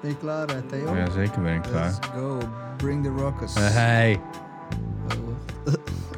[0.00, 0.94] Ben je klaar, eh, Theo?
[0.96, 1.84] Ja, zeker ben ik klaar.
[1.84, 2.38] Let's go.
[2.76, 3.54] Bring the rockers.
[3.54, 4.20] Eh, hey,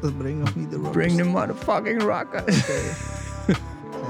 [0.02, 0.92] Oh, brengt nog niet de rockers.
[0.96, 2.62] bring the motherfucking rockers.
[2.62, 2.72] Oké.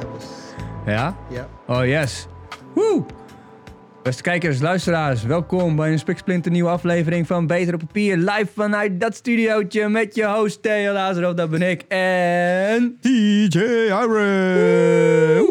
[0.00, 0.54] Ja, was-
[0.86, 1.14] Ja?
[1.28, 1.48] ja.
[1.66, 2.26] Oh yes.
[2.74, 3.04] Woe!
[4.08, 8.16] Beste kijkers, luisteraars, welkom bij een spiksplinter nieuwe aflevering van Beter op Papier.
[8.16, 11.82] Live vanuit dat studiootje met je host Theo Lazarov, dat ben ik.
[11.88, 12.98] En...
[13.00, 13.58] DJ
[13.88, 15.46] Iron.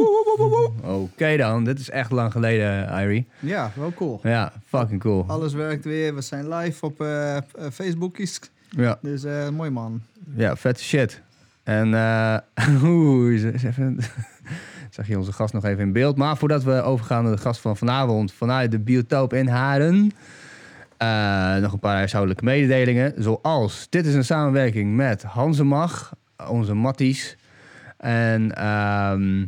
[0.83, 3.27] Oké dan, dit is echt lang geleden, Irie.
[3.39, 4.19] Ja, wel cool.
[4.23, 5.23] Ja, fucking cool.
[5.27, 6.15] Alles werkt weer.
[6.15, 8.39] We zijn live op eh eh, Facebookies.
[8.69, 10.01] Ja, Dus eh, mooi man.
[10.35, 11.21] ja vette shit.
[11.63, 12.37] En, eh
[12.83, 13.99] oeh, even...
[14.97, 16.17] Zag je onze gast nog even in beeld.
[16.17, 20.11] Maar voordat we overgaan naar de gast van vanavond vanuit de biotoop in Haren...
[20.97, 23.13] eh, nog een paar huishoudelijke mededelingen.
[23.17, 26.15] Zoals, dit is een samenwerking met Hansemag,
[26.49, 27.37] onze matties.
[27.97, 29.45] En ehm,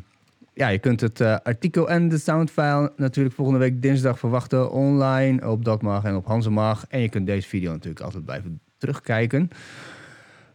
[0.54, 5.50] ja, je kunt het eh, artikel en de soundfile natuurlijk volgende week dinsdag verwachten online
[5.50, 6.86] op Datmag en op Hansemag.
[6.90, 9.50] En je kunt deze video natuurlijk altijd blijven terugkijken.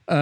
[0.05, 0.17] Eh,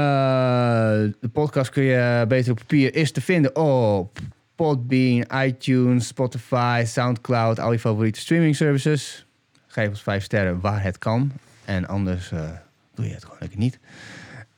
[1.20, 4.19] de podcast kun je beter op papier is te vinden op
[4.55, 9.27] Podbean, iTunes, Spotify, Soundcloud, al je favoriete streaming services.
[9.67, 11.33] Geef ons vijf sterren waar het kan.
[11.64, 12.50] En anders eh,
[12.95, 13.78] doe je het gewoon lekker niet.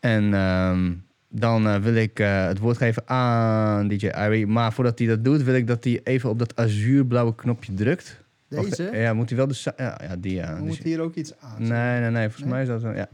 [0.00, 0.92] En ehm,
[1.28, 4.46] dan eh, wil ik eh, het woord geven aan DJ Irie.
[4.46, 8.22] Maar voordat hij dat doet, wil ik dat hij even op dat azuurblauwe knopje drukt.
[8.48, 8.90] Deze?
[8.92, 9.72] ja, moet hij wel de...
[9.76, 10.34] Ja, ja die...
[10.34, 11.62] Ja, moeten hier ook iets aan.
[11.62, 12.22] Nee, nee, nee.
[12.30, 12.50] Volgens Nee?
[12.52, 13.08] mij is dat zo, ja.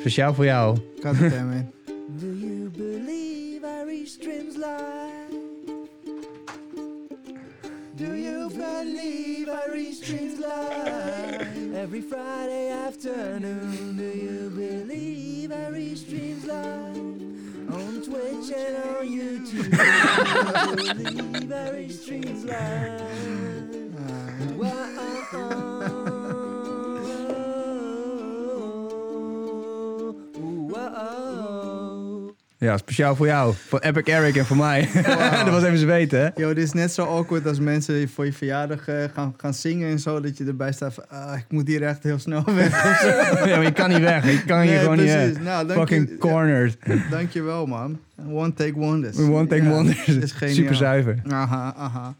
[0.00, 0.78] Speciaal voor jou.
[1.02, 1.81] God damn it.
[2.10, 5.30] Do you believe Irish streams live?
[7.96, 11.74] Do you believe Irish streams live?
[11.74, 16.96] Every Friday afternoon, do you believe Irish streams live?
[17.72, 19.70] On Twitch and on YouTube,
[20.96, 23.00] do you believe Irish streams live?
[24.56, 25.71] Wow.
[32.62, 33.54] Ja, speciaal voor jou.
[33.68, 34.88] Voor Epic Eric en voor mij.
[35.44, 36.28] dat was even ze weten, hè?
[36.34, 39.90] Yo, dit is net zo awkward als mensen voor je verjaardag eh, gaan, gaan zingen
[39.90, 40.20] en zo.
[40.20, 42.84] Dat je erbij staat van, ah, ik moet hier echt heel snel weg.
[42.84, 43.08] of zo.
[43.48, 44.30] ja, maar je kan niet weg.
[44.30, 45.26] Je kan hier Nee, gewoon precies.
[45.26, 45.42] niet...
[45.42, 46.76] Nou, eh, dank fucking je- cornered.
[47.10, 47.98] Dankjewel, man.
[48.30, 49.18] One take wonders.
[49.18, 50.06] One take Ja, wonders.
[50.08, 50.54] is geniaal.
[50.56, 51.22] Super zuiver.
[51.28, 52.14] Aha, aha.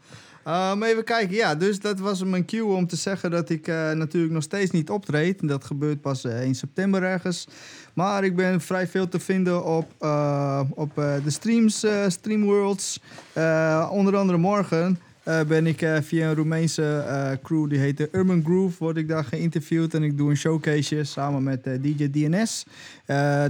[0.47, 3.67] Uh, maar even kijken, ja, dus dat was mijn cue om te zeggen dat ik
[3.67, 5.47] eh, natuurlijk nog steeds niet optreed.
[5.47, 7.47] Dat gebeurt pas eh, in september ergens.
[7.93, 12.99] Maar ik ben vrij veel te vinden op, eh, op eh, de streams, eh Streamworlds.
[13.89, 14.99] Onder andere morgen
[15.47, 19.93] ben ik via een Roemeense crew, die heet Urban Groove, word ik daar geïnterviewd.
[19.93, 22.65] En ik doe een showcase samen met DJ DNS.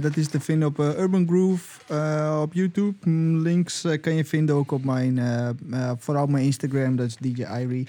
[0.00, 2.94] Dat is te vinden op Urban Groove op YouTube.
[3.04, 5.20] Mm, Links kan je vinden ook op mijn,
[5.98, 7.88] vooral mijn Instagram, dat is DJ Irie.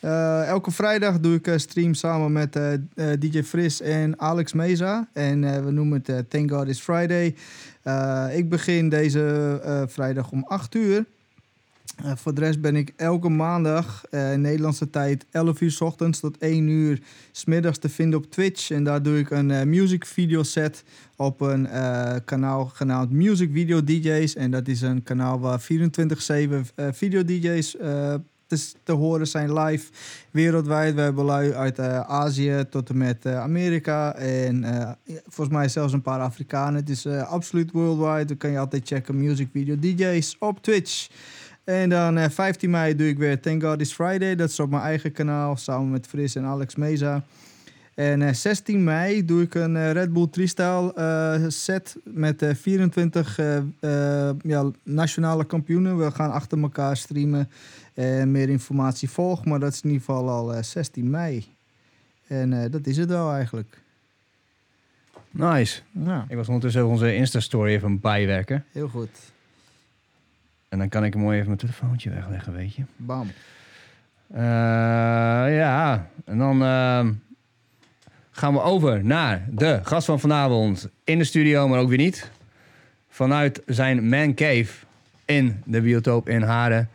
[0.00, 2.80] Eh, elke vrijdag doe ik een stream samen met eh, eh,
[3.18, 5.08] DJ Fris en Alex Meza.
[5.12, 7.34] En eh, we noemen het eh, Thank God It's Friday.
[7.82, 11.04] Eh, ik begin deze eh, vrijdag om 8 uur.
[12.04, 16.20] Eh, voor de rest ben ik elke maandag eh, Nederlandse tijd 11 uur s ochtends
[16.20, 17.00] tot 1 uur
[17.32, 18.70] s middags te vinden op Twitch.
[18.70, 20.84] En daar doe ik een eh, music video set
[21.16, 24.34] op een eh, kanaal genaamd Music Video DJ's.
[24.34, 25.66] En dat is een kanaal waar 24-7
[26.74, 28.14] eh, video DJ's eh,
[28.82, 29.90] te, horen zijn live
[30.30, 30.94] wereldwijd.
[30.94, 34.14] We hebben lui uit eh, Azië tot en met eh, Amerika.
[34.14, 34.90] En eh,
[35.28, 36.80] volgens mij zelfs een paar Afrikanen.
[36.80, 38.24] Het is absoluut worldwide.
[38.24, 41.08] Dan kan je altijd checken Music Video DJ's op Twitch.
[41.64, 44.36] En dan eh, 15 mei doe ik weer Thank God It's Friday.
[44.36, 47.24] Dat is op mijn eigen kanaal samen met Fris en Alex Meza.
[47.94, 53.38] En eh, 16 mei doe ik een Red Bull Freestyle eh, set met eh, 24
[53.38, 55.98] eh, eh, ja, nationale kampioenen.
[55.98, 57.48] We gaan achter elkaar streamen
[57.94, 59.44] en meer informatie volgt.
[59.44, 61.46] Maar dat is in ieder geval al eh, 16 mei.
[62.26, 63.78] En eh, dat is het wel eigenlijk.
[65.30, 65.80] Nice.
[65.92, 68.64] Ja, Ik was ondertussen onze Insta-story even bijwerken.
[68.72, 69.10] heel goed.
[70.68, 72.82] En dan kan ik mooi even mijn telefoontje wegleggen, weet je.
[72.96, 73.30] Bam.
[74.32, 74.40] Eh,
[75.56, 77.12] ja, en dan ehm,
[78.30, 82.30] gaan we over naar de gast van vanavond in de studio, maar ook weer niet.
[83.08, 84.86] Vanuit zijn man cave
[85.24, 86.88] in de biotoop in Haren.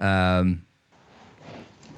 [0.00, 0.54] Ehm,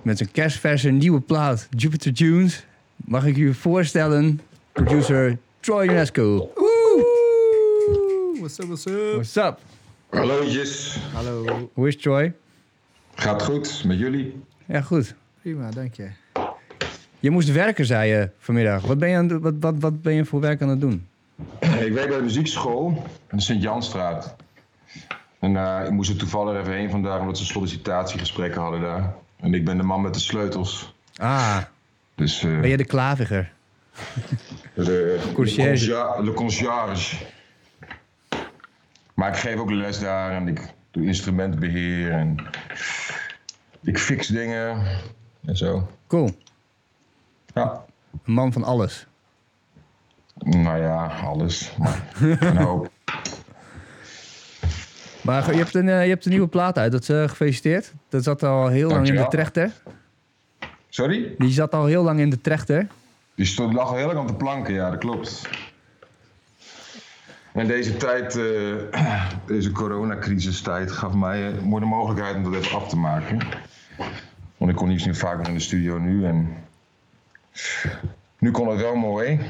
[0.02, 2.66] met zijn kerstverse nieuwe plaat Jupiter Tunes
[2.96, 4.40] mag ik u voorstellen
[4.72, 6.52] producer Troy Unesco.
[8.38, 9.12] What's up, what's up?
[9.12, 9.58] What's up?
[10.10, 11.70] Hallootjes, Hallo.
[11.72, 12.32] Hoe is Troy?
[13.14, 14.42] gaat goed met jullie?
[14.66, 15.14] Ja, goed.
[15.40, 16.08] Prima, dank je.
[17.20, 18.82] Je moest werken, zei je vanmiddag.
[18.82, 21.06] Wat ben je, aan, wat, wat, wat ben je voor werk aan het doen?
[21.60, 24.36] Ik werk bij de muziekschool in de Sint-Janstraat.
[25.42, 29.14] En eh, ik moest er toevallig even heen vandaag omdat ze sollicitatiegesprekken hadden daar.
[29.40, 30.94] En ik ben de man met de sleutels.
[31.16, 31.58] Ah,
[32.14, 33.52] Dus eh, ben je de klaviger?
[34.74, 35.86] de, Conciërge.
[35.86, 37.16] de, de conciërge.
[39.14, 40.60] Maar ik geef ook les daar en ik
[40.90, 42.36] doe instrumentbeheer en
[43.82, 44.82] ik fix dingen
[45.44, 45.88] en zo.
[46.06, 46.30] Cool.
[47.54, 47.84] Ja,
[48.24, 49.06] Een man van alles.
[50.34, 51.72] nou ja, alles.
[51.78, 52.90] Maar een hoop.
[55.22, 56.92] Maar je hebt een, eh, je hebt een nieuwe plaat uit.
[56.92, 57.92] Dat is eh, gefeliciteerd.
[58.08, 59.72] Dat zat al heel lang in de trechter.
[60.88, 61.34] Sorry?
[61.38, 62.86] Die zat al heel lang in de trechter.
[63.34, 65.48] Die stond, lag al heel lang op de planken, ja, dat klopt.
[67.52, 72.88] En deze tijd, eh, deze coronacrisistijd, gaf mij mooi de mogelijkheid om dat even af
[72.88, 73.38] te maken.
[74.56, 76.56] Want ik kon niet meer vaker in de studio nu en
[78.38, 79.40] nu kon het wel mooi.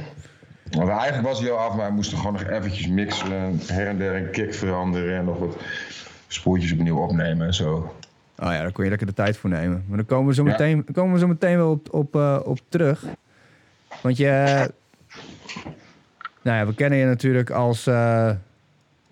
[0.76, 3.98] Want eigenlijk was hij al af, maar we moesten gewoon nog eventjes mixen, her en
[3.98, 5.56] der een kick veranderen en nog wat
[6.28, 7.94] spoortjes opnieuw opnemen en zo.
[8.38, 9.84] Oh ja, daar kon je lekker de tijd voor nemen.
[9.88, 12.58] Maar dan komen we zo meteen, komen we zo meteen wel op, op, eh, op
[12.68, 13.04] terug.
[14.02, 14.68] Want je...
[16.42, 18.30] nou ja, we kennen je natuurlijk als eh,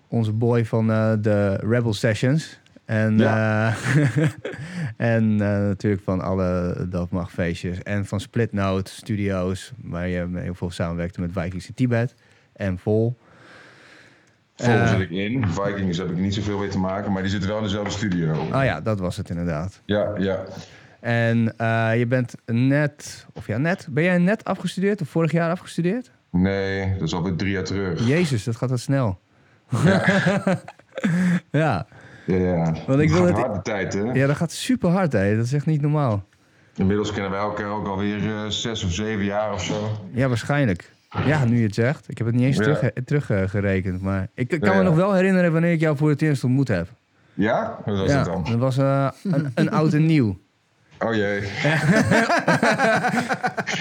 [0.07, 2.59] onze boy van eh, de Rebel Sessions.
[2.85, 3.67] En, Ja.
[3.69, 3.75] eh,
[5.15, 7.83] en eh, natuurlijk van alle doofmachtfeestjes.
[7.83, 12.15] En van Split Note Studios, waar je heel veel samenwerkte met Vikings in Tibet.
[12.53, 13.17] En Vol.
[14.55, 14.97] Volgens Eh.
[14.97, 15.47] zit ik in.
[15.47, 18.31] Vikings heb ik niet zoveel mee te maken, maar die zitten wel in dezelfde studio.
[18.33, 19.81] Oh ja, dat was het inderdaad.
[19.85, 20.43] Ja, ja.
[20.99, 21.37] En
[21.97, 26.11] je bent net, of ja, net, ben jij net afgestudeerd of vorig jaar afgestudeerd?
[26.29, 28.07] Nee, dat is alweer drie jaar terug.
[28.07, 29.19] Jezus, dat gaat wat snel.
[29.83, 30.03] ja,
[31.51, 31.87] Ja,
[32.39, 32.73] ja.
[32.87, 34.01] Want ik wil het- tijd, hè?
[34.01, 35.35] ja, dat gaat super hard, hè.
[35.35, 36.23] Dat is echt niet normaal.
[36.75, 39.89] Inmiddels kennen wij elkaar ook alweer eh, zes of zeven jaar of zo.
[40.11, 40.91] Ja, waarschijnlijk.
[41.25, 42.09] Ja, nu je het zegt.
[42.09, 42.63] Ik heb het niet eens Ja.
[42.63, 44.01] terug, teruggerekend.
[44.01, 46.67] maar ik, kan Ja, me nog wel herinneren wanneer ik jou voor het eerst ontmoet
[46.67, 46.87] heb.
[47.33, 47.77] Ja?
[47.85, 48.43] Wat was ja, het dan?
[48.43, 50.37] dat was eh, een, een oud en nieuw.
[50.99, 51.39] Oh jee.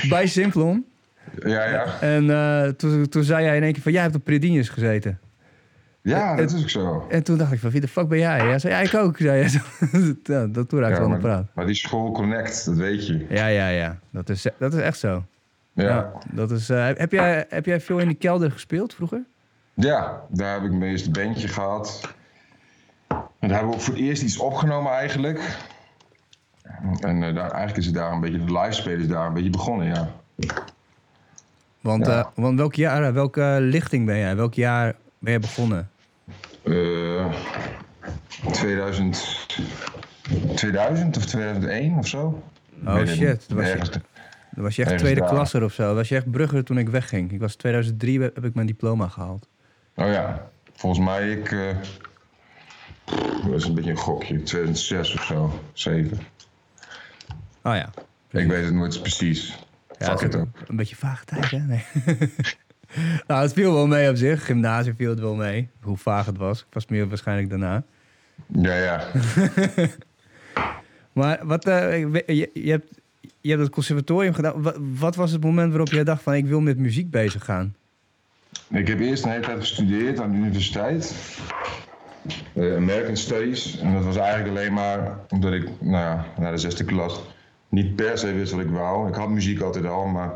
[0.08, 0.84] Bij Simplon.
[1.38, 1.84] Ja, ja.
[2.00, 5.18] En eh, toen, toen zei jij in één keer van, jij hebt op Predinius gezeten.
[6.02, 7.06] Ja, dat is ook zo.
[7.08, 8.46] En toen dacht ik van, wie de fuck ben jij?
[8.46, 9.18] Ja, zei ja, ik ook.
[9.18, 9.40] Hij.
[10.22, 11.46] ja, dat toen raakte Ja, we aan de maar, praat.
[11.54, 13.26] maar die school connect, dat weet je.
[13.28, 13.98] Ja, ja, ja.
[14.10, 15.24] Dat is, dat is echt zo.
[15.72, 15.82] Ja.
[15.84, 15.88] Ja.
[15.88, 16.12] ja.
[16.32, 19.22] dat is, eh, heb, jij, heb jij veel in die kelder gespeeld vroeger?
[19.74, 22.14] daar heb ik mijn eerste bandje gehad.
[23.08, 25.58] En daar hebben we ook voor het eerst iets opgenomen eigenlijk.
[27.00, 29.32] En eh, daar, eigenlijk is het daar een beetje, de live spelen is daar een
[29.34, 30.08] beetje begonnen, ja.
[31.80, 32.18] Want, Ja.
[32.18, 34.36] eh, want welk jaar, welke lichting ben jij?
[34.36, 35.90] Welk jaar ben je begonnen?
[36.62, 37.34] Eh
[38.52, 39.46] 2000,
[40.54, 42.42] 2000 of 2001 of zo.
[42.86, 43.90] Oh shit, dat was je- Ergens-
[44.54, 45.94] Dan was je echt tweede klasser of zo.
[45.94, 47.32] Was je echt brugger toen ik wegging.
[47.32, 49.48] Ik was 2003 heb ik mijn diploma gehaald.
[49.94, 51.52] Oh ja, volgens mij ik.
[51.52, 51.76] eh,
[53.44, 56.18] dat is een beetje een gokje, 2006 of zo, 7.
[57.62, 57.90] Oh ja.
[58.30, 59.58] Ik weet het nooit precies.
[59.98, 60.48] Ja, dat het ook.
[60.66, 61.58] Een beetje vage tijd, hè?
[61.58, 61.84] Nee.
[63.26, 64.44] nou, het viel wel mee op zich.
[64.44, 65.68] Gymnasium viel het wel mee.
[65.80, 66.60] Hoe vaag het was.
[66.60, 67.82] Ik was meer waarschijnlijk daarna.
[68.46, 69.06] Ja, ja.
[71.12, 72.90] Maar wat, eh, je, je, hebt,
[73.40, 74.62] je hebt het conservatorium gedaan.
[74.62, 77.74] Wat, wat was het moment waarop jij dacht van ik wil met muziek bezig gaan?
[78.68, 81.14] Ik heb eerst een hele tijd gestudeerd aan de universiteit.
[82.54, 83.78] Eh, American Studies.
[83.78, 87.20] En dat was eigenlijk alleen maar omdat ik, nou ja, na de zesde klas
[87.68, 89.08] niet per se wist wat ik wou.
[89.08, 90.30] Ik had muziek altijd al, maar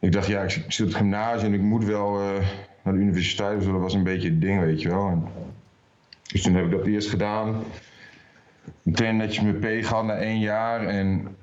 [0.00, 2.46] ik dacht, ja, ik zit op het gymnasium en ik moet wel eh,
[2.82, 3.58] naar de universiteit.
[3.58, 5.08] Dus dat was een beetje het ding, weet je wel.
[5.08, 5.24] En,
[6.22, 7.62] dus toen heb ik dat eerst gedaan.
[8.82, 10.86] Meteen netjes mijn P gehad na één jaar.
[10.86, 11.36] En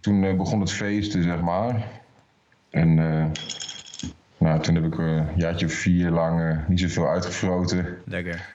[0.00, 1.88] toen eh, begon het feesten, zeg maar.
[2.70, 3.24] En eh,
[4.38, 7.98] nou, toen heb ik een jaartje of vier lang niet zoveel uitgefroten.
[8.04, 8.54] Lekker.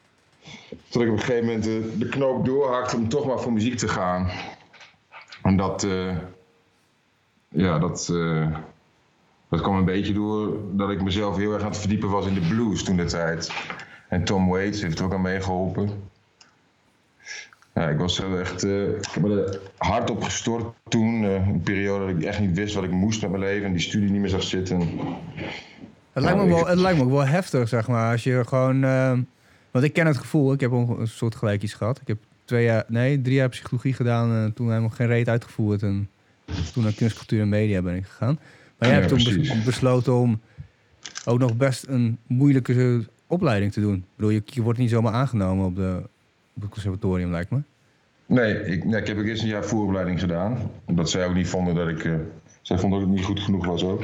[0.87, 1.63] Tot ik op een gegeven moment
[1.99, 4.29] de knoop doorhakte om toch maar voor muziek te gaan.
[5.43, 5.87] En dat,
[7.49, 8.13] ja, dat,
[9.55, 12.33] dat kwam een beetje door dat ik mezelf heel erg aan het verdiepen was in
[12.33, 13.51] de blues toen de tijd.
[14.09, 15.89] En Tom Waits heeft er ook aan meegeholpen.
[17.73, 21.23] Ja, ik was er echt ik heb me er hard op gestort toen.
[21.23, 23.71] eh, een periode dat ik echt niet wist wat ik moest met mijn leven en
[23.71, 24.79] die studie niet meer zag zitten.
[26.13, 28.11] Het lijkt, me wel, het lijkt me ook wel heftig, zeg maar.
[28.11, 28.83] Als je gewoon...
[28.83, 29.17] eh,
[29.71, 30.53] want ik ken het gevoel.
[30.53, 31.99] Ik heb een soort gelijk iets gehad.
[32.01, 34.35] Ik heb twee jaar, nee, drie jaar psychologie gedaan.
[34.35, 35.81] En toen helemaal geen reet uitgevoerd.
[35.83, 36.09] En
[36.73, 38.39] toen naar kunst, cultuur en media ben ik gegaan.
[38.77, 39.63] Maar jij Ja, hebt toen precies.
[39.63, 40.41] besloten om
[41.25, 43.95] ook nog best een moeilijke opleiding te doen.
[43.95, 46.01] Ik bedoel, je, je wordt niet zomaar aangenomen op, de,
[46.55, 47.61] op het conservatorium, lijkt me.
[48.25, 50.57] Nee, ik, nee, ik heb ook eerst een jaar vooropleiding gedaan.
[50.85, 52.03] Omdat zij ook niet vonden dat ik...
[52.03, 52.13] eh,
[52.61, 54.03] zij vonden dat ik niet goed genoeg was ook.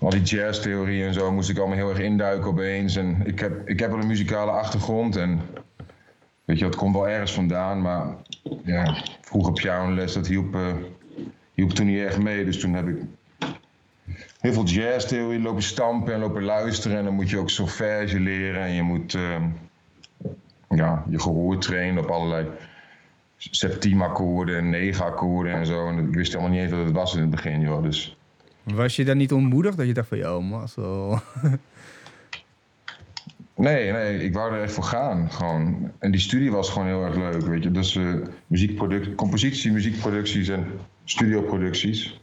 [0.00, 2.96] al die jazztheorie en zo moest ik allemaal heel erg induiken opeens.
[2.96, 5.40] En ik heb, ik heb wel een muzikale achtergrond en
[6.44, 7.80] weet je, dat komt wel ergens vandaan.
[7.82, 8.14] Maar
[8.64, 10.74] ja, vroeger pianoles, dat hielp, eh,
[11.54, 12.44] hielp toen niet erg mee.
[12.44, 12.96] Dus toen heb ik
[14.46, 16.98] heel veel jazztheorie lopen stampen en lopen luisteren.
[16.98, 19.42] En dan moet je ook solfège leren en je moet eh,
[20.68, 22.46] ja, je gehoor trainen op allerlei
[23.36, 25.88] septiemakkoorden en negen-akkoorden en zo.
[25.88, 27.82] En ik wist helemaal niet eens wat het was in het begin, joh.
[27.82, 28.16] Dus
[28.62, 31.18] Was je dan niet ontmoedigd dat je dacht van, yo, mazzel.
[33.58, 35.30] Nee, nee, ik wou er echt voor gaan.
[35.30, 35.92] Gewoon.
[35.98, 37.70] En die studie was gewoon heel erg leuk, weet je.
[37.70, 38.14] Dus eh
[38.46, 40.66] muziekproduct, compositie, muziekproducties en
[41.04, 42.20] studioproducties.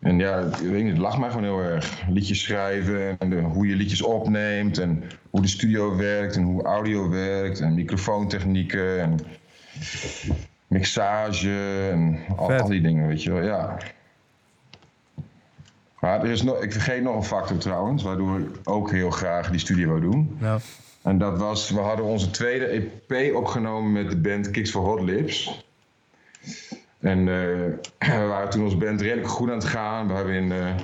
[0.00, 2.02] En ja, ik weet niet, het lag mij gewoon heel erg.
[2.08, 6.62] Liedjes schrijven en de- hoe je liedjes opneemt en hoe de studio werkt en hoe
[6.62, 9.18] audio werkt en microfoontechnieken en
[10.66, 13.42] mixage en al, die dingen, weet je wel.
[13.42, 13.76] Ja.
[16.00, 19.50] Maar er is nog, ik vergeet nog een factor trouwens, waardoor ik ook heel graag
[19.50, 20.36] die studie wou doen.
[20.40, 20.60] Nou,
[21.02, 25.00] En dat was, we hadden onze tweede EP opgenomen met de band Kicks for Hot
[25.00, 25.66] Lips.
[27.00, 30.08] En eh, we waren toen onze band redelijk goed aan het gaan.
[30.08, 30.74] We hebben in, eh,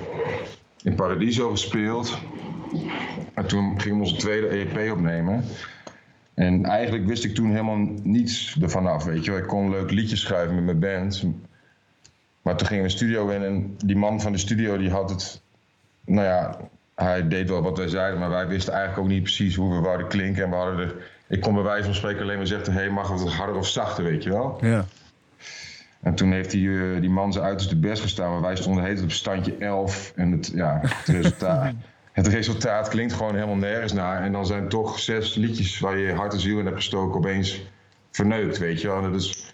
[0.83, 2.17] in Paradiso gespeeld.
[3.33, 5.43] En toen gingen we onze tweede EP opnemen.
[6.33, 9.39] En eigenlijk wist ik toen helemaal niets ervan af, weet je wel.
[9.39, 11.23] Ik kon leuk liedjes schrijven met mijn band.
[12.41, 15.09] Maar toen gingen we de studio in en die man van de studio die had
[15.09, 15.41] het...
[16.05, 16.57] Nou ja,
[16.95, 19.81] hij deed wel wat wij zeiden, maar wij wisten eigenlijk ook niet precies hoe we
[19.81, 20.43] wouden klinken.
[20.43, 20.95] En we hadden er...
[21.27, 23.67] Ik kon bij wijze van spreken alleen maar zeggen, hé, hey, mag het harder of
[23.67, 24.57] zachter, weet je wel.
[24.61, 24.85] ja.
[26.05, 29.03] En toen heeft die, eh, die man zijn uiterste best gestaan, maar wij stonden heet
[29.03, 30.13] op standje 11.
[30.15, 31.73] En het, ja, het, resultaat,
[32.11, 34.21] het resultaat klinkt gewoon helemaal nergens naar.
[34.21, 37.61] En dan zijn toch zes liedjes waar je hart en ziel in hebt gestoken opeens
[38.11, 39.03] verneukt, weet je wel.
[39.03, 39.53] En Dat is,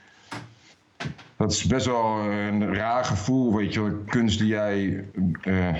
[1.37, 3.91] dat is best wel een raar gevoel, weet je wel.
[4.05, 5.05] Kunst die jij
[5.41, 5.75] eh,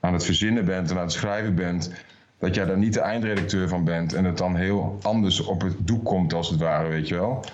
[0.00, 1.92] aan het verzinnen bent en aan het schrijven bent.
[2.38, 5.76] Dat jij daar niet de eindredacteur van bent en het dan heel anders op het
[5.78, 7.44] doek komt als het ware, weet je wel.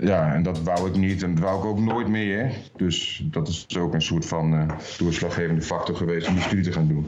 [0.00, 2.52] Ja, en dat wou ik niet en dat wou ik ook nooit meer.
[2.76, 4.68] Dus dat is ook een soort van eh,
[4.98, 7.06] doorslaggevende factor geweest om die studie te gaan doen.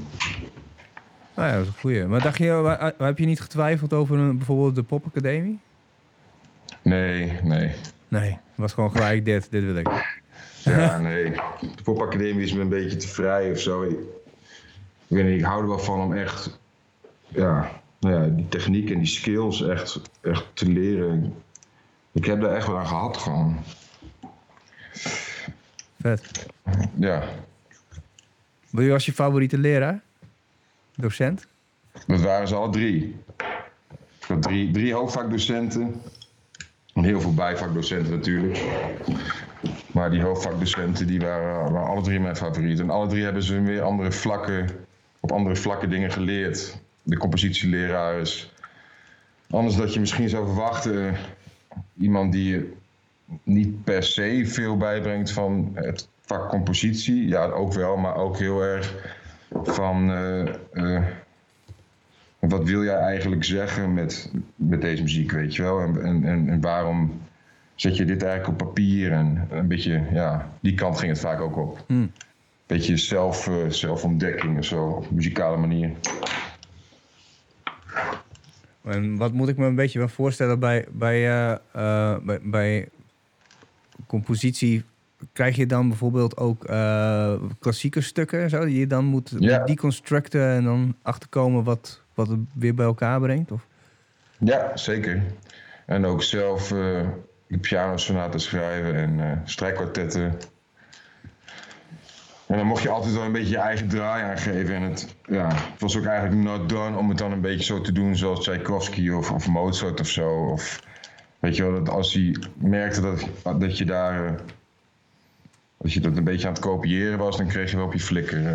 [1.35, 2.05] Nou ja, dat is een goeie.
[2.05, 5.59] Maar dacht je, wa- wa- heb je niet getwijfeld over een, bijvoorbeeld de popacademie?
[6.83, 7.71] Nee, nee.
[8.09, 10.19] Nee, het was gewoon gelijk dit, dit wil ik.
[10.65, 11.31] Ja, nee.
[11.61, 13.83] De popacademie is me een beetje te vrij of zo.
[13.83, 13.91] Ik,
[15.07, 16.61] ik weet niet, ik hou er wel van om echt,
[17.29, 17.71] ja,
[18.01, 21.35] nou ja, die techniek en die skills echt, echt te leren.
[22.13, 23.57] Ik heb daar echt wel aan gehad gewoon.
[26.01, 26.47] Vet.
[26.95, 27.23] Ja,
[28.71, 30.01] Wie was je favoriete leraar?
[30.97, 31.47] Docent?
[32.07, 33.17] dat waren ze alle drie.
[34.41, 36.03] Drie, drie hoofdvakdocenten.
[36.95, 38.65] En heel veel bijvakdocenten natuurlijk.
[39.93, 42.85] Maar die hoofdvakdocenten die waren, waren alle drie mijn favorieten.
[42.85, 44.69] En alle drie hebben ze weer andere vlakken,
[45.21, 46.79] op andere vlakken dingen geleerd.
[47.03, 48.53] De compositieleraar is
[49.51, 51.17] anders dat je misschien zou verwachten.
[51.99, 52.73] Iemand die je
[53.43, 57.29] niet per se veel bijbrengt van het vak compositie.
[57.29, 59.15] Ja, ook wel, maar ook heel erg
[59.63, 60.11] van...
[60.11, 61.05] eh, eh,
[62.41, 65.81] wat wil jij eigenlijk zeggen met, met deze muziek, weet je wel?
[65.81, 67.21] En, en, en, waarom
[67.75, 69.13] zet je dit eigenlijk op papier?
[69.13, 71.85] En een beetje, ja, die kant ging het vaak ook op.
[71.87, 72.13] Hmm.
[72.67, 75.91] Beetje zelf, eh, zelfontdekking of zo, op muzikale manier.
[78.85, 82.89] En wat moet ik me een beetje wel voorstellen bij, bij, eh, eh, bij, bij
[84.07, 84.85] compositie?
[85.33, 89.65] Krijg je dan bijvoorbeeld ook eh, klassieke stukken en zo, die je dan moet Ja.
[89.65, 93.53] deconstructen en dan achterkomen wat, wat het weer bij elkaar brengt?
[93.53, 93.67] Of?
[94.39, 95.23] Ja, zeker.
[95.87, 97.09] En ook zelf eh
[97.51, 100.35] de pianosonaten schrijven en strijkkwartetten.
[102.51, 104.75] En dan mocht je altijd wel een beetje je eigen draai aangeven.
[104.75, 107.81] En het, ja, het was ook eigenlijk not done om het dan een beetje zo
[107.81, 110.31] te doen zoals Tchaikovsky of, of Mozart of zo.
[110.31, 110.83] Of,
[111.39, 113.29] weet je wel, dat als hij merkte dat,
[113.61, 114.27] dat je daar...
[114.27, 114.33] eh,
[115.77, 118.01] als je dat een beetje aan het kopiëren was, dan kreeg je wel op je
[118.01, 118.47] flikker.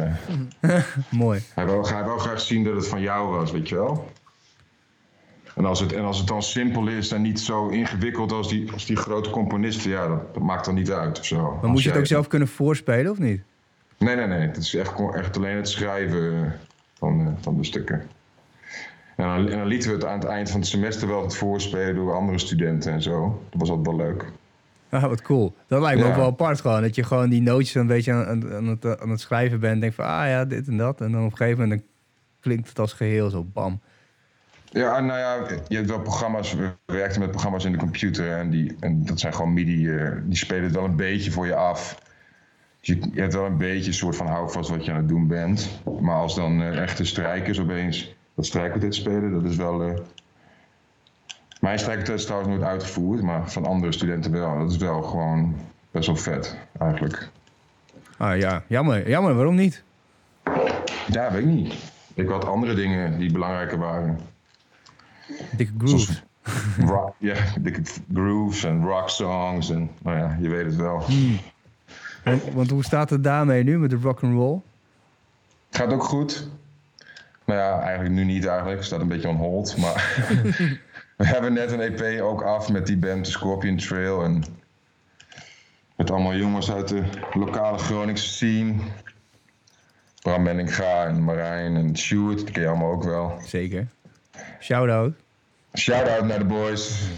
[0.62, 0.84] eh.
[1.12, 1.42] Mooi.
[1.54, 4.12] Hij wil, hij graag zien dat het van jou was, weet je wel.
[5.56, 8.72] En als het, en als het dan simpel is en niet zo ingewikkeld als die,
[8.72, 11.42] als die grote componisten, ja, dat, dat maakt dan niet uit of zo.
[11.42, 13.42] Maar Als moet je het ook zelf kunnen voorspelen of niet?
[13.98, 14.40] Nee, nee, nee.
[14.48, 16.52] Het is echt, echt alleen het schrijven eh,
[16.94, 18.08] van, eh, van de stukken.
[19.16, 21.36] En dan, en dan lieten we het aan het eind van het semester wel het
[21.36, 23.42] voorspelen door andere studenten en zo.
[23.50, 24.26] Dat was altijd wel leuk.
[24.90, 25.56] Ah, wat cool.
[25.68, 26.10] Dat lijkt me Ja.
[26.12, 26.82] ook wel apart gewoon.
[26.82, 29.74] Dat je gewoon die nootjes een beetje aan, aan, het, aan het schrijven bent.
[29.74, 31.02] En denkt van, ah ja, dit en dat.
[31.02, 31.90] En dan op een gegeven moment dan
[32.40, 33.82] klinkt het als geheel zo bam.
[34.70, 38.50] Ja, nou ja, je hebt wel programma's, we werkten met programma's in de computer en,
[38.50, 41.56] die, en dat zijn gewoon MIDI, eh, die spelen het wel een beetje voor je
[41.56, 42.02] af.
[42.88, 45.28] Je, je hebt wel een beetje een soort van houvast wat je aan het doen
[45.28, 45.82] bent.
[46.02, 49.84] Maar als dan eh, echte strijkers opeens dat strijkquartet spelen, dat is wel...
[49.84, 50.00] eh,
[51.60, 54.60] mijn strijkquartet is trouwens nooit uitgevoerd, maar van andere studenten wel.
[54.60, 55.56] Dat is wel gewoon
[55.92, 57.30] best wel vet, eigenlijk.
[58.18, 59.10] Ah ja, jammer.
[59.10, 59.84] Jammer, waarom niet?
[61.12, 61.74] Ja, weet ik niet.
[62.14, 64.20] Ik had andere dingen die belangrijker waren.
[65.52, 66.24] Dikke grooves.
[66.80, 67.82] Rock, ja, dikke
[68.14, 71.00] grooves en rock songs en nou ja, je weet het wel.
[71.00, 71.14] Want,
[72.54, 74.60] want hoe staat het daarmee nu met de rock and roll?
[75.70, 76.48] Gaat ook goed.
[77.46, 78.84] Nou ja, eigenlijk nu niet eigenlijk.
[78.84, 79.78] Staat een beetje on hold.
[79.78, 80.26] Maar
[81.18, 84.24] we hebben net een EP ook af met die band, de Scorpion Trail.
[84.24, 84.44] En
[85.96, 87.04] met allemaal jongens uit de
[87.34, 88.74] lokale Groningse scene.
[90.22, 93.40] Bram Menninga en Marijn en Stuart, die ken je allemaal ook wel.
[93.46, 93.88] Zeker.
[94.60, 95.14] Shout-out.
[95.74, 97.10] Shout-out naar de boys.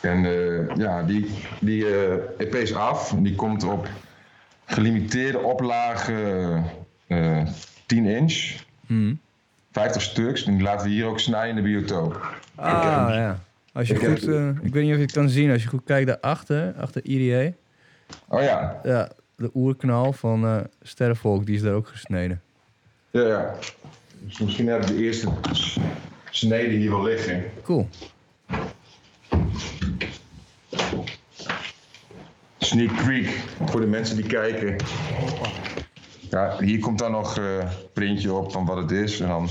[0.00, 3.14] En eh, ja, die, die eh, EP is af.
[3.18, 3.88] Die komt op
[4.64, 6.62] gelimiteerde oplage
[7.06, 7.42] eh
[7.86, 8.54] 10 inch.
[9.72, 10.44] 50 stuks.
[10.44, 12.34] En die laten we hier ook snijden in de biotoop.
[12.54, 13.38] Ah ja.
[13.72, 14.28] Als je ik heb- goed,
[14.62, 17.52] ik weet niet of je het kan zien, als je goed kijkt daarachter, achter IDA.
[18.28, 22.40] Oh ja, Ja, de oerknal van eh Sterrenvolk, die is daar ook gesneden.
[23.10, 23.54] ja, ja.
[24.20, 25.28] Dus misschien heb ik de eerste
[26.30, 27.44] snede hier wel liggen.
[27.62, 27.88] Cool.
[32.58, 33.28] Sneak Creek,
[33.64, 34.76] voor de mensen die kijken.
[36.30, 39.20] Ja, hier komt dan nog eh, een printje op van wat het is.
[39.20, 39.48] En dan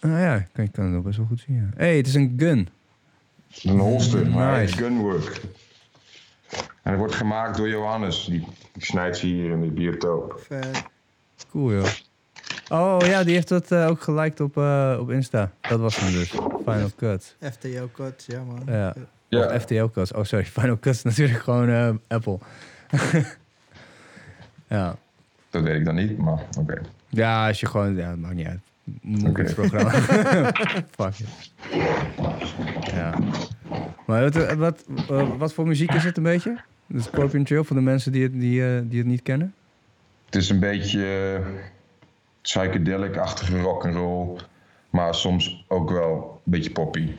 [0.00, 1.72] Ah ja, kan, kan het ook best wel goed zien.
[1.76, 2.68] Hé, hey, het is een gun.
[3.62, 4.76] een holster, maar Nice.
[4.76, 5.40] gunwork.
[6.82, 8.24] En het wordt gemaakt door Johannes.
[8.24, 10.44] Die, die snijdt ze hier in de biotoop.
[10.46, 10.82] Vet.
[11.50, 11.86] Cool joh.
[12.70, 15.52] Oh ja, die heeft dat eh, ook geliked op, eh, op Insta.
[15.60, 16.28] Dat was hem dus.
[16.64, 17.36] Final Cut.
[17.52, 18.62] FTO Cuts, ja man.
[18.66, 18.94] Ja.
[19.38, 20.12] Ja, Of FTL Cuts.
[20.12, 22.38] Oh sorry, Final Cut is natuurlijk gewoon eh, Apple.
[24.68, 24.96] ja.
[25.50, 26.80] dat weet ik dan niet, maar oké.
[27.08, 27.96] Ja, als je gewoon...
[27.96, 28.60] Ja, het maakt niet uit.
[29.28, 29.54] Oké.
[29.54, 29.90] programma.
[30.96, 31.52] Fuck it.
[32.92, 33.18] Ja.
[34.06, 36.56] Maar wat, wat, eh, wat voor muziek is het een beetje?
[36.86, 39.54] De Scorpion Trail, voor de mensen die het, die, eh, die het niet kennen?
[40.24, 41.46] Het is een beetje eh,
[42.40, 44.40] psychedelic-achtige rock'n'roll,
[44.90, 47.12] maar soms ook wel een beetje poppy.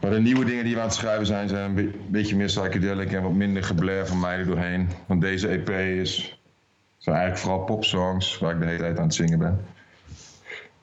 [0.00, 2.46] Maar de nieuwe dingen die we aan het schrijven zijn, zijn een be- beetje meer
[2.46, 4.88] psychedelic en wat minder geblair van mij er doorheen.
[5.06, 6.40] Want deze EP is,
[6.98, 9.60] zijn eigenlijk vooral popsongs waar ik de hele tijd aan het zingen ben.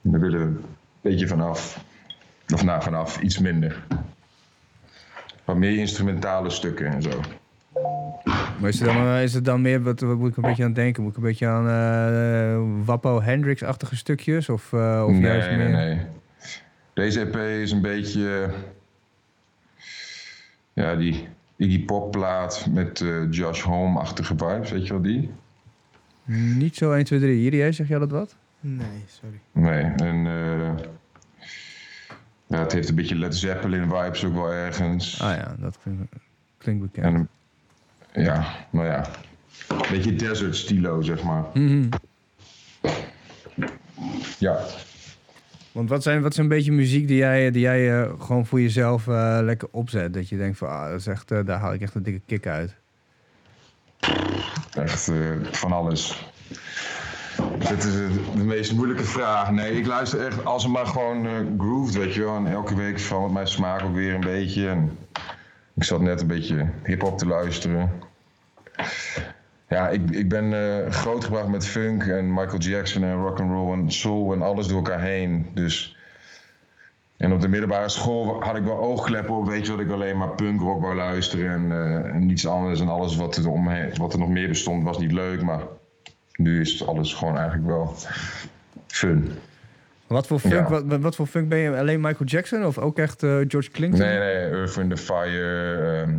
[0.01, 0.65] En daar willen we een
[1.01, 1.83] beetje vanaf.
[2.53, 3.83] Of nou, vanaf, iets minder.
[5.43, 7.19] Wat meer instrumentale stukken en zo.
[8.59, 10.63] Maar is het dan, eh, is het dan meer, wat, wat moet ik een beetje
[10.63, 11.03] aan denken?
[11.03, 14.49] Moet ik een beetje aan eh Wappo Hendrix-achtige stukjes?
[14.49, 15.69] Of, eh, of nee, juist nee, meer...
[15.69, 15.99] nee.
[16.93, 18.49] Deze EP is een beetje.
[20.75, 25.31] Ja, die Iggy Pop plaat met eh, Josh Home-achtige vibes, weet je wel die?
[26.57, 27.49] Niet zo 1, 2, 3.
[27.49, 28.35] Hier, zeg jij dat wat?
[28.59, 29.39] Nee, sorry.
[29.51, 30.25] Nee, en.
[30.27, 30.85] eh,
[32.47, 35.21] ja, het heeft een beetje Led Zeppelin vibes ook wel ergens.
[35.21, 36.11] Ah ja, dat klinkt,
[36.57, 37.27] klinkt bekend.
[38.11, 39.05] En ja, nou ja.
[39.67, 41.43] Een beetje desert stilo, zeg maar.
[41.53, 41.87] Mhm.
[44.39, 44.59] Ja.
[45.75, 48.61] Want wat zijn, wat is een beetje muziek die jij, die jij eh, gewoon voor
[48.61, 50.13] jezelf eh, lekker opzet?
[50.13, 52.21] Dat je denkt van, ah, dat is echt, eh, daar haal ik echt een dikke
[52.25, 52.75] kick uit.
[54.73, 55.11] Echt
[55.51, 56.29] van alles.
[57.57, 57.93] Dit is
[58.35, 59.51] de meest moeilijke vraag.
[59.51, 62.35] Nee, ik luister echt als het maar gewoon grooved, weet je wel.
[62.35, 64.69] En elke week verandert mijn smaak ook weer een beetje.
[64.69, 64.97] En
[65.75, 67.91] ik zat net een beetje hip-hop te luisteren.
[69.69, 73.73] Ja, ik, ik ben eh, grootgebracht met funk en Michael Jackson en rock and roll
[73.73, 75.47] en soul en alles door elkaar heen.
[75.53, 75.97] Dus.
[77.17, 80.17] En op de middelbare school had ik wel oogkleppen op, weet je wat ik alleen
[80.17, 82.79] maar punkrock wou luisteren en, eh, en niets anders.
[82.79, 85.61] En alles wat er, omheen, wat er nog meer bestond was niet leuk, maar
[86.35, 87.95] nu is alles gewoon eigenlijk wel
[88.87, 89.31] fun.
[90.07, 90.69] Wat voor funk, Ja.
[90.83, 91.77] wat, wat- voor funk ben je?
[91.77, 93.99] Alleen Michael Jackson of ook echt eh, George Clinton?
[93.99, 96.17] Nee, nee, Earth in the Fire, ehm,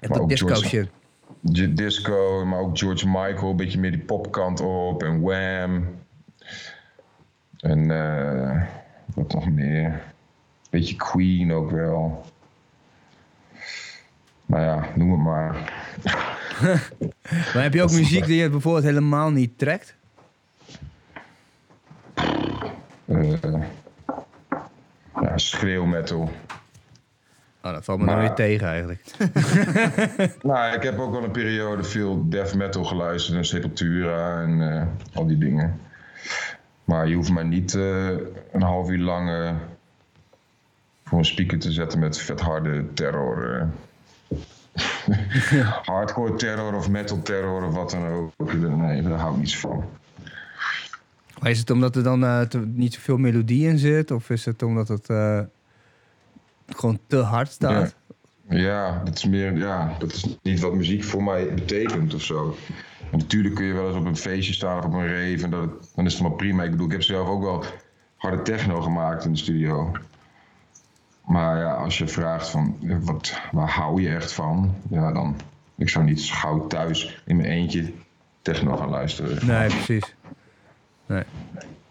[0.00, 0.88] Echt dat disco George- shit.
[1.40, 5.86] Disco, maar ook George Michael, een beetje meer die popkant op en Wham.
[7.58, 8.62] En eh,
[9.14, 10.02] wat nog meer?
[10.70, 12.24] Beetje Queen ook wel.
[14.46, 15.56] Nou ja, noem het maar.
[17.54, 19.94] Maar heb je ook muziek die je bijvoorbeeld helemaal niet trekt?
[23.04, 23.32] Eh,
[25.20, 26.30] ja, schreeuwmetal.
[27.62, 29.02] Oh, dat valt me Maar- weer tegen eigenlijk.
[30.42, 34.86] Nou, ik heb ook wel een periode veel death metal geluisterd en Sepultura en eh,
[35.16, 35.80] al die dingen.
[36.84, 38.06] Maar je hoeft mij niet eh,
[38.52, 39.50] een half uur lang eh,
[41.04, 43.68] voor een speaker te zetten met vet harde terror.
[45.84, 48.52] hardcore terror of metal terror of wat dan ook.
[48.54, 49.84] Nee, daar hou ik niet zo van.
[51.40, 54.10] Maar is het omdat er dan te- niet zoveel melodie in zit?
[54.10, 55.08] Of is het omdat het
[56.76, 57.94] gewoon te hard staat?
[58.48, 62.56] Ja, dat is meer, ja, dat is niet wat muziek voor mij betekent of zo.
[63.12, 65.50] En natuurlijk kun je wel eens op een feestje staan of op een rave en
[65.50, 66.62] dat, het- dan is het maar prima.
[66.62, 67.64] Ik bedoel, ik heb zelf ook wel
[68.16, 69.92] harde techno gemaakt in de studio.
[71.24, 74.74] Maar ja, als je vraagt van, wat, waar hou je echt van?
[74.90, 75.36] Ja, dan,
[75.76, 77.92] ik zou niet gauw thuis in mijn eentje
[78.42, 79.46] techno gaan luisteren.
[79.46, 80.14] Nee, precies.
[81.06, 81.22] Nee.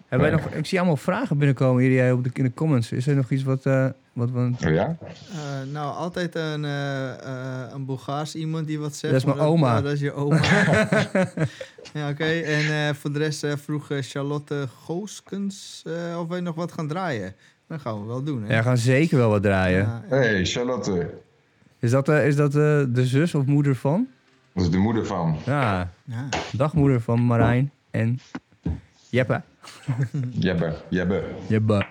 [0.08, 2.92] Hebben wij nog, ik zie allemaal vragen binnenkomen hier jij op de, in de comments.
[2.92, 4.52] Is er nog iets wat, eh, wat we...
[4.66, 4.98] Oh ja?
[5.32, 9.14] Eh, nou, altijd een, eh, eh, een Bulgaars iemand die wat zegt.
[9.14, 9.82] Dat is mijn oma.
[9.82, 10.40] dat is je oma.
[11.94, 12.26] ja, oké.
[12.26, 16.88] En eh, voor de rest eh, vroeg Charlotte Gooskens eh, of wij nog wat gaan
[16.88, 17.34] draaien.
[17.68, 18.56] Dat gaan we wel doen, hè?
[18.56, 19.80] Ja, gaan zeker wel wat draaien.
[19.80, 21.10] Ja, Hey Charlotte,
[21.80, 24.08] Is dat, is dat eh, de zus of moeder van?
[24.54, 25.38] dat is de moeder van.
[25.46, 26.30] Ja, ja.
[26.52, 28.20] dagmoeder van Marijn en
[29.10, 29.42] Jeppe.
[30.46, 31.24] Jebbe, Jebbe.
[31.48, 31.86] Jeppe.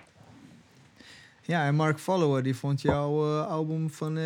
[1.42, 4.24] Ja, en Mark Follower, die vond jouw eh, album van, eh,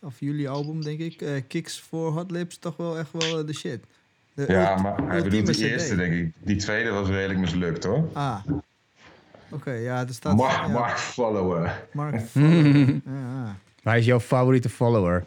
[0.00, 3.54] of jullie album, denk ik, eh, Kicks for Hot Lips, toch wel echt wel de
[3.54, 3.80] shit.
[4.34, 5.58] De Ja, maar hij bedoelt de CD.
[5.60, 6.32] eerste, denk ik.
[6.38, 8.08] Die tweede was redelijk mislukt, hoor.
[8.12, 8.38] Ah.
[9.50, 10.36] Oké, ja, er staat...
[10.36, 11.86] Mark, ja, Mark Follower.
[11.92, 13.00] Mark Follower.
[13.04, 13.56] ja.
[13.82, 15.24] Hij is jouw favoriete follower.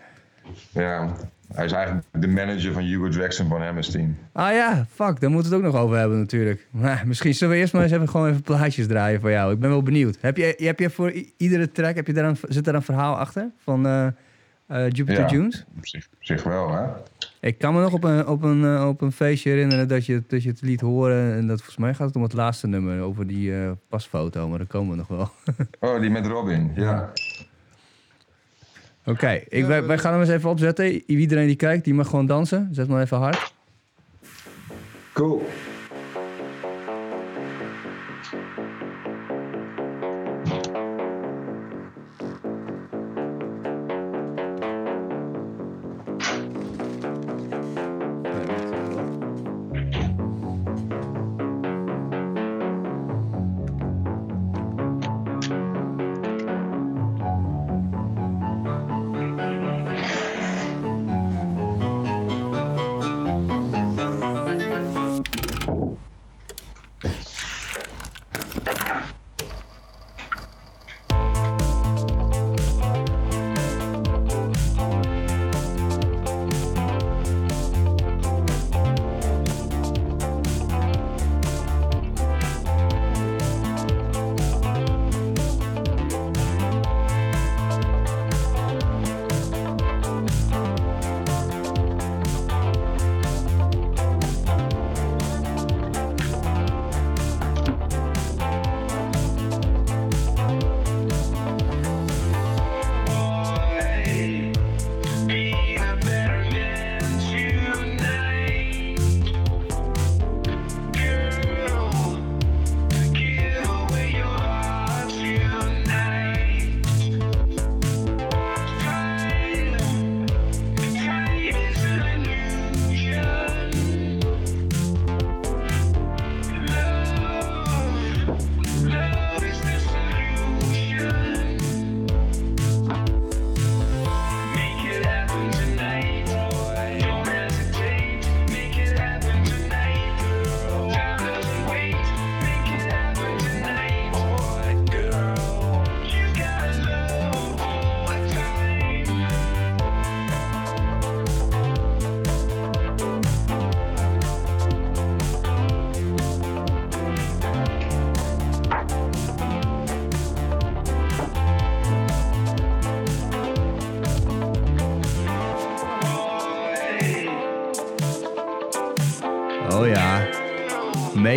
[0.72, 1.16] Ja,
[1.54, 4.18] hij is eigenlijk de manager van Hugo Jackson van Hammerstein.
[4.32, 6.68] Ah ja, fuck, daar moeten we het ook nog over hebben natuurlijk.
[6.72, 9.54] Maar misschien zullen we eerst maar eens even gewoon even plaatjes draaien voor jou.
[9.54, 10.18] Ik ben wel benieuwd.
[10.20, 13.16] Heb je, heb je voor iedere track, heb je daar een, zit daar een verhaal
[13.16, 13.52] achter?
[13.58, 14.08] Van eh,
[14.68, 15.46] eh, Jupiter Ja.
[15.78, 16.88] Op zich, op zich wel, hè?
[17.40, 20.24] Ik kan me nog op een, op een, eh, op een feestje herinneren dat je,
[20.28, 21.34] dat je het liet horen.
[21.34, 23.54] En dat volgens mij gaat het om het laatste nummer over die
[23.90, 24.48] pasfoto.
[24.48, 25.32] Maar daar komen we nog wel.
[25.90, 27.12] Oh, die met Robin, ja.
[29.10, 31.12] Oké, ik Ja, wij, wij gaan hem eens even opzetten.
[31.12, 32.70] Iedereen die kijkt, die mag gewoon dansen.
[32.72, 33.54] Zet maar even hard.
[35.14, 35.48] Cool.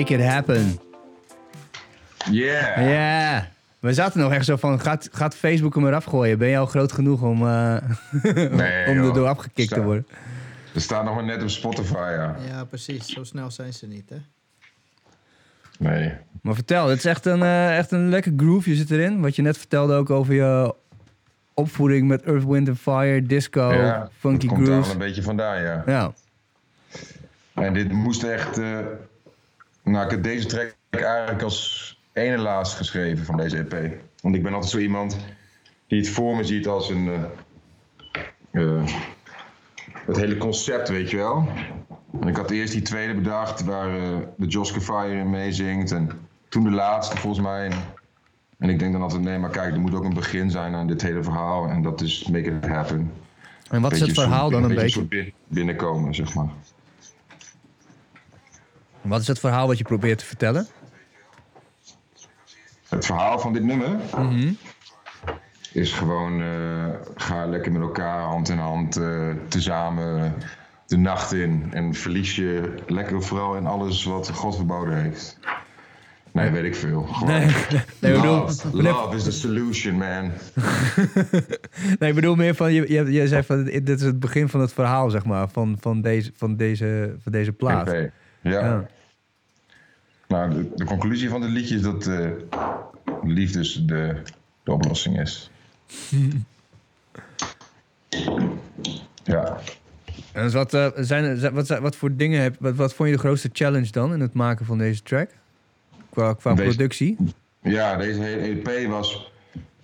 [0.03, 0.79] Make it happen.
[2.31, 2.89] Yeah.
[2.91, 3.49] Ja.
[3.81, 6.39] We zaten nog echt zo van, gaat, gaat Facebook hem eraf gooien?
[6.39, 7.77] Ben je al groot genoeg om, eh,
[8.23, 9.15] Nee, om er joh.
[9.15, 10.07] door afgekikt te worden?
[10.75, 12.37] Er staat nog maar net op Spotify, ja.
[12.49, 13.07] ja, precies.
[13.07, 14.17] Zo snel zijn ze niet, hè?
[15.79, 16.13] Nee.
[16.43, 19.21] Maar vertel, het is echt een, eh, echt een lekker groove zit erin.
[19.21, 20.75] Wat je net vertelde ook over je
[21.55, 24.93] opvoeding met Earth, Wind and Fire, disco, ja, funky dat komt daar wel grooves.
[24.93, 25.83] een beetje vandaan, ja.
[25.87, 26.13] Ja.
[27.55, 28.59] En dit moest echt...
[28.59, 28.79] eh,
[29.83, 34.01] nou, ik heb deze track eigenlijk als ene laatst geschreven van deze EP.
[34.21, 35.17] Want ik ben altijd zo iemand
[35.87, 37.09] die het voor me ziet als een...
[37.09, 38.85] eh, eh,
[40.07, 41.49] het hele concept, weet je wel.
[42.21, 45.91] En ik had eerst die tweede bedacht, waar eh, de Josker Fire in meezingt.
[45.93, 46.11] En
[46.49, 47.71] toen de laatste, volgens mij.
[48.59, 50.87] En, ik denk dan altijd, nee, maar kijk, er moet ook een begin zijn aan
[50.87, 51.69] dit hele verhaal.
[51.69, 53.13] En dat is Make It Happen.
[53.71, 55.03] En wat is het Beetje verhaal dan een beetje?
[55.05, 56.49] bin- binnenkomen, zeg maar.
[59.03, 60.67] Wat is het verhaal wat je probeert te vertellen?
[62.89, 64.53] Het verhaal van dit nummer Mhm.
[65.73, 70.35] is gewoon, eh, ga lekker met elkaar hand in hand eh, tezamen
[70.87, 71.69] de nacht in.
[71.71, 75.39] En verlies je lekker vooral in alles wat God verboden heeft.
[76.33, 77.03] Nee, weet ik veel.
[77.03, 77.47] Gewoon, Nee,
[78.01, 80.31] nee, ik bedoel, love, is the solution, man.
[81.99, 84.61] nee, ik bedoel meer van, je, je, je zei van, dit is het begin van
[84.61, 87.95] het verhaal, zeg maar, van, van, deze, van, deze, van deze plaat.
[88.43, 88.51] Ja.
[88.61, 88.87] Ja.
[90.29, 92.31] Nou, de, de conclusie van dit liedje is dat eh
[93.25, 94.23] liefde dus de,
[94.63, 95.51] de oplossing is.
[99.25, 99.59] ja.
[100.33, 103.09] En dus wat, eh, zijn, er- zijn- wat, wat voor dingen heb wat, wat vond
[103.09, 105.31] je de grootste challenge dan in het maken van deze track?
[106.11, 107.17] Qua, qua Deze- productie?
[107.63, 109.33] Ja, deze hele EP was.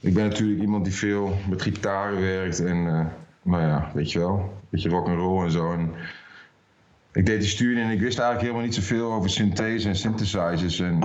[0.01, 3.07] Ik ben natuurlijk iemand die veel met gitaren werkt en, eh,
[3.43, 5.73] nou ja, weet je wel, een beetje rock and roll en zo.
[5.73, 5.91] En
[7.19, 10.81] ik deed die studie en ik wist eigenlijk helemaal niet zoveel over synthese en synthesizers.
[10.81, 11.03] En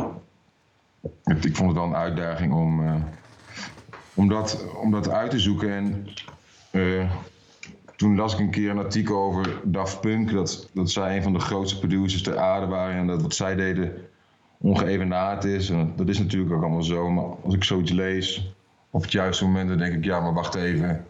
[1.25, 2.95] ik, vond het wel een uitdaging om, eh,
[4.13, 5.69] om, dat, om dat uit te zoeken.
[5.69, 6.07] En
[6.71, 7.11] eh,
[7.95, 11.33] toen las ik een keer een artikel over Daft Punk, dat, dat zij een van
[11.33, 13.93] de grootste producers ter aarde waren en dat wat zij deden
[14.57, 15.71] ongeëvenaard is.
[15.95, 17.09] Dat is natuurlijk ook allemaal zo.
[17.09, 18.53] Maar als ik zoiets lees
[18.89, 21.05] op het juiste moment, dan denk ik, ja, maar wacht even.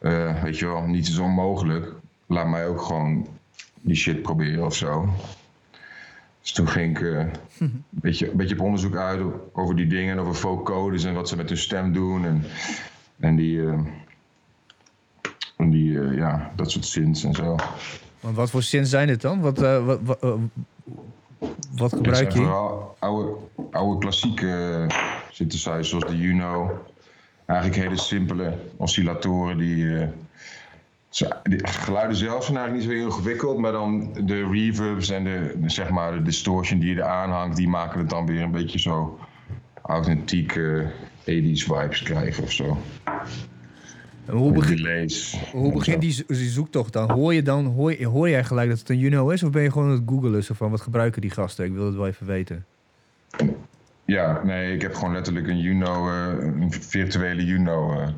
[0.00, 1.92] Eh, weet je wel, niets is onmogelijk.
[2.26, 3.37] Laat mij ook gewoon
[3.80, 5.08] die shit proberen of zo.
[6.40, 7.26] Dus toen ging ik eh,
[7.58, 9.20] een, beetje, een beetje op onderzoek uit
[9.52, 12.24] over die dingen, over vocoders en wat ze met hun stem doen.
[12.24, 12.44] En,
[13.20, 13.78] en die, eh,
[15.58, 17.56] en die eh, ja, dat soort synths en zo.
[18.20, 19.40] Want wat voor zin zijn dit dan?
[19.40, 20.32] Wat, eh, wat, wat, eh,
[21.70, 22.38] wat gebruik zijn je?
[22.38, 23.36] vooral oude,
[23.70, 24.86] oude klassieke
[25.30, 26.84] synthesizers zoals de Juno.
[27.46, 30.06] Eigenlijk hele simpele oscillatoren die,
[31.10, 35.24] eh, die geluiden zelf zijn eigenlijk niet zo heel ingewikkeld, maar dan de reverbs en
[35.24, 38.42] de, de, zeg maar, de distortion die je eraan hangt, die maken het dan weer
[38.42, 39.18] een beetje zo
[39.82, 40.86] authentieke
[41.20, 41.24] 80s
[41.64, 42.78] vibes krijgen of zo.
[44.26, 45.10] En Hoe, begin,
[45.52, 47.10] hoe begint die, zo- die zoektocht dan?
[47.10, 49.42] Hoor je dan, hoor, hoor jij gelijk dat het een Juno is?
[49.42, 51.64] Of ben je gewoon aan het googelen zo van, wat gebruiken die gasten?
[51.64, 52.64] Ik wil het wel even weten.
[54.04, 58.08] Ja, nee, ik heb gewoon letterlijk een Juno, eh, een virtuele Juno eh,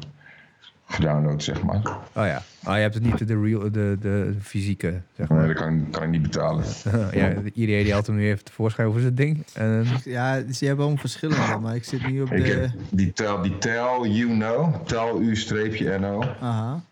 [0.91, 1.87] gedownload, zeg maar.
[1.87, 5.47] Oh ja, ah, je hebt het niet de, real, de, de fysieke, zeg Nee, maar.
[5.47, 6.65] dat kan, kan ik niet betalen.
[7.13, 9.45] ja, iedereen die had hem nu even tevoorschijn over zijn ding.
[9.55, 12.69] En, Ja, dus je hebt allemaal verschillende, maar ik zit nu op Ik de...
[12.91, 16.23] die tel, die tel you know, tel u-no.
[16.41, 16.83] Aha.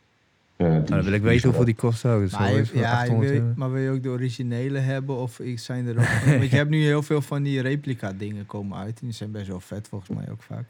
[0.57, 2.31] Eh, die- nou, dan wil ik weten hoeveel die kost ook.
[2.31, 3.53] Maar, wel je- ja, 800 wil, euro.
[3.57, 5.17] maar wil je ook de originele hebben?
[5.17, 6.25] Of ik- zijn er ook...
[6.39, 9.01] want je hebt nu heel veel van die replica dingen komen uit.
[9.01, 10.65] En die zijn best wel vet volgens mij ook vaak.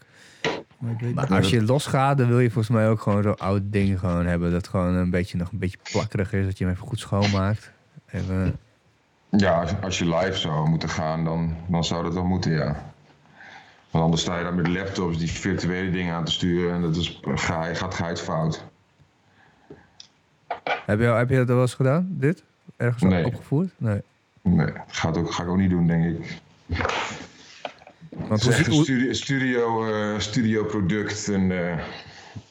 [0.79, 1.39] Maar ik weet Maar niet.
[1.39, 4.51] als je losgaat, dan wil je volgens mij ook gewoon zo'n oud ding gewoon hebben.
[4.53, 6.45] Dat gewoon een beetje, nog een beetje plakkerig is.
[6.45, 7.71] Dat je hem even goed schoonmaakt.
[8.11, 8.57] Even,
[9.31, 12.93] Ja, als, als je live zou moeten gaan, dan, dan zou dat wel moeten, ja.
[13.91, 16.97] Want anders sta je dan met laptops die virtuele dingen aan te sturen en dat
[16.97, 18.65] is, ga, gaat geit fout.
[20.87, 22.43] heb, je, heb je dat wel eens gedaan, dit?
[22.77, 23.25] Ergens Nee.
[23.25, 23.71] opgevoerd?
[23.77, 24.01] Nee.
[24.43, 26.39] Nee, gaat ook, ga ik ook niet doen, denk ik.
[28.29, 31.79] Want Het hoe, een hoe- studio, studio, eh, studio product en eh,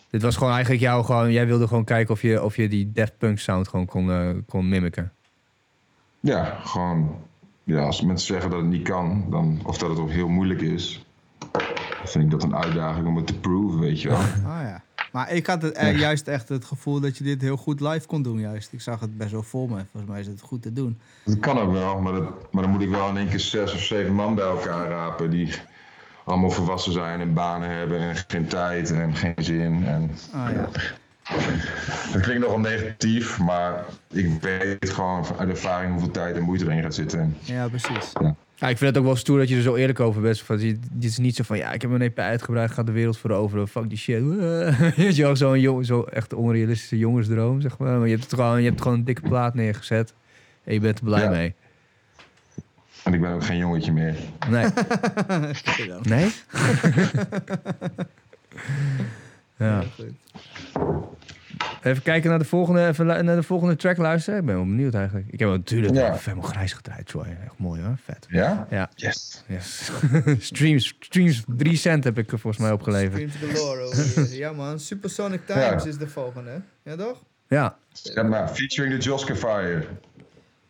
[0.09, 1.31] dit was gewoon eigenlijk jou gewoon...
[1.31, 4.29] Jij wilde gewoon kijken of je, of je die Daft Punk sound gewoon kon, eh,
[4.47, 5.11] kon mimiken.
[6.19, 7.15] ja, gewoon,
[7.63, 10.61] ja, als mensen zeggen dat het niet kan, dan, of dat het ook heel moeilijk
[10.61, 11.05] is,
[11.51, 11.61] dan
[12.05, 14.17] vind ik dat een uitdaging om het te proven, weet je wel.
[14.17, 14.83] Ah ja.
[15.11, 18.07] Maar ik had het, eh, juist echt het gevoel dat je dit heel goed live
[18.07, 18.73] kon doen juist.
[18.73, 19.85] Ik zag het best wel voor me.
[19.91, 20.99] Volgens mij is het goed te doen.
[21.23, 23.73] Dat kan ook wel, maar, dat, maar dan moet ik wel in één keer zes
[23.73, 25.53] of zeven man bij elkaar rapen die
[26.23, 29.85] allemaal volwassen zijn en banen hebben en geen tijd en geen zin.
[29.85, 30.69] En Ah ja.
[32.13, 36.81] dat klinkt nogal negatief, maar ik weet gewoon uit ervaring hoeveel tijd en moeite erin
[36.81, 37.19] gaat zitten.
[37.19, 38.11] En Ja, precies.
[38.21, 40.39] Ja, ik vind het ook wel stoer dat je er zo eerlijk over bent.
[40.39, 42.91] Van, dit dit is niet zo van, ja, ik heb mijn EP uitgebreid, ga de
[42.91, 43.67] wereld veroveren.
[43.67, 44.23] Fuck die shit.
[44.95, 47.97] Weet je wel, zo'n jong, zo echt onrealistische jongensdroom, zeg maar.
[47.97, 50.13] Maar je hebt, het gewoon, je hebt gewoon een dikke plaat neergezet.
[50.63, 51.29] En je bent er blij Ja.
[51.29, 51.53] mee.
[53.03, 54.15] En ik ben ook geen jongetje meer.
[54.49, 54.65] Nee.
[56.03, 56.31] Nee?
[59.57, 59.83] ja.
[61.83, 64.39] Even kijken naar de volgende, even naar de volgende track luisteren.
[64.39, 65.27] Ik ben wel benieuwd eigenlijk.
[65.29, 66.07] Ik heb natuurlijk Ja.
[66.13, 67.25] even helemaal grijs gedraaid, Troy.
[67.43, 68.25] Echt mooi hoor, vet.
[68.29, 68.67] Ja?
[68.69, 69.43] Ja, Yes.
[69.47, 69.91] yes.
[70.39, 73.31] streams, streams, 3 cent heb ik er volgens mij opgeleverd.
[73.31, 74.35] Screams galore over.
[74.37, 75.89] Ja man, Supersonic Times Ja.
[75.89, 76.61] is de volgende.
[76.83, 77.23] Ja toch?
[77.47, 79.85] Ja, Ja, maar featuring the Joske Fire.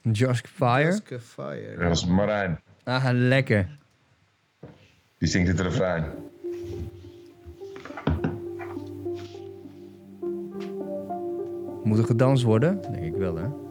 [0.02, 0.88] Josh Fire.
[0.88, 1.76] Oscar Fire.
[1.78, 2.60] Dat is Marijn.
[2.84, 3.68] Ah, lekker.
[5.18, 6.06] Die zingt het refrein.
[11.88, 12.82] Moet er gedanst worden?
[12.92, 13.67] Denk ik wel, hè?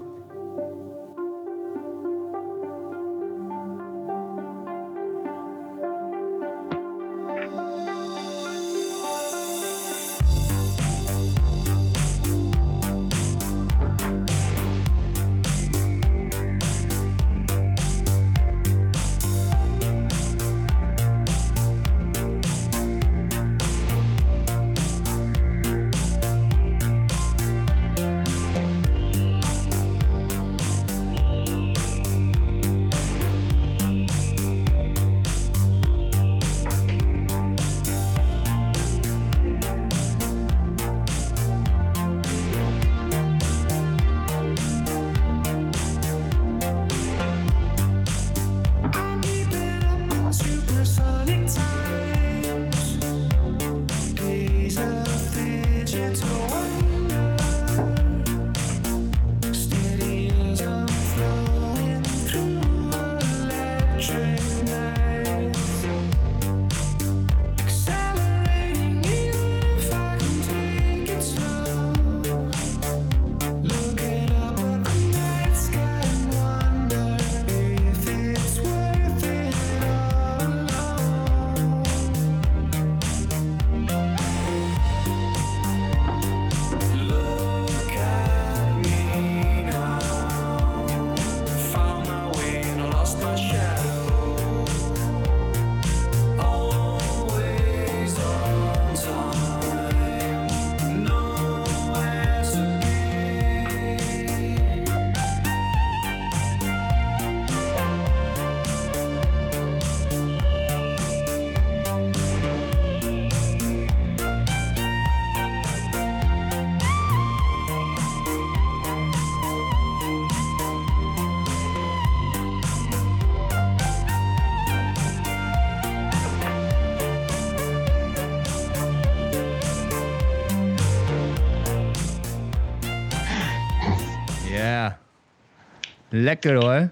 [136.23, 136.89] Lekker hoor.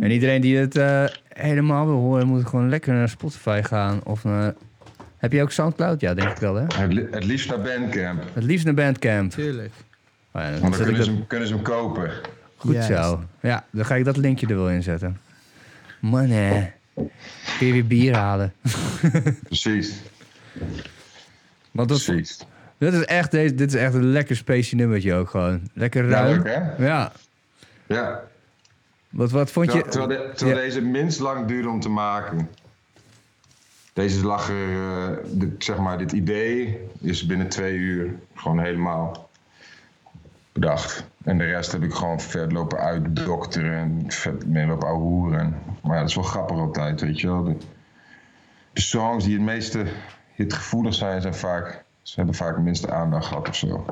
[0.00, 4.00] En iedereen die het eh, helemaal wil horen, moet gewoon lekker naar Spotify gaan.
[4.04, 4.54] Of naar...
[5.16, 6.00] Heb je ook Soundcloud?
[6.00, 6.64] Ja, denk ik wel hè.
[6.74, 8.22] Het, li- het liefst naar Bandcamp.
[8.32, 9.30] Het liefst naar Bandcamp.
[9.30, 9.72] Tuurlijk.
[10.32, 12.10] Oh ja, dan Want dan zet ik kunnen ze, hem, kunnen ze hem kopen.
[12.56, 13.22] goed zo.
[13.40, 15.20] Ja, dan ga ik dat linkje er wel in zetten.
[16.00, 16.66] Man, hè.
[17.58, 18.52] Kun je weer bier halen.
[19.42, 20.00] Precies.
[21.70, 22.38] Want dat, Precies.
[22.78, 25.60] dit, is echt, deze, dit is echt een lekker spacey nummertje ook gewoon.
[25.74, 26.42] Lekker Ja, ruim.
[26.42, 26.86] leuk hè?
[26.86, 27.12] Ja.
[27.88, 28.22] Ja.
[29.10, 29.80] Wat, wat vond je...
[29.82, 30.64] Terwijl, terwijl, de- terwijl Ja.
[30.64, 32.50] deze minst lang duurde om te maken.
[33.92, 39.28] Deze lag er, eh, de- zeg maar, dit idee is binnen twee uur gewoon helemaal
[40.52, 41.04] bedacht.
[41.24, 45.58] En de rest heb ik gewoon vet lopen uitdokteren en vet mee lopen ouwehoeren.
[45.82, 47.44] Maar ja, dat is wel grappig altijd, weet je wel.
[47.44, 47.56] De,
[48.72, 49.84] de songs die het meeste
[50.34, 53.84] hitgevoelig zijn, zijn vaak, ze hebben vaak het minste aandacht gehad of zo.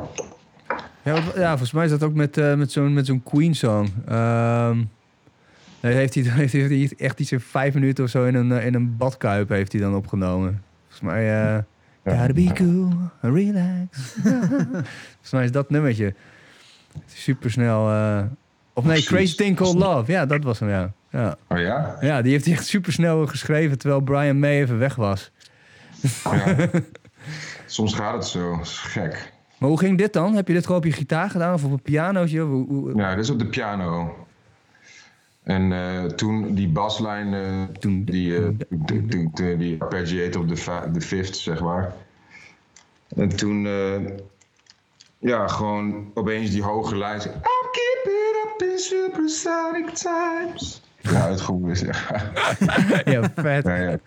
[1.07, 3.89] Ja, wat- ja, volgens mij is dat ook met, eh, met zo'n met zo'n Queen-song.
[4.09, 4.77] Ehm,
[5.81, 8.67] nee, heeft, hij, heeft hij echt iets in vijf minuten of zo in een, eh,
[8.67, 10.63] in een badkuip heeft hij dan opgenomen.
[10.89, 11.45] Volgens mij...
[11.55, 11.59] eh
[12.05, 12.89] Gotta be cool,
[13.21, 13.99] relax.
[15.13, 16.15] volgens mij is dat nummertje.
[17.07, 17.83] Super snel.
[18.73, 19.03] of nee.
[19.03, 20.13] Crazy Thing Called Love.
[20.13, 20.93] Ja, dat was hem, ja.
[21.11, 21.97] Ja, Oh ja?
[22.01, 25.31] ja die heeft hij echt super snel geschreven terwijl Brian May even weg was.
[26.25, 26.57] ja.
[27.67, 29.33] Soms gaat het zo, dat is gek.
[29.59, 30.35] Maar hoe ging dit dan?
[30.35, 32.41] Heb je dit gewoon op je gitaar gedaan of op een pianootje?
[32.41, 34.15] Hoe, hoe- Ja, dit is op de piano.
[35.43, 39.05] En eh, toen die baslijn, eh, Toen- die, eh, die,
[40.37, 41.93] op de, de fifth, zeg maar.
[43.17, 43.67] En toen,
[45.19, 47.21] ja, gewoon opeens die hoge lijn.
[47.21, 50.83] I'm keeping up in supersonic times.
[51.01, 51.29] Ja,
[51.75, 52.11] zeg
[53.05, 53.65] ja, vet.
[53.65, 53.99] ja, ja.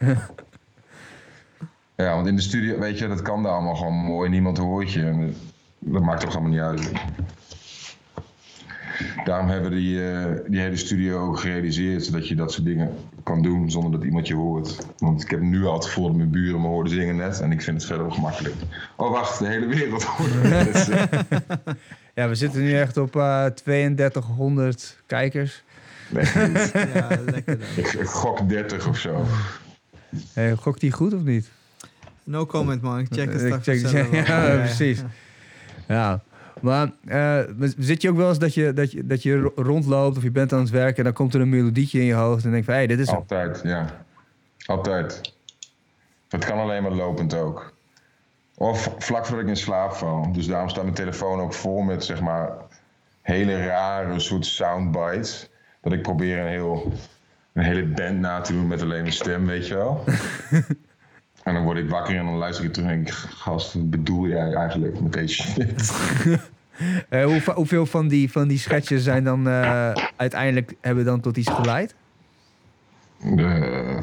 [2.05, 4.29] Ja, want in de studio, weet je, dat kan daar allemaal gewoon mooi.
[4.29, 5.01] Niemand hoort je.
[5.01, 5.33] En, eh,
[5.79, 6.91] dat maakt toch allemaal niet uit.
[9.23, 12.91] Daarom hebben we die, eh, die hele studio ook gerealiseerd, zodat je dat soort dingen
[13.23, 14.77] kan doen zonder dat iemand je hoort.
[14.97, 17.51] Want ik heb nu al het gevoel dat mijn buren me hoorden zingen net en
[17.51, 18.55] ik vind het verder wel gemakkelijk.
[18.95, 21.09] Oh wacht, de hele wereld hoort zingen.
[22.15, 25.63] Ja, we zitten nu echt op eh 3200 kijkers.
[26.09, 26.23] Nee.
[26.93, 27.67] Ja, lekker dan.
[27.75, 29.25] ik, ik gok 30 of zo.
[30.33, 31.49] Hey, gokt die goed of niet?
[32.29, 34.23] No comment man, ik check het straks check- zelf wel.
[34.23, 35.03] ja, precies.
[35.87, 36.21] Ja.
[36.61, 37.39] Maar eh,
[37.77, 40.31] zit je ook wel eens dat je, dat, je, dat je ro- rondloopt of je
[40.31, 42.63] bent aan het werken en dan komt er een melodietje in je hoofd en denk
[42.63, 43.15] van hé, hey, dit is hem.
[43.15, 44.03] Altijd, ja.
[44.65, 45.33] Altijd.
[46.29, 47.73] Het kan alleen maar lopend ook.
[48.55, 50.31] Of vlak voordat ik in slaap val.
[50.31, 52.51] Dus daarom staat mijn telefoon ook vol met zeg maar
[53.21, 55.49] hele rare soort soundbites.
[55.81, 56.93] Dat ik probeer een, heel,
[57.53, 60.03] een hele band na te doen met alleen mijn stem, weet je wel.
[61.49, 63.89] en dan word ik wakker en dan luister ik terug en denk ik, gast, wat
[63.89, 65.91] bedoel jij eigenlijk met deze shit?
[67.09, 71.37] Eh, hoe, hoeveel van die, van die sketches zijn dan eh, uiteindelijk hebben dan tot
[71.37, 71.95] iets geleid?
[73.21, 73.97] De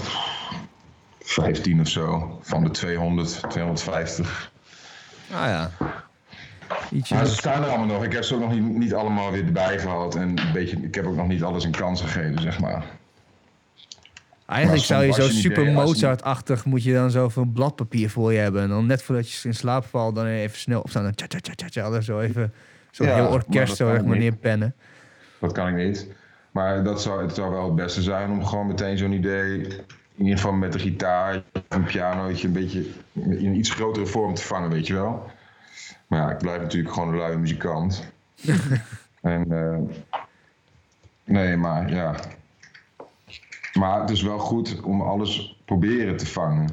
[1.18, 2.38] 15 of zo.
[2.42, 4.52] Van de 200, 250.
[5.32, 5.70] Ah ja.
[6.90, 7.14] Ietsje.
[7.14, 8.04] Maar ze staan er allemaal nog.
[8.04, 10.14] Ik heb ze ook nog niet, niet allemaal weer erbij gehad.
[10.14, 12.84] En een beetje, ik heb ook nog niet alles een kans gegeven, zeg maar.
[14.46, 18.62] Eigenlijk zou je zo super Mozart-achtig moet je dan zo van bladpapier voor je hebben.
[18.62, 21.02] En dan net voordat je in slaap valt, dan even snel opstaan.
[21.02, 22.52] Dan tja, tja, tja, tja, tja, zo even
[22.90, 24.74] zo'n Ja, heel orkest zo echt maar neerpennen.
[25.38, 26.06] Dat kan ik niet.
[26.50, 29.60] Maar dat zou, het zou wel het beste zijn om gewoon meteen zo'n idee...
[30.14, 32.46] in ieder geval met een gitaar of een pianootje...
[32.46, 35.30] een beetje in een iets grotere vorm te vangen, weet je wel.
[36.06, 38.10] Maar ja, ik blijf natuurlijk gewoon een luie muzikant.
[39.20, 39.78] en eh,
[41.24, 42.14] nee, maar ja...
[43.78, 46.68] Maar het is wel goed om alles proberen te vangen.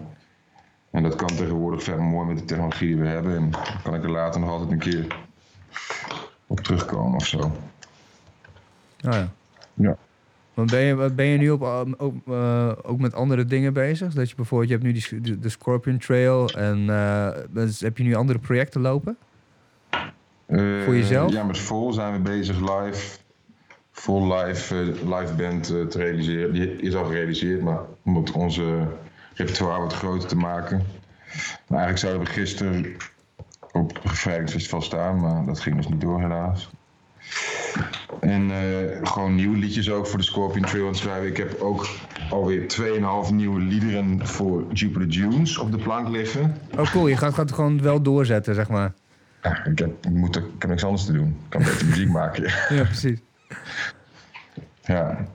[0.92, 3.36] En dat kan tegenwoordig verder mooi met de technologie die we hebben.
[3.36, 5.08] En dan kan ik er later nog altijd een keer
[6.48, 7.40] op terugkomen of zo.
[7.40, 7.52] Oh
[9.02, 9.30] ja.
[9.74, 9.98] Ja.
[10.54, 11.62] Want ben je, ben je nu op,
[11.98, 14.14] ook, eh, ook met andere dingen bezig?
[14.14, 18.04] Dat je bijvoorbeeld, je hebt nu die, de Scorpion Trail en eh, dus heb je
[18.04, 19.18] nu andere projecten lopen?
[20.46, 21.32] Eh, Voor jezelf?
[21.32, 23.18] Ja, met Vol zijn we bezig live.
[23.96, 26.54] Vol live, eh, live band eh, te realiseren.
[26.54, 28.88] Die is al gerealiseerd, maar om onze
[29.34, 30.86] repertoire wat groter te maken.
[31.68, 32.96] Maar eigenlijk zouden we gisteren
[33.72, 36.70] op het Bevrijdingsfestival staan, maar dat ging dus niet door helaas.
[38.20, 41.28] En eh, gewoon nieuwe liedjes ook voor de Scorpion Trail aan het schrijven.
[41.28, 41.88] Ik heb ook
[42.30, 42.68] alweer
[43.26, 46.58] 2,5 nieuwe liederen voor Jupiter Dunes op de plank liggen.
[46.78, 48.94] Oh cool, je gaat, gaat het gewoon wel doorzetten, zeg maar.
[49.44, 51.28] Ja, ik, heb, ik, moet, ik heb niks anders te doen.
[51.28, 52.44] Ik kan beter muziek maken.
[52.76, 53.20] Ja, precies.
[54.82, 55.26] Ja.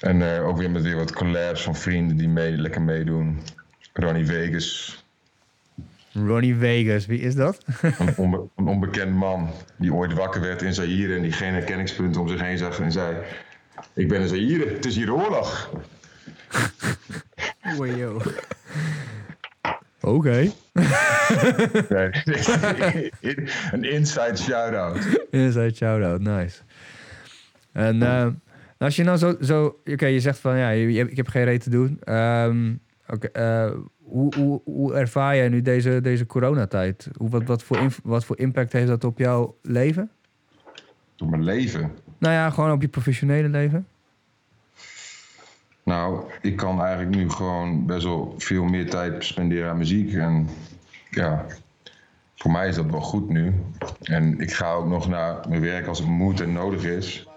[0.00, 3.40] En eh, ook weer met weer wat collabs van vrienden die mee, lekker meedoen.
[3.92, 5.04] Ronnie Vegas,
[6.12, 7.64] Ronnie Vegas, wie is dat?
[7.82, 12.20] een, onbe- een onbekend man die ooit wakker werd in Zaire en die geen herkenningspunten
[12.20, 13.16] om zich heen zag en zei:
[13.94, 15.70] Ik ben in Zaire, het is hier oorlog.
[20.00, 20.50] Oké.
[23.72, 24.98] Een inside shout-out.
[25.30, 26.58] Inside shout-out, nice.
[27.72, 28.26] En eh,
[28.78, 29.36] als je nou zo...
[29.40, 31.98] zo Oké, je zegt van, ja, je, je- ik heb geen reet te doen.
[32.00, 32.74] Ehm,
[33.08, 33.70] Oké, eh,
[34.02, 37.08] hoe, hoe, hoe ervaar jij nu deze, deze coronatijd?
[37.16, 40.10] Hoe, wat, wat, voor wat voor impact heeft dat op jouw leven?
[41.16, 41.90] Door mijn leven.
[42.18, 43.86] Nou ja, gewoon op je professionele leven.
[45.84, 50.14] Nou, ik kan eigenlijk nu gewoon best wel veel meer tijd spenderen aan muziek.
[50.14, 50.48] En
[51.10, 51.46] ja,
[52.36, 53.54] voor mij is dat wel goed nu.
[54.02, 57.28] En ik ga ook nog naar mijn werk als het moet en nodig is.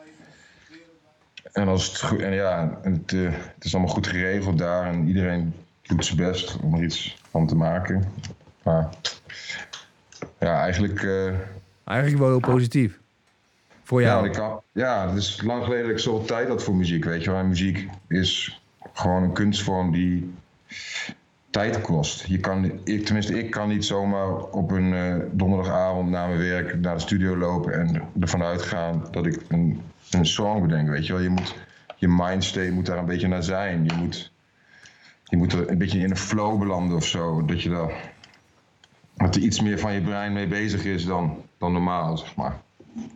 [1.54, 5.08] En, als het, goed- en ja, het, eh, het is allemaal goed geregeld daar en
[5.08, 8.12] iedereen doet zijn best om er iets van te maken.
[8.64, 8.90] Maar
[10.40, 11.04] ja, eigenlijk.
[11.04, 11.34] eh,
[11.84, 13.00] Eigenlijk wel heel positief.
[13.84, 14.26] Voor ja, jou.
[14.26, 17.24] ik kan, ja, het is lang geleden dat ik zoveel tijd had voor muziek, weet
[17.24, 17.40] je wel.
[17.40, 18.62] En muziek is
[18.94, 20.34] gewoon een kunstvorm die
[21.50, 22.26] tijd kost.
[22.28, 26.80] Je kan, ik, tenminste, ik kan niet zomaar op een eh, donderdagavond na mijn werk
[26.80, 29.82] naar de studio lopen en ervan uitgaan dat ik een,
[30.14, 31.22] een song bedenk, weet je wel.
[31.22, 31.56] Je moet,
[31.96, 33.86] je mindstate moet daar een beetje naar zijn.
[33.86, 34.32] Je moet,
[35.24, 37.46] je moet er een beetje in een flow belanden of zo.
[37.46, 38.14] Dat je daar,
[39.16, 42.62] dat er iets meer van je brein mee bezig is dan, dan normaal, zeg maar.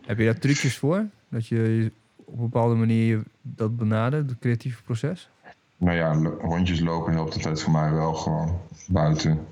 [0.06, 1.06] Heb je daar trucjes voor?
[1.28, 5.30] Dat je op een bepaalde manier dat benadert, het creatieve proces?
[5.76, 9.46] Nou ja, rondjes lopen helpt altijd voor mij wel gewoon buiten.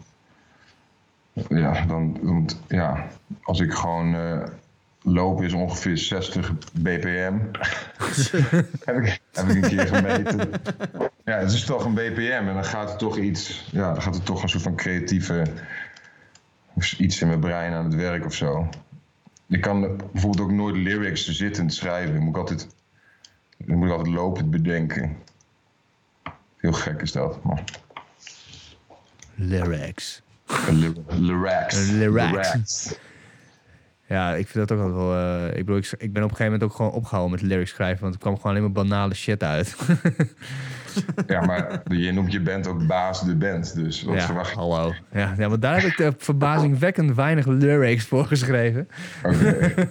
[1.49, 3.09] Ja, dan, want, ja
[3.42, 4.42] als ik gewoon eh
[5.07, 7.38] loop is ongeveer 60 bpm.
[8.84, 10.50] heb, ik, heb ik een keer gemeten.
[11.24, 14.14] Ja, het is toch een bpm en dan gaat er toch iets, ja, dan gaat
[14.14, 15.44] er toch een soort van creatieve
[16.98, 18.68] iets in mijn brein aan het werk of zo.
[19.48, 22.14] Ik kan bijvoorbeeld ook nooit lyrics zittend schrijven.
[22.14, 22.68] Ik moet altijd,
[23.57, 25.16] ik moet altijd lopend bedenken.
[26.57, 27.44] Heel gek is dat.
[27.44, 27.64] Maar,
[29.34, 30.22] Lyrics.
[30.70, 31.90] Ly- lyrics.
[31.90, 32.94] Lyrics.
[34.09, 35.14] Ja, ik vind dat ook altijd wel...
[35.14, 37.70] eh, ik, bedoel, ik, ik ben op een gegeven moment ook gewoon opgehouden met lyrics
[37.70, 39.76] schrijven, want er kwam gewoon alleen maar banale shit uit.
[41.26, 43.74] Ja, maar je noemt je band ook Baas de Band.
[43.74, 44.57] Dus wat ja, verwacht je?
[44.57, 44.92] hallo.
[45.12, 48.88] Ja, ja, maar daar heb ik de verbazingwekkend weinig lyrics voor geschreven.
[49.22, 49.59] Oké.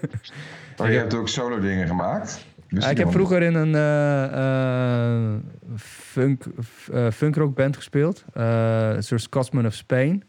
[0.77, 2.45] Maar je hebt ook solo dingen gemaakt?
[2.67, 5.33] Ja, ik heb vroeger in een eh,
[5.77, 6.43] funk,
[6.93, 8.25] uh, funkrockband gespeeld.
[8.33, 10.23] een soort Scotsman of Spain.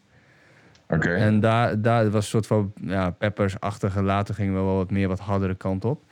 [0.89, 1.15] Oké.
[1.15, 4.03] En daar, daar was een soort van ja, Peppers-achtige.
[4.03, 6.05] Later gingen we wel wat meer wat hardere kant op.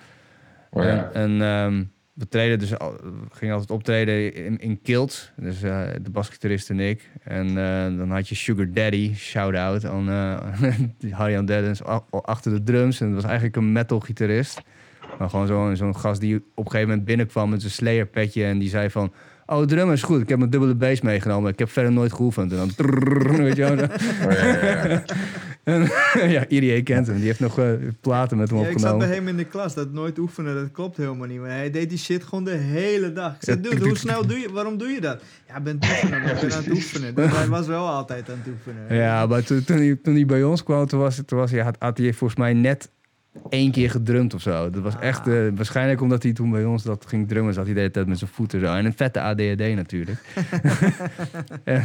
[0.70, 1.10] Oh, ja.
[1.12, 2.72] En, en ehm, we treden dus
[3.30, 5.32] gingen altijd optreden in, in kilt.
[5.36, 7.10] Dus eh, de basgitarist en ik.
[7.22, 10.08] En eh, dan had je Sugar Daddy, shout-out aan
[11.00, 13.00] uh, Harjan Deddens achter de drums.
[13.00, 14.62] En dat was eigenlijk een metal gitarist.
[15.18, 18.44] Maar gewoon zo'n zo'n gast die op een gegeven moment binnenkwam met zijn Slayer petje.
[18.44, 19.12] En die zei van...
[19.46, 20.20] Oh, drummen is goed.
[20.20, 21.52] Ik heb mijn dubbele bass meegenomen.
[21.52, 22.52] Ik heb verder nooit geoefend.
[22.52, 22.70] En dan...
[23.36, 23.76] weet je wel.
[23.76, 25.04] Ja, ja, ja.
[25.64, 25.90] En,
[26.30, 27.16] ja, Irie kent hem.
[27.16, 27.60] Die heeft nog
[28.00, 29.06] platen met hem Ja, ik zat opgenomen.
[29.08, 31.40] bij hem in de klas, dat nooit oefenen, dat klopt helemaal niet.
[31.40, 33.34] Maar hij deed die shit gewoon de hele dag.
[33.34, 35.22] Ik zei, dude, hoe snel doe je, waarom doe je dat?
[35.48, 37.14] Ja, ben oefenen, ik ben aan het oefenen.
[37.14, 38.96] Dus hij was wel altijd aan het oefenen.
[38.96, 42.12] Ja, maar toen, toen, hij, bij ons kwam, toen, was, was hij, had, had hij
[42.12, 42.90] volgens mij net
[43.48, 44.70] één keer gedrumd of zo.
[44.70, 47.74] Dat was echt, eh, waarschijnlijk omdat hij toen bij ons dat ging drummen, zat hij
[47.74, 48.74] de hele tijd met zijn voeten zo.
[48.74, 50.18] En een vette ADHD natuurlijk.
[51.64, 51.84] en,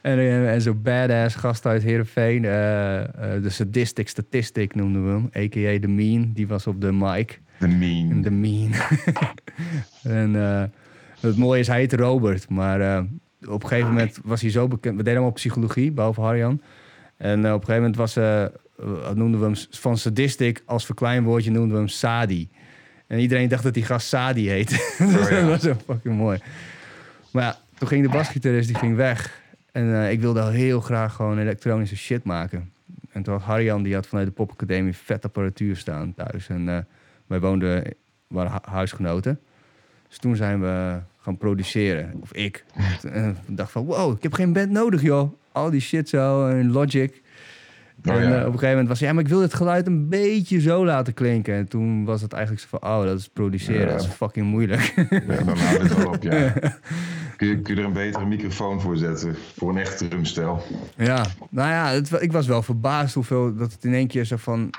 [0.00, 2.50] en, eh, en zo'n badass gast uit Heerenveen, eh,
[3.42, 5.80] de sadistic statistic noemden we hem, a.k.a.
[5.80, 7.40] The Mean, die was op de mic.
[7.58, 8.22] The Mean.
[8.22, 8.72] The Mean.
[10.02, 10.62] en eh,
[11.20, 12.48] het mooie is, hij heet Robert.
[12.48, 13.02] Maar eh,
[13.48, 14.96] op een gegeven moment was hij zo bekend.
[14.96, 16.60] We deden allemaal psychologie, behalve Harjan.
[17.16, 18.14] En op een gegeven moment was,
[19.14, 22.48] noemden we hem van sadistic als verkleinwoordje noemden we hem Sadi.
[23.06, 24.68] En iedereen dacht dat die gast Sadi heet.
[24.98, 25.40] dus ja.
[25.40, 26.38] dat was zo fucking mooi.
[27.30, 29.40] Maar ja, toen ging de basgitarist die ging weg.
[29.72, 32.72] En eh, ik wilde al heel graag gewoon elektronische shit maken.
[33.12, 36.48] En toen had Harjan, die had vanuit de popacademie vet apparatuur staan thuis.
[36.48, 36.78] En eh,
[37.26, 37.84] wij woonden,
[38.26, 39.40] waren hu- huisgenoten.
[40.08, 42.12] Dus toen zijn we gaan produceren.
[42.20, 42.64] Of ik.
[43.12, 45.32] En ik dacht van, wow, ik heb geen band nodig, joh.
[45.52, 47.22] Al die shit zo, en Logic.
[48.04, 48.28] Oh, en ja.
[48.28, 50.60] eh, op een gegeven moment was hij, ja, maar ik wil het geluid een beetje
[50.60, 51.54] zo laten klinken.
[51.54, 53.92] En toen was het eigenlijk zo van, oh, dat is produceren, Ja.
[53.92, 54.92] dat is fucking moeilijk.
[55.10, 56.52] Ja, dan houdt het wel op, ja.
[57.36, 59.36] Kun je, kun je er een betere microfoon voor zetten?
[59.56, 60.62] Voor een echte drumstijl?
[60.96, 64.36] Ja, nou ja, het, ik was wel verbaasd hoeveel dat het in één keer zo
[64.36, 64.70] van.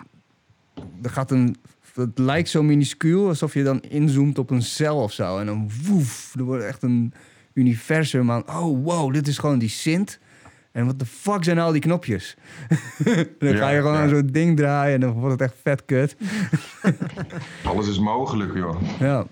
[1.02, 1.56] Er gaat een.
[1.94, 5.38] Het lijkt zo minuscuul alsof je dan inzoomt op een cel of zo.
[5.40, 7.14] En dan woef, er wordt echt een
[7.54, 8.44] universum aan.
[8.50, 10.20] Oh, wow, dit is gewoon die synth.
[10.78, 12.38] En wat de fuck zijn al die knopjes?
[13.40, 16.16] dan ga je gewoon aan zo'n ding draaien en dan wordt het echt vet kut.
[17.64, 18.82] Alles is mogelijk, joh.
[19.00, 19.26] Ja,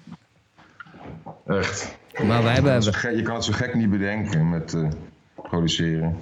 [1.46, 1.98] Echt.
[2.24, 2.82] maar wij hebben.
[3.16, 4.88] Je kan het zo gek niet bedenken met eh,
[5.36, 6.18] produceren.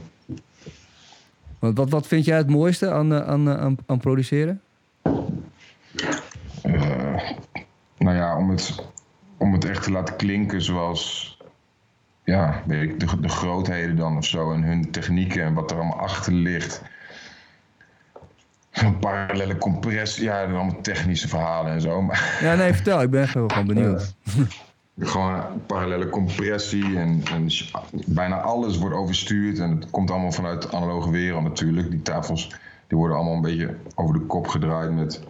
[1.60, 4.62] Wat, wat, wat vind jij het mooiste aan, eh, aan, eh, aan, aan produceren?
[7.98, 8.86] Nou ja, om het,
[9.38, 11.33] om het echt te laten klinken zoals
[12.24, 14.54] ja, weet ik, de, de grootheden dan of zo.
[14.54, 16.82] En hun technieken en wat er allemaal achter ligt.
[18.70, 20.24] Zo'n parallele compressie.
[20.24, 22.02] Ja, dan allemaal technische verhalen en zo.
[22.02, 23.02] Maar Ja, nee, vertel.
[23.02, 24.14] Ik ben gewoon benieuwd.
[25.00, 26.98] gewoon parallele compressie.
[26.98, 27.48] En, en
[28.06, 29.60] bijna alles wordt overstuurd.
[29.60, 31.92] En het komt allemaal vanuit de analoge wereld natuurlijk.
[31.92, 32.56] Die tafels
[32.88, 35.22] die worden allemaal een beetje over de kop gedraaid met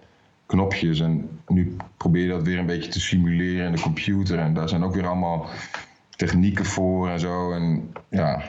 [0.46, 1.00] knopjes.
[1.00, 4.40] En nu probeer je dat weer een beetje te simuleren in de computer.
[4.40, 5.50] En daar zijn ook weer allemaal
[6.26, 7.52] technieken voor en zo.
[7.52, 8.42] En ja,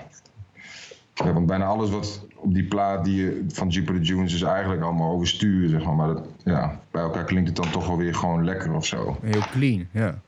[1.14, 4.82] ja want bijna alles wat op die plaat die je, van Jupiter Jones is eigenlijk
[4.82, 5.94] allemaal overstuur, zeg maar.
[5.94, 9.18] Maar dat, ja, bij elkaar klinkt het dan toch wel weer gewoon lekker of zo.
[9.22, 10.18] Heel clean, ja.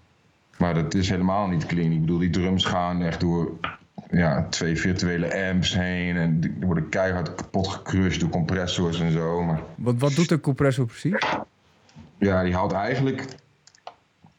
[0.59, 1.93] Maar dat is helemaal niet clean.
[1.93, 3.53] Ik bedoel, die drums gaan echt door
[4.11, 6.17] ja, twee virtuele amps heen.
[6.17, 9.43] En die die worden keihard kapot gecrushed door compressors en zo.
[9.43, 11.27] Maar Wat, wat doet de compressor precies?
[12.19, 13.25] ja, die haalt eigenlijk,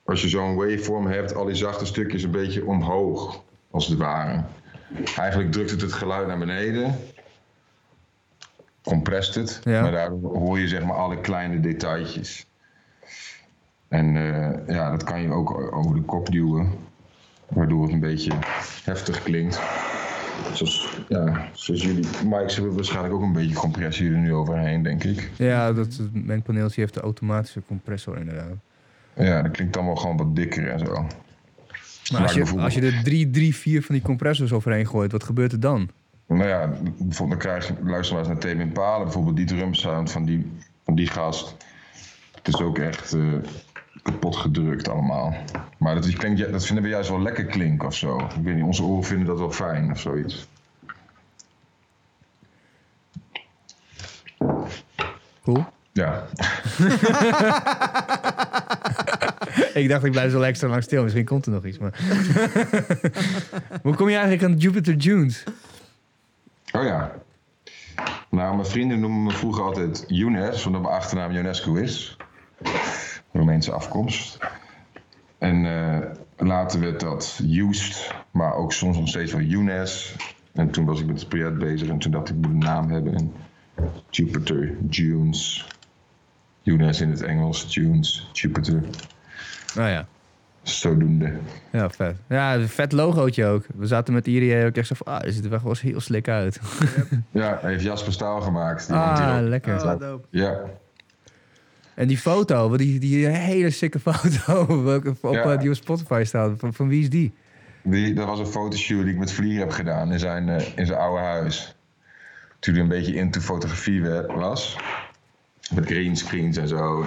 [0.07, 4.43] als je zo'n waveform hebt, al die zachte stukjes een beetje omhoog, als het ware.
[5.17, 6.95] Eigenlijk drukt het het geluid naar beneden.
[8.83, 9.61] Comprest het.
[9.63, 9.81] Ja.
[9.81, 12.45] Maar daar hoor je zeg maar alle kleine detailtjes.
[13.87, 16.71] En eh, ja, dat kan je ook over de kop duwen.
[17.47, 18.31] Waardoor het een beetje
[18.83, 19.61] heftig klinkt.
[20.53, 25.03] Zoals, ja, zoals jullie mics hebben waarschijnlijk ook een beetje compressie er nu overheen, denk
[25.03, 25.31] ik.
[25.37, 28.55] Ja, dat mengpaneeltje heeft de automatische compressor inderdaad.
[29.17, 30.93] Ja, dat klinkt allemaal gewoon wat dikker en zo.
[30.93, 31.05] Maar
[32.11, 35.11] Maar als je, bijvoorbeeld- als je er drie, drie, vier van die compressors overheen gooit,
[35.11, 35.89] wat gebeurt er dan?
[36.27, 40.11] Nou ja, bijvoorbeeld dan krijg je, luister maar eens naar Tame Impala, bijvoorbeeld die drumsound
[40.11, 40.51] van die,
[40.85, 41.55] van die gast.
[42.35, 43.21] Het is ook echt eh,
[44.03, 45.35] kapot gedrukt allemaal.
[45.77, 48.17] Maar dat, klinkt, dat vinden we juist wel lekker klinken of zo.
[48.19, 50.47] Ik weet niet, onze oren vinden dat wel fijn of zoiets.
[55.43, 55.65] Cool.
[55.91, 56.25] Ja.
[59.73, 61.03] ik dacht, ik blijf zo extra lang stil.
[61.03, 61.77] Misschien komt er nog iets.
[61.77, 61.99] Maar...
[63.83, 65.43] Hoe kom je eigenlijk aan Jupiter Dunes?
[66.71, 67.11] Oh ja.
[68.29, 72.17] Nou, mijn vrienden noemen me vroeger altijd Younes, omdat mijn achternaam UNESCO is.
[73.31, 74.37] Roemeense afkomst.
[75.37, 76.09] En eh,
[76.47, 80.15] later werd dat Just, maar ook soms nog steeds wel Younes.
[80.53, 82.57] En toen was ik met het project bezig en toen dacht ik, ik moet een
[82.57, 83.15] naam hebben.
[83.15, 83.33] En
[84.09, 85.67] Jupiter, Dunes.
[86.61, 88.83] Younes in het Engels, Dunes, Jupiter.
[89.77, 90.07] Nou ja.
[90.61, 91.33] Zodoende.
[91.71, 92.15] Ja, vet.
[92.29, 93.65] Ja, een vet logootje ook.
[93.75, 95.99] We zaten met Irie ook echt zo van, ah, het ziet er wel eens heel
[95.99, 96.59] slik uit.
[97.31, 98.87] Ja, hij heeft Jasper Staal gemaakt.
[98.87, 99.47] Die Ah, ook.
[99.47, 99.75] lekker.
[99.85, 100.27] Oh, dope.
[100.29, 100.59] Ja,
[101.93, 104.61] En die foto, die, die hele sikke foto,
[105.21, 105.43] op Ja.
[105.53, 107.33] eh, die op Spotify staat, van, van wie is die?
[107.83, 110.85] Die, dat was een fotoshoot die ik met Vlier heb gedaan in zijn, eh, in
[110.85, 111.75] zijn oude huis.
[112.59, 114.77] Toen hij een beetje into fotografie was.
[115.75, 117.05] Met greenscreens en zo.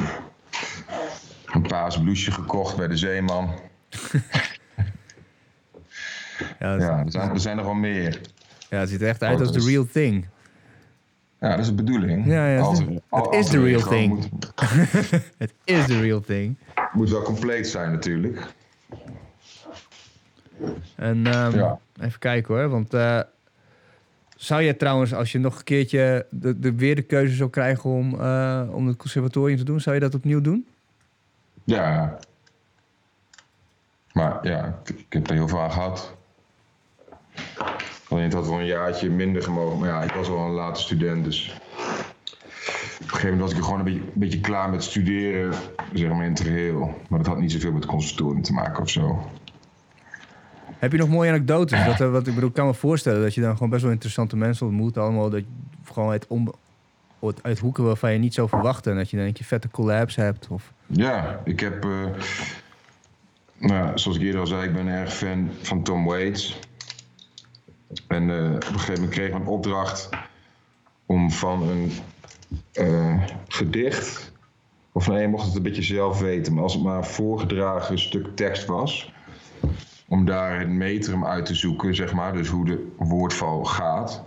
[1.53, 3.51] Een paars blouseje gekocht bij de Zeeman.
[6.59, 6.81] Ja, er
[7.11, 8.21] zijn, er zijn er wel meer.
[8.71, 9.69] ja, het ziet er echt uit als the Foto's.
[9.71, 10.27] real thing.
[11.41, 12.27] Ja, dat is de bedoeling.
[12.27, 14.09] Ja, ja, Als- het- al- is als the er real thing.
[14.31, 14.53] Moet,
[15.39, 16.57] Het is the real thing.
[16.93, 18.47] moet wel compleet zijn natuurlijk.
[20.97, 21.79] En ehm, Ja.
[22.01, 23.21] even kijken hoor, want eh,
[24.37, 27.91] zou je trouwens, als je nog een keertje de, de, weer de keuze zou krijgen
[27.91, 30.67] om, eh, om het conservatorium te doen, zou je dat opnieuw doen?
[31.71, 32.19] Ja.
[34.13, 36.15] Maar ja, ik, ik heb er heel veel gehad.
[38.09, 39.79] Alleen het had wel een jaartje minder gemogen.
[39.79, 41.55] Maar ja, ik was al een late student, dus...
[43.01, 45.55] Op een gegeven moment was ik gewoon een beetje, een beetje klaar met studeren,
[45.93, 46.95] zeg maar in het geheel.
[47.09, 49.31] Maar dat had niet zoveel met het conservatorium te maken of zo.
[50.79, 51.85] Heb je nog mooie anekdotes?
[51.85, 54.37] Dat, eh, wat ik bedoel, kan me voorstellen dat je dan gewoon best wel interessante
[54.37, 54.99] mensen ontmoet.
[54.99, 55.43] Allemaal dat
[55.93, 56.55] gewoon uit, onbe-
[57.43, 58.91] uit- hoeken waarvan je niet zo verwachtte.
[58.91, 60.49] En dat je dan een vette collabs hebt.
[60.49, 60.73] Of...
[60.87, 61.85] Ja, ik heb...
[61.85, 62.07] eh,
[63.59, 66.59] nou, zoals ik eerder al zei, ik ben erg fan van Tom Waits.
[68.07, 70.09] En eh, op een gegeven moment kreeg ik een opdracht
[71.07, 71.93] om van een
[72.73, 74.29] eh, gedicht...
[74.93, 76.55] Of nee, je mocht het een beetje zelf weten.
[76.55, 79.13] Maar als het maar een voorgedragen stuk tekst was...
[80.09, 82.33] om daar het metrum uit te zoeken, zeg maar.
[82.33, 84.25] Dus hoe de woordval gaat.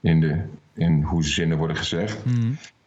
[0.00, 0.42] In, de,
[0.80, 2.22] in hoe zinnen worden gezegd.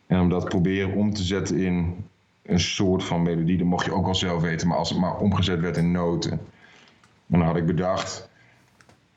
[0.08, 2.06] En om dat proberen om te zetten in
[2.44, 3.58] een soort van melodie.
[3.58, 6.32] Dat mocht je ook wel zelf weten, maar als het maar omgezet werd in noten.
[6.32, 8.30] En dan had ik bedacht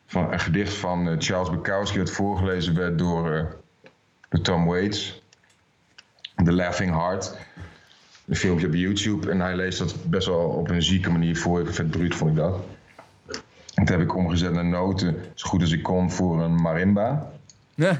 [0.06, 3.56] van een gedicht van eh, Charles Bukowski dat voorgelezen werd door,
[4.28, 5.22] door Tom Waits.
[6.44, 7.36] The Laughing Heart.
[8.26, 9.30] Een filmpje op YouTube.
[9.30, 11.72] En hij leest dat best wel op een zieke manier voor.
[11.72, 12.64] Vet bruut vond ik dat.
[13.74, 17.32] En dat heb ik omgezet naar noten, zo goed als ik kon, voor een marimba.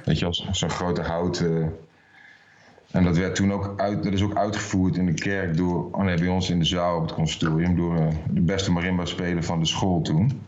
[0.04, 1.38] Weet je, als zo'n grote hout.
[1.40, 1.66] eh.
[2.90, 6.02] en dat werd toen ook, uit, dat is ook uitgevoerd in de kerk door, oh
[6.04, 9.60] nee, bij ons in de zaal op het conservatorium, door eh, de beste marimba-speler van
[9.60, 10.40] de school toen.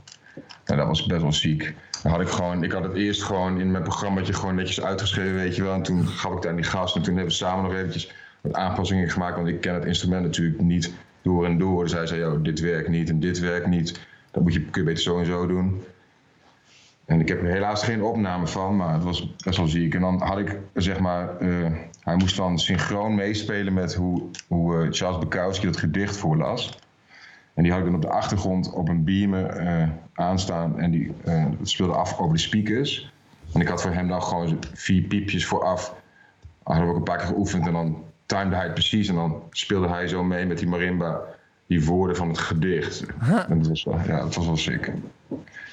[0.65, 1.75] En dat was best wel ziek.
[2.03, 5.35] Dan had ik gewoon, ik had het eerst gewoon in mijn programmaatje gewoon netjes uitgeschreven,
[5.35, 5.75] weet je wel.
[5.75, 8.55] En toen gaf ik aan die gast en toen hebben we samen nog eventjes wat
[8.55, 11.83] aanpassingen gemaakt, want ik ken het instrument natuurlijk niet door en door.
[11.83, 14.01] Dus hij zei, dit werkt niet en dit werkt niet.
[14.31, 15.83] Dat moet je, kun je beter zo en zo doen.
[17.09, 19.95] En ik heb er helaas geen opname van, maar het was best wel ziek.
[19.95, 24.83] En dan had ik, zeg maar, eh, hij moest dan synchroon meespelen met hoe, hoe
[24.83, 26.79] eh, Charles Bukowski dat gedicht voorlas.
[27.55, 31.13] En die had ik dan op de achtergrond op een beamer eh, aanstaan en die
[31.59, 33.13] dat speelde af over de speakers.
[33.55, 35.95] En ik had voor hem dan gewoon vier piepjes vooraf.
[36.63, 39.09] Hadden we ook een paar keer geoefend en dan timede hij het precies.
[39.09, 41.21] En dan speelde hij zo mee met die marimba
[41.67, 43.07] die woorden van het gedicht.
[43.49, 44.93] En dat was wel, ja, dat was wel sick.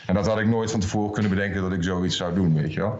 [0.05, 2.73] En dat had ik nooit van tevoren kunnen bedenken dat ik zoiets zou doen, weet
[2.73, 2.99] je wel.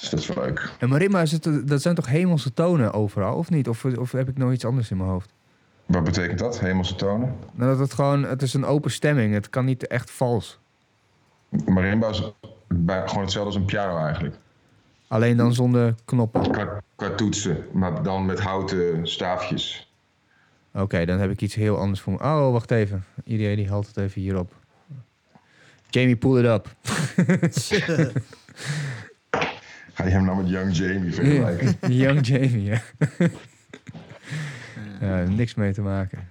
[0.00, 0.72] Dus dat is wel leuk.
[0.78, 3.68] En marimba, is het, dat zijn toch hemelse tonen overal, of niet?
[3.68, 5.32] Of, of heb ik nog iets anders in mijn hoofd?
[5.86, 6.60] Wat betekent dat?
[6.60, 7.34] Hemelse tonen?
[7.52, 9.34] Nou, dat het gewoon, het is een open stemming.
[9.34, 10.58] Het kan niet echt vals.
[11.66, 12.32] Marimba is
[12.68, 14.34] bij- gewoon hetzelfde als een piano eigenlijk.
[15.08, 16.50] Alleen dan zonder knoppen.
[16.50, 19.92] Qua, qua toetsen, maar dan met houten staafjes.
[20.74, 22.18] Oké, dan heb ik iets heel anders voor me.
[22.18, 23.04] Oh, wacht even.
[23.24, 24.52] Iedereen die haalt het even hierop.
[25.92, 26.68] Jamie, pull it up.
[29.94, 31.76] Ga je hem nou met Young Jamie vergelijken?
[32.02, 32.82] Young Jamie, ja.
[35.00, 35.22] ja.
[35.28, 36.28] Niks mee te maken.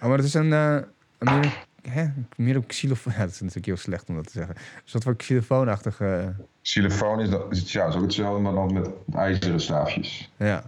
[0.00, 0.52] Oh, maar het is een...
[0.52, 0.76] eh
[1.18, 2.06] een meer, hè?
[2.36, 3.12] meer op xylofoon...
[3.16, 4.54] Ja, dat is natuurlijk heel slecht om dat te zeggen.
[4.56, 6.34] Een soort van xylofoonachtige...
[6.62, 10.30] Xylofoon is, dat, is, ja, is ook hetzelfde, maar dan met ijzeren staafjes.
[10.36, 10.64] ja.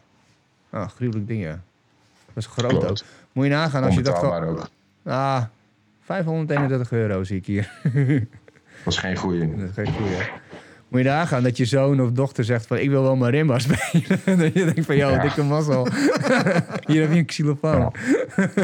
[0.72, 1.60] Oh, gruwelijk ding, ja.
[2.26, 2.90] Dat is groot Klopt.
[2.90, 2.98] ook.
[3.32, 4.44] Moet je nagaan als je dat gewoon...
[4.44, 4.68] ook.
[5.04, 5.42] Ah,
[6.08, 7.70] 531 euro zie ik hier.
[8.84, 9.56] Dat is geen goeie.
[9.56, 10.16] Dat is geen goeie.
[10.88, 12.78] Moet je nagaan dat je zoon of dochter zegt van...
[12.78, 14.20] ik wil wel marimba spelen.
[14.38, 15.22] dat je denkt van, joh, Ja.
[15.22, 15.86] dikke mazzel.
[16.86, 17.92] Hier heb je een xylofoon.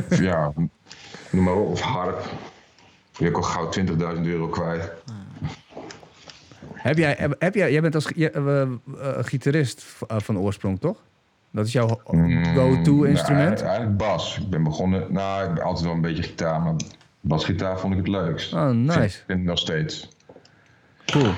[0.08, 0.52] Ja,
[1.30, 1.68] noem maar op.
[1.70, 2.24] Of harp.
[3.16, 3.70] Je hebt al gauw
[4.16, 4.92] 20.000 euro kwijt.
[6.72, 8.68] Heb jij, heb, heb jij, jij bent als eh, eh,
[9.20, 10.96] gitarist eh, van oorsprong, toch?
[11.50, 12.00] Dat is jouw
[12.54, 13.54] go-to Mm, instrument?
[13.54, 14.38] nou, eigenlijk bas.
[14.38, 15.12] Ik ben begonnen...
[15.12, 16.74] Nou, ik ben altijd wel een beetje gitaar, maar
[17.24, 18.52] basgitaar vond ik het leukst.
[18.52, 19.20] Oh, nice.
[19.26, 20.08] Vind nog steeds.
[21.06, 21.32] Cool.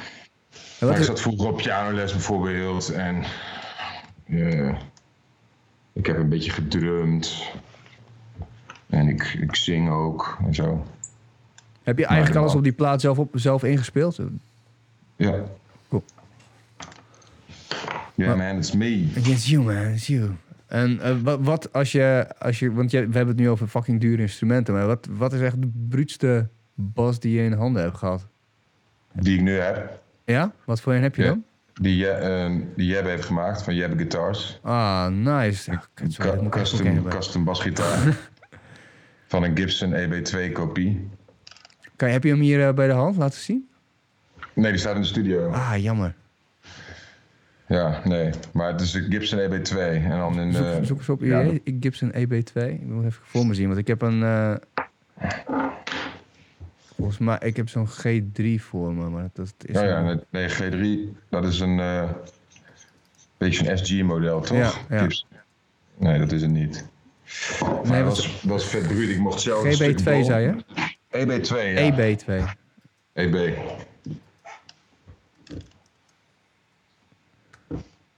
[0.80, 3.24] Maar ik is, zat vroeger op pianoles bijvoorbeeld en
[4.26, 4.78] eh,
[5.93, 7.43] ik heb een beetje gedrumd.
[8.87, 10.87] En ik, ik zing ook en zo.
[11.82, 14.18] heb je eigenlijk maar- alles op die plaat zelf, op, zelf ingespeeld?
[15.16, 15.45] Ja.
[15.89, 16.05] Cool.
[18.14, 19.12] Yeah man, it's me.
[19.16, 19.87] Against you, man.
[19.93, 20.37] It's you.
[20.66, 22.72] En eh, wat, wat als je, als je...
[22.72, 24.74] Want je, we hebben het nu over fucking dure instrumenten.
[24.74, 28.26] Maar wat, wat is echt de bruutste bas die je in handen hebt gehad?
[29.12, 30.02] Die ik nu heb.
[30.24, 30.52] Ja?
[30.64, 31.28] Wat voor een heb je Ja.
[31.28, 31.44] dan?
[31.80, 34.58] Die, Je- eh, die heeft gemaakt van Jebbe Guitars.
[34.62, 35.70] Ah, nice.
[35.70, 38.16] Ja, sorry, custom, custom basgitaar.
[39.28, 41.08] van een Gibson EB2 kopie.
[41.96, 43.68] Kan, heb je hem hier eh, bij de hand laten zien?
[44.54, 45.50] Nee, die staat in de studio.
[45.50, 46.14] Ah, jammer.
[47.68, 48.30] Ja, nee.
[48.52, 49.78] Maar het is een Gibson EB2.
[49.78, 52.62] En dan in, Zoek, zoek eens op ja, je Gibson EB2.
[52.70, 54.22] Ik moet even voor me zien, want ik heb een...
[54.22, 54.54] eh,
[56.96, 59.80] volgens mij, ik heb zo'n G3 voor me, maar dat is...
[59.80, 62.10] Ja, ja, een- nee, nee, G3, dat is een eh,
[63.38, 64.84] beetje een SG-model, toch?
[64.88, 65.06] Ja,
[65.98, 66.86] Nee, dat is het niet.
[67.60, 69.08] Nee, Nee, dat was, dat was vet bruut.
[69.08, 70.84] Ik mocht zelf een stuk GB2 bol- zei je?
[71.10, 72.14] EB2, ja.
[72.14, 72.44] EB2.
[73.12, 73.56] EB.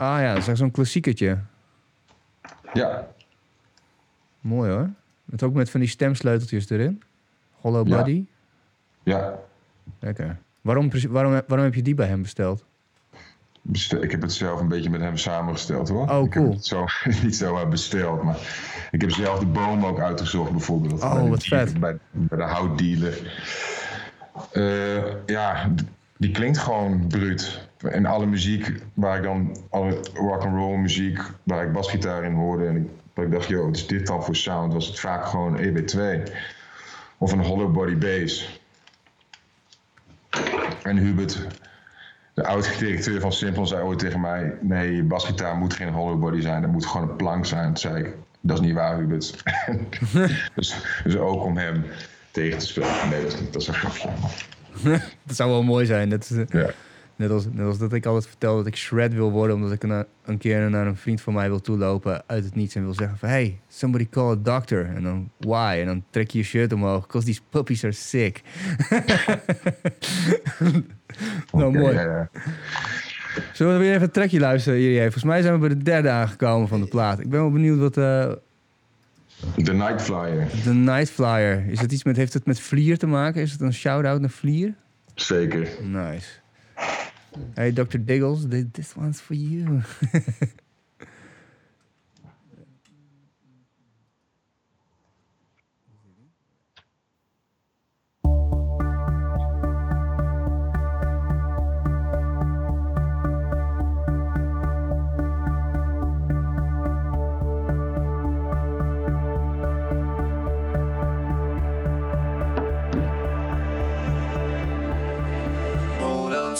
[0.01, 1.39] Ah ja, dat is echt zo'n klassiekertje.
[2.73, 3.09] Ja,
[4.41, 4.91] Mooi hoor.
[5.25, 7.03] Met ook met van die stemsleuteltjes erin.
[7.61, 7.97] Hollow Ja.
[7.97, 8.25] body.
[9.03, 9.39] ja.
[10.01, 10.39] Lekker.
[10.61, 12.65] Waarom, waarom, waarom heb je die bij hem besteld?
[13.63, 16.09] Bestel- Ik heb het zelf een beetje met hem samengesteld, hoor.
[16.11, 16.45] Oh, ik cool.
[16.45, 16.85] heb het zo,
[17.23, 18.37] niet zomaar besteld, maar
[18.91, 21.03] ik heb zelf de boom ook uitgezocht, bijvoorbeeld.
[21.03, 21.81] Oh, Bij de wat dealer- vet.
[21.81, 23.33] Bij, bij de houtdealer.
[24.53, 25.71] Eh, ja,
[26.17, 27.68] die klinkt gewoon bruut.
[27.83, 32.33] En alle muziek waar ik dan, alle rock and roll muziek, waar ik basgitaar in
[32.33, 32.67] hoorde.
[32.67, 32.83] En ik,
[33.15, 34.73] dat ik dacht, joh, wat is dit dan voor sound?
[34.73, 35.99] Was het vaak gewoon EB2.
[37.19, 38.61] Of een hollow body bass.
[40.83, 41.47] En Hubert,
[42.35, 46.41] de oud-directeur van Simplon, zei ooit tegen mij: Nee, je basgitaar moet geen hollow body
[46.41, 47.67] zijn, dat moet gewoon een plank zijn.
[47.67, 49.43] Toen zei ik: Dat is niet waar, Hubert.
[50.55, 51.85] dus, dus ook om hem
[52.31, 53.09] tegen te spelen.
[53.11, 54.09] Nee, dat is, niet- dat is een grapje.
[55.27, 56.09] Dat zou wel mooi zijn.
[56.09, 56.71] Dat is, eh, Ja.
[57.19, 59.57] Net, als, net als dat ik altijd vertel dat ik shred wil worden...
[59.57, 62.75] omdat ik een, een keer naar een vriend van mij wil toelopen uit het niets...
[62.75, 63.29] en wil zeggen van...
[63.29, 64.85] Hey, somebody call a doctor.
[64.95, 65.77] En dan, why?
[65.81, 67.07] En dan trek je je shirt omhoog.
[67.07, 68.43] Because these puppies are sick.
[71.53, 71.95] nou, mooi.
[71.95, 72.31] ja, ja.
[73.53, 75.01] Zullen we weer even een trekje luisteren, Irie?
[75.01, 77.21] Volgens mij zijn we bij de derde aangekomen van de plaat.
[77.21, 77.97] Ik ben wel benieuwd wat...
[77.97, 78.33] eh,
[79.57, 81.65] De Night Flyer, de Night Flyer.
[81.69, 83.43] Is het iets met, heeft het met Vlier te maken?
[83.43, 84.75] Is het een shout-out naar Vlier?
[85.15, 85.69] zeker.
[85.83, 86.29] Nice.
[87.57, 87.99] Hey, Dr.
[87.99, 89.83] Diggles, this one's for you.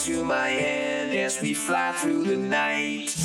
[0.09, 3.15] to my hand as we fly through the night.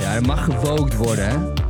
[0.00, 1.63] Ja, hij mag gewookt worden, hè?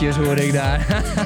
[0.00, 0.86] Drummetjes hoor ik daar.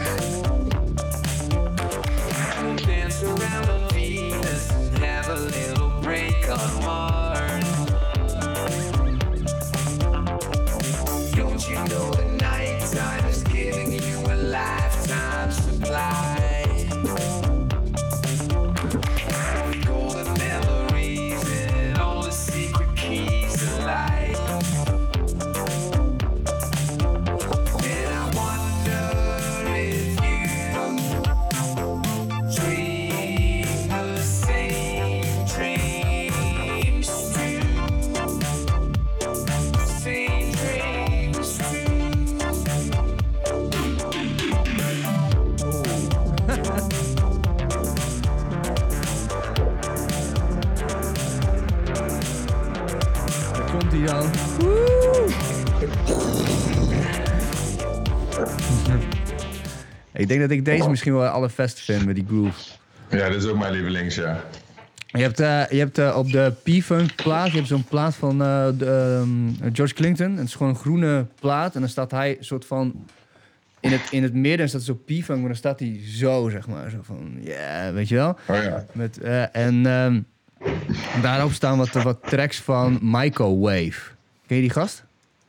[60.49, 62.61] dat ik deze misschien wel allerbeste vind met die groove.
[63.11, 64.45] Ja, dit is ook mijn lievelings, ja.
[65.07, 68.43] Je hebt, eh, je hebt eh, op de P-Funk plaat, je hebt zo'n plaat van
[68.43, 70.37] eh, de, ehm, George Clinton.
[70.37, 73.07] Het is gewoon een groene plaat en dan staat hij soort van...
[73.81, 76.91] In het, in het midden staat zo P-Funk, maar dan staat hij zo, zeg maar.
[76.91, 78.39] Zo van, ja, weet je wel?
[78.47, 78.85] Oh ja.
[78.93, 79.19] Met,
[79.53, 80.21] en ehm,
[81.23, 84.01] daarop staan wat, wat tracks van Microwave.
[84.47, 85.05] Ken je die gast?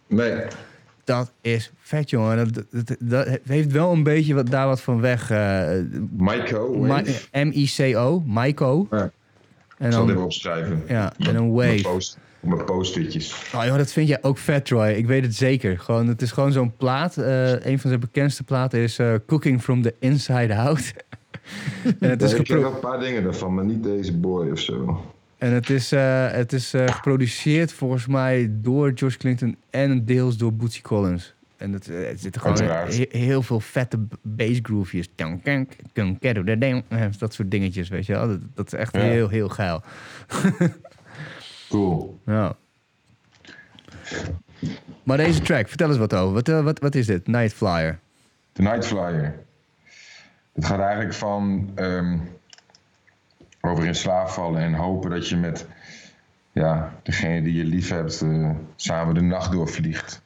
[0.08, 0.44] Nee.
[1.06, 2.38] Dat is vet, jongen.
[2.38, 5.30] Dat, dat, dat- dat heeft wel een beetje wat, daar wat van weg.
[5.30, 6.42] Mi-
[6.88, 7.22] Wave.
[7.32, 8.88] M-I-C-O, Myco.
[8.92, 9.12] Ja.
[9.78, 10.84] En Ik zal dan, even opschrijven.
[10.88, 11.82] ja, en een wave.
[11.82, 13.52] post- Op mijn post-itjes.
[13.56, 14.88] Oh, joh, dat vind jij ook vet, Troy.
[14.90, 15.80] Ik weet het zeker.
[15.80, 17.18] Gewoon, het is gewoon zo'n plaat.
[17.18, 20.94] eh, een van zijn bekendste platen is eh, Cooking from the Inside Out.
[22.00, 24.50] en het is, ik ken gepro- wel een paar dingen daarvan, maar niet deze boy
[24.52, 25.02] of zo.
[25.38, 30.38] En het is, eh, het is eh, geproduceerd volgens mij door George Clinton en deels
[30.38, 31.34] door Bootsy Collins.
[31.58, 35.08] En het, eh, er zitten gewoon he- heel veel vette b- bass groovejes.
[37.18, 38.28] Dat soort dingetjes, weet je wel.
[38.28, 39.02] Dat, dat is echt Ja.
[39.02, 39.82] heel, heel geil.
[41.70, 42.20] Cool.
[42.26, 42.56] Ja.
[45.04, 46.34] Maar deze track, vertel eens wat over.
[46.34, 47.28] Wat, wat, wat is dit?
[47.28, 48.00] Night Flyer.
[48.52, 49.36] The Night Flyer.
[50.54, 52.18] Het gaat eigenlijk van ehm,
[53.70, 55.68] over in slaap vallen en hopen dat je met
[56.52, 60.22] ja, degene die je lief hebt eh, samen de nacht doorvliegt.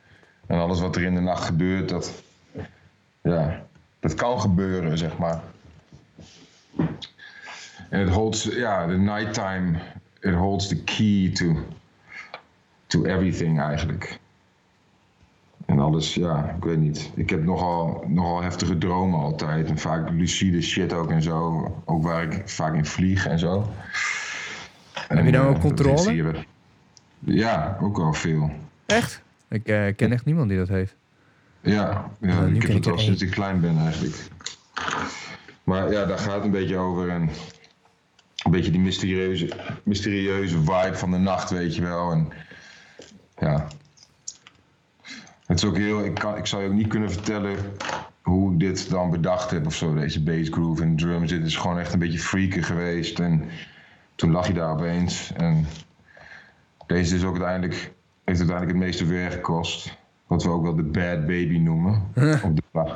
[0.48, 2.24] En alles wat er in de nacht gebeurt, dat,
[3.22, 3.66] ja,
[4.00, 5.42] dat kan gebeuren, zeg maar.
[7.90, 9.80] En het holds, ja, the nighttime,
[10.20, 11.66] it holds the key to,
[12.88, 14.20] to everything eigenlijk.
[15.70, 17.12] En alles, ja, ik weet niet.
[17.16, 19.70] Ik heb nogal, nogal heftige dromen altijd.
[19.70, 21.72] En vaak lucide shit ook en zo.
[21.86, 23.70] Ook waar ik vaak in vlieg en zo.
[24.94, 25.94] Heb je dan ook eh, controle?
[26.00, 26.46] is hier-
[27.20, 28.52] Ja, ook wel veel.
[28.86, 29.22] Echt?
[29.50, 30.96] Ik eh, ken echt niemand die dat heeft.
[31.62, 34.16] Ja, ja Nou, ik heb ik het al sinds ik klein ben eigenlijk.
[35.64, 37.10] Maar ja, daar gaat het een beetje over.
[37.10, 37.30] En
[38.44, 39.50] een beetje die mysterieuze,
[39.84, 42.12] mysterieuze vibe van de nacht, weet je wel.
[42.12, 42.30] En
[43.38, 43.68] ja.
[45.50, 46.06] Het is ook heel.
[46.06, 47.56] Ik, kan, ik zou je ook niet kunnen vertellen
[48.22, 49.94] hoe ik dit dan bedacht heb of zo.
[49.94, 51.30] Deze bass groove en drums.
[51.30, 53.20] Dit is gewoon echt een beetje freaky geweest.
[53.20, 53.44] En
[54.16, 55.34] toen lag je daar opeens.
[55.34, 55.66] En
[56.88, 57.76] deze is ook uiteindelijk,
[58.24, 59.98] heeft uiteindelijk het meeste werk gekost.
[60.28, 61.94] Wat we ook wel de bad baby noemen.
[62.44, 62.96] op de.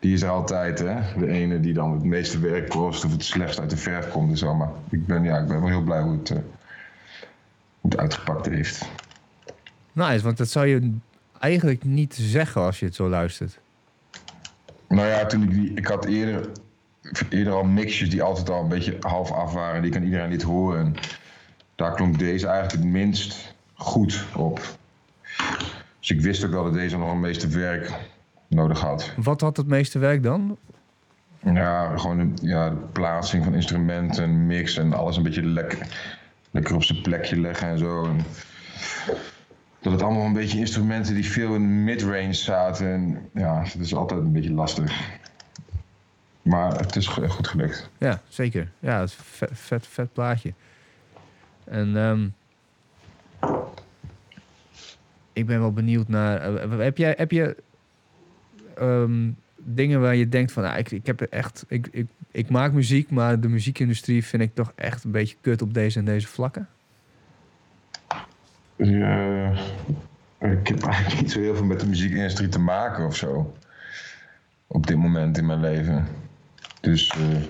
[0.00, 1.00] Die is er altijd, hè?
[1.18, 4.30] De ene die dan het meeste werk kost of het slechtst uit de verf komt
[4.30, 4.54] en zo.
[4.54, 6.36] Maar ik ben, ja, ik ben wel heel blij hoe het, eh,
[7.80, 8.88] hoe het uitgepakt heeft.
[9.92, 10.98] Nice, want dat zou je
[11.40, 13.58] eigenlijk niet zeggen als je het zo luistert.
[14.88, 15.74] Nou ja, toen ik die.
[15.74, 16.48] Ik had eerder,
[17.28, 19.82] eerder al mixjes die altijd al een beetje half af waren.
[19.82, 20.78] Die kan iedereen niet horen.
[20.78, 20.94] En
[21.74, 24.60] daar klonk deze eigenlijk het minst goed op.
[25.98, 27.92] Dus ik wist ook wel dat deze nog een meeste werk
[28.48, 29.12] nodig had.
[29.16, 30.58] Wat had het meeste werk dan?
[31.40, 35.86] Ja, gewoon de, ja, de plaatsing van instrumenten, mix en alles een beetje lekker,
[36.50, 38.04] lekker op zijn plekje leggen en zo.
[38.04, 38.24] En
[39.80, 42.86] dat het allemaal een beetje instrumenten die veel in midrange zaten.
[42.92, 45.16] En ja, dat is altijd een beetje lastig.
[46.42, 47.90] Maar het is go- goed gelukt.
[47.98, 48.70] Ja, zeker.
[48.78, 50.52] Ja, het is vet, vet, vet plaatje.
[51.64, 52.28] En ehm,
[55.32, 56.54] ik ben wel benieuwd naar.
[56.56, 57.56] eh, heb jij heb je
[58.76, 62.72] ehm, dingen waar je denkt van, nou, ik, ik heb echt, ik, ik, ik maak
[62.72, 66.26] muziek, maar de muziekindustrie vind ik toch echt een beetje kut op deze en deze
[66.26, 66.68] vlakken?
[68.78, 69.52] Ja,
[70.40, 73.54] ik heb eigenlijk niet zo heel veel met de muziekindustrie te maken of zo.
[74.66, 76.06] Op dit moment in mijn leven.
[76.80, 77.42] Dus eh,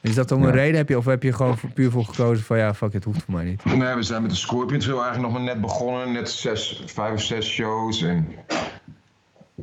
[0.00, 0.54] Is dat om een Ja.
[0.54, 0.76] reden?
[0.76, 3.34] Heb je, of heb je gewoon puur voor gekozen van, ja, fuck, het hoeft voor
[3.34, 3.64] mij niet?
[3.64, 6.12] Nee, we zijn met de Scorpions heel eigenlijk nog maar net begonnen.
[6.12, 8.02] Net zes, vijf of zes shows.
[8.02, 8.28] En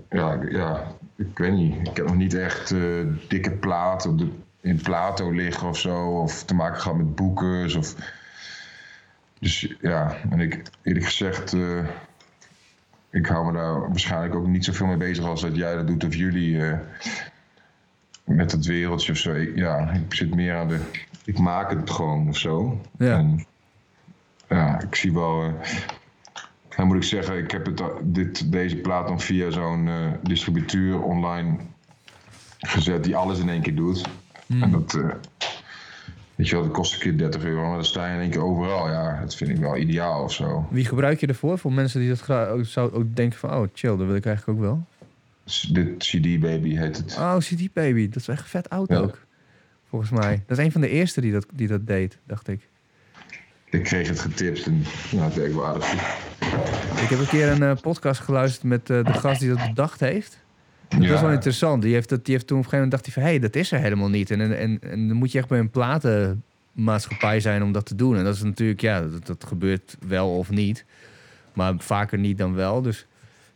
[0.09, 0.83] ja, ik- ja,
[1.15, 1.87] ik weet niet.
[1.87, 2.79] Ik heb nog niet echt eh,
[3.27, 4.27] dikke platen op de,
[4.61, 6.21] in Plato liggen of zo.
[6.21, 7.75] Of te maken gehad met boekers.
[7.75, 7.95] Of...
[9.39, 11.85] Dus ja, en ik eerlijk gezegd, eh,
[13.09, 16.03] ik hou me daar waarschijnlijk ook niet zoveel mee bezig als dat jij dat doet
[16.03, 16.65] of jullie.
[16.65, 16.77] eh,
[18.23, 19.33] met dat wereldje of zo.
[19.33, 20.79] Ik, ja, ik zit meer aan de.
[21.25, 22.81] Ik maak het gewoon of zo.
[22.97, 23.17] Ja.
[23.17, 23.45] En,
[24.49, 25.43] ja, ik zie wel.
[25.43, 25.53] eh,
[26.75, 29.89] dan moet ik zeggen, ik heb het, dit, deze plaat dan via zo'n
[30.23, 31.57] distributeur online
[32.57, 34.07] gezet die alles in één keer doet.
[34.47, 34.99] En dat,
[36.39, 38.29] weet je wel, dat kost een keer 30 euro, maar dan sta je in één
[38.29, 38.87] keer overal.
[38.89, 40.67] Ja, dat vind ik wel ideaal of zo.
[40.69, 41.57] Wie gebruik je ervoor?
[41.57, 43.53] Voor mensen die dat graag ook, zou ook denken van...
[43.53, 44.85] Oh, chill, dat wil ik eigenlijk ook wel.
[45.71, 47.15] Dit CD Baby heet het.
[47.17, 48.07] Oh, CD Baby.
[48.09, 48.97] Dat is echt vet oud Ja.
[48.97, 49.17] ook.
[49.89, 50.43] Volgens mij.
[50.47, 52.67] Dat is een van de eerste die dat, die dat deed, dacht ik.
[53.69, 55.93] Ik kreeg het getipt en nou, het werkt wel aardig.
[57.01, 59.99] Ik heb een keer een eh, podcast geluisterd met eh, de gast die dat bedacht
[59.99, 60.39] heeft.
[60.89, 61.11] Dat Ja.
[61.11, 61.81] was wel interessant.
[61.81, 63.23] Die heeft, dat, die heeft toen op een gegeven moment dacht hij van...
[63.23, 64.31] hé, hey, dat is er helemaal niet.
[64.31, 68.17] En, en, en, dan moet je echt bij een platenmaatschappij zijn om dat te doen.
[68.17, 70.85] En dat is natuurlijk, ja, dat, dat gebeurt wel of niet.
[71.53, 72.81] Maar vaker niet dan wel.
[72.81, 73.07] Dus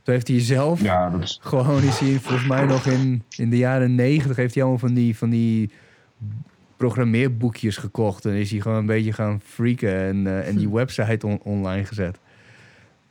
[0.04, 0.82] toen heeft hij zelf...
[0.82, 4.54] Ja, dat is, Gewoon is hij volgens mij nog in, in de jaren negentig heeft
[4.54, 5.70] hij allemaal van die, van die
[6.78, 8.26] programmeerboekjes gekocht.
[8.26, 11.86] En is hij gewoon een beetje gaan freaken en, eh, en die website on- online
[11.86, 12.18] gezet.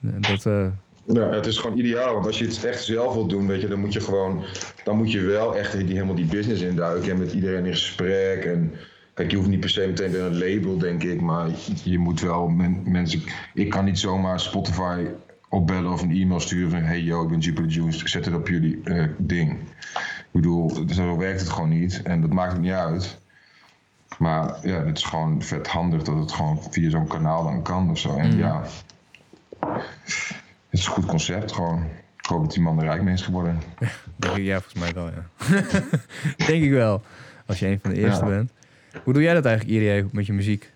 [0.01, 0.67] Dat, eh,
[1.05, 3.69] ja, het is gewoon ideaal, want als je het echt zelf wilt doen, weet je,
[3.69, 4.45] dan moet je gewoon,
[4.85, 8.45] dan moet je wel echt die, helemaal die business induiken en met iedereen in gesprek.
[8.45, 8.73] En
[9.15, 11.49] kijk, je hoeft niet per se meteen een label, denk ik, maar
[11.85, 13.23] je moet wel men- mensen.
[13.55, 15.07] Ik kan niet zomaar Spotify
[15.49, 18.49] opbellen of een e-mail sturen van hey yo, ik ben Jupiter Juice, zet het op
[18.49, 19.51] jullie eh, ding.
[19.53, 23.21] Ik bedoel, zo werkt het gewoon niet en dat maakt het niet uit.
[24.19, 27.91] Maar ja, het is gewoon vet handig dat het gewoon via zo'n kanaal dan kan
[27.91, 28.17] of zo.
[28.17, 28.63] En ja,
[30.73, 31.83] het is een goed concept gewoon.
[32.19, 33.61] Ik hoop dat die man er rijk mee is geworden.
[34.17, 35.27] denk ik, ja, volgens mij wel, ja.
[36.47, 37.03] denk ik wel.
[37.47, 38.31] Als je een van de eerste Ja.
[38.31, 38.51] bent.
[39.05, 40.73] Hoe doe jij dat eigenlijk, Irie, met je muziek?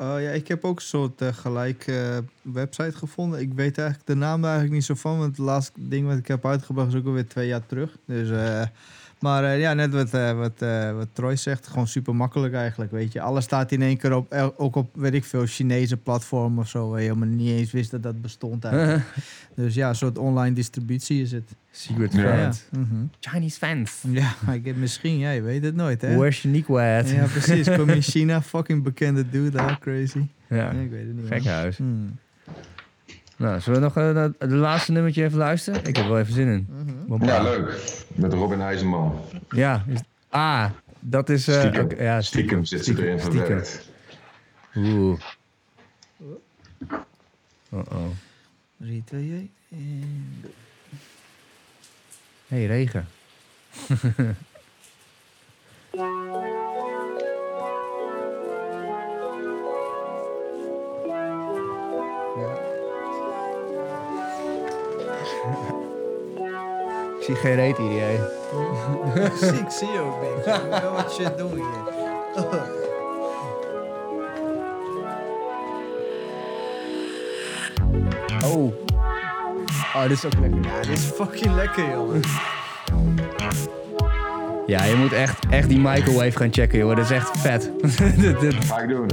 [0.00, 3.40] Uh, ja, ik heb ook een soort eh, gelijk eh, website gevonden.
[3.40, 6.18] Ik weet eigenlijk de naam daar eigenlijk niet zo van, want het laatste ding wat
[6.18, 7.96] ik heb uitgebracht is ook alweer twee jaar terug.
[8.06, 8.62] Dus, eh,
[9.20, 12.90] maar eh, ja, net wat, eh, wat, eh, wat Troy zegt, gewoon super makkelijk eigenlijk,
[12.90, 13.20] weet je.
[13.20, 16.88] Alles staat in één keer op, ook op, weet ik veel, Chinese platform of zo,
[16.90, 19.04] waar je helemaal niet eens wist dat dat bestond eigenlijk.
[19.54, 21.54] dus ja, een soort online distributie is het.
[21.70, 22.52] Secret Ja.
[22.70, 22.84] mhm.
[23.20, 24.02] Chinese fans.
[24.10, 26.16] ja ik heb misschien, ja, je weet het nooit, hè.
[26.16, 27.10] Where's Unique at?
[27.10, 27.70] Ja, precies.
[27.76, 30.26] Kom je in China, fucking bekende dude, daar, crazy.
[30.48, 31.28] Ja, Ja, ik weet het niet.
[31.28, 31.40] man.
[31.40, 31.76] gek huis.
[31.76, 32.18] Hmm.
[33.40, 35.84] Nou, zullen we nog eh, de, laatste nummertje even luisteren?
[35.84, 36.68] Ik heb wel even zin in.
[37.18, 37.80] Ja, leuk.
[38.14, 39.20] Met Robin IJzerman.
[39.50, 39.84] Ja.
[39.88, 41.48] is- ah, dat is...
[41.48, 41.84] eh, Stiekem.
[41.84, 43.38] oké, ja, Stiekem zit ze erin stiekem.
[43.46, 43.88] verwerkt.
[44.76, 45.20] Oeh.
[47.70, 48.06] Oh-oh.
[48.78, 50.44] 3, 2, 1.
[52.48, 53.06] hey, regen.
[67.30, 68.14] zie geen reet hier, jij.
[69.64, 71.64] Ik zie je ook, wil wat shit doen hier.
[78.44, 78.72] Oh.
[79.94, 80.60] Oh, dit is ook lekker.
[80.62, 82.20] Ja, dit is fucking lekker, jongen.
[84.66, 86.96] Ja, je moet echt, echt die microwave gaan checken, joh.
[86.96, 87.70] Dat is echt vet.
[88.40, 89.08] Dit- Ga ik doen.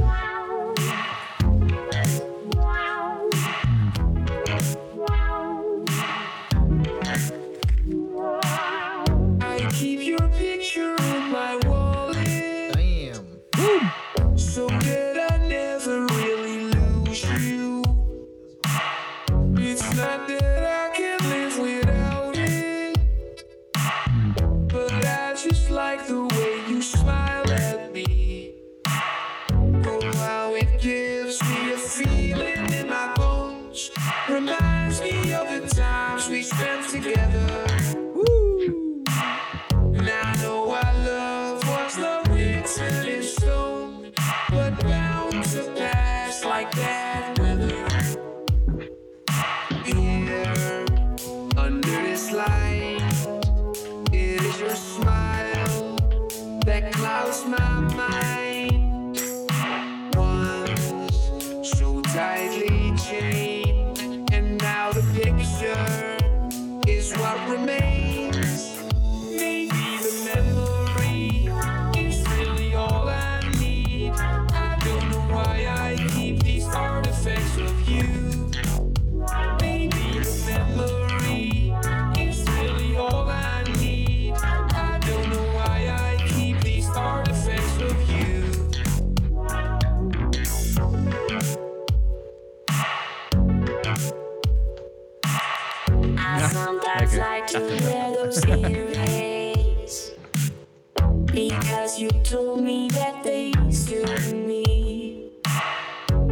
[101.33, 105.31] Because you told me that they suit me.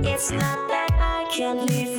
[0.04, 1.95] It's not that I can't live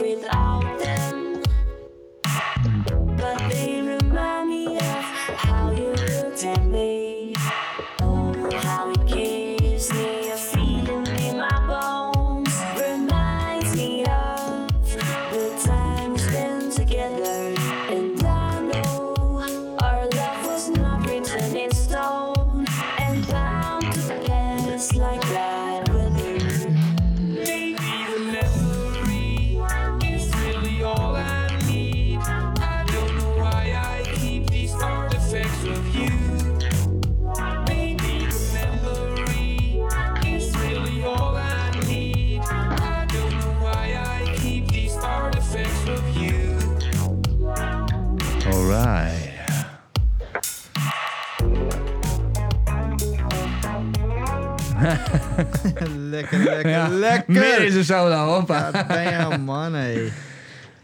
[56.11, 57.33] lekker, lekker, Ja, lekker.
[57.33, 58.71] Meer is een solo, hoppa.
[58.73, 59.95] Ja, damn, man, hé.
[59.95, 60.12] Dat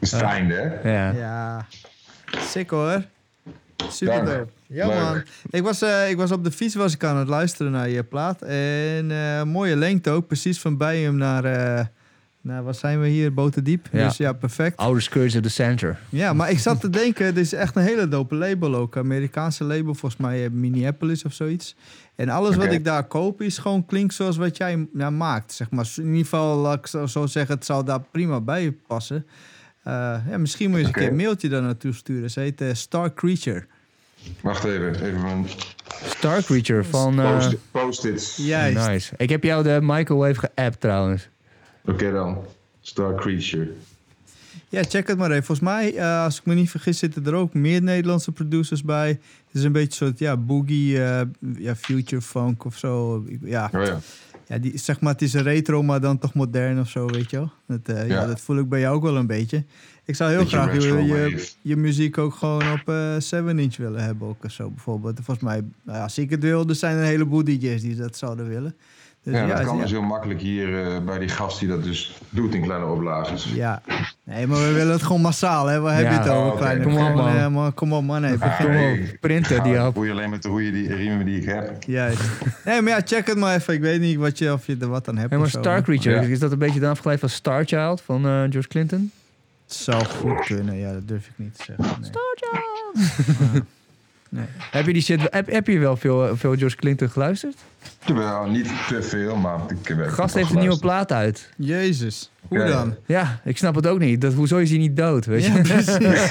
[0.01, 0.91] is het einde, hè?
[0.93, 1.11] Ja.
[1.13, 1.67] Ja,
[2.39, 3.03] sick hoor.
[3.91, 4.47] Super dope.
[4.67, 4.97] Ja Leuk.
[5.01, 5.23] man.
[5.51, 8.03] Ik was, eh, ik was op de fiets was ik aan het luisteren naar je
[8.03, 8.43] plaat.
[8.43, 10.27] En eh, mooie lengte ook.
[10.27, 11.85] Precies van Bijum naar, eh
[12.43, 12.63] naar...
[12.65, 13.35] Waar zijn we hier?
[13.35, 13.89] Boterdiep.
[13.93, 14.09] Ja.
[14.09, 14.77] Dus ja, perfect.
[14.77, 15.99] Outer Skirts of the Center.
[16.09, 18.97] Ja, maar ik zat te denken, dit is echt een hele dope label ook.
[18.97, 21.77] Amerikaanse label, volgens mij eh, Minneapolis of zoiets.
[22.15, 25.53] En alles wat ik daar koop is gewoon klinkt zoals wat jij ja, maakt.
[25.53, 25.89] Zeg maar.
[25.97, 29.27] In ieder geval, laat ik zo, zo zeggen, het zou daar prima bij passen.
[29.83, 29.93] Eh,
[30.29, 32.31] ja, misschien moet je eens een keer een mailtje daar naartoe sturen.
[32.31, 33.67] Ze heet eh, Star Creature.
[34.41, 35.47] Wacht even, even mijn
[36.05, 37.21] Star Creature van...
[37.21, 38.37] eh, post- post-its.
[38.37, 38.89] Juist.
[38.89, 39.15] nice.
[39.17, 41.29] Ik heb jou de microwave geappt trouwens.
[41.85, 42.39] Oké dan.
[42.81, 43.73] Star Creature.
[44.69, 45.45] Ja, check het maar even.
[45.45, 49.09] Volgens mij, eh, als ik me niet vergis, zitten er ook meer Nederlandse producers bij.
[49.09, 49.21] Het
[49.53, 51.21] is een beetje een soort ja, boogie, eh,
[51.57, 53.25] ja, future funk of zo.
[53.41, 54.01] Ja, Oh ja.
[54.47, 57.31] ja die, zeg maar, het is een retro, maar dan toch modern of zo, weet
[57.31, 57.51] je wel.
[57.67, 58.15] Dat, eh, ja.
[58.15, 58.27] Ja.
[58.27, 59.65] dat voel ik bij jou ook wel een beetje.
[60.05, 64.05] Ik zou heel Beetje graag je, je, je muziek ook gewoon op eh 7-inch willen
[64.05, 65.19] hebben ook of zo, bijvoorbeeld.
[65.23, 68.17] Volgens mij, nou ja, als ik het wil, er zijn een heleboel DJ's die dat
[68.17, 68.75] zouden willen.
[69.25, 69.83] Dus Ja, dat ja, kan ja.
[69.83, 73.51] dus heel makkelijk hier eh, bij die gast die dat dus doet in kleine oplages.
[73.55, 73.83] Ja,
[74.25, 75.81] nee, maar we willen het gewoon massaal, hè?
[75.81, 76.19] Waar heb je Ja.
[76.19, 76.83] het over, Oh?
[76.83, 77.53] Kom op, man.
[77.53, 77.75] man.
[77.75, 78.23] Kom op, man.
[78.23, 78.83] Hey, begin Ah, maar.
[78.83, 79.17] hey.
[79.21, 79.95] Printer die op.
[79.95, 81.83] Boei alleen met de goede die riemen die ik heb.
[81.87, 82.21] Juist.
[82.65, 83.75] Nee, maar ja, check het maar even.
[83.75, 85.61] Ik weet niet wat je, of je er wat aan hebt Hey, maar of zo.
[85.61, 86.29] Star Creature, Ja.
[86.29, 89.11] is dat een beetje dan afgeleid van Star Child van eh, George Clinton?
[89.67, 92.01] Het zou goed kunnen, ja, dat durf ik niet te zeggen.
[92.01, 93.63] Nee.
[94.33, 94.45] Nee.
[94.71, 97.57] Heb je die shit, heb, heb je wel veel, veel George Clinton geluisterd?
[98.05, 101.51] Terwijl niet te veel, maar ik heb wel Gast heeft een nieuwe plaat uit.
[101.57, 102.97] Jezus, hoe dan?
[103.07, 104.21] Ja, ik snap het ook niet.
[104.21, 105.53] Dat, hoezo is hij niet dood, weet je?
[105.53, 105.99] Ja, precies.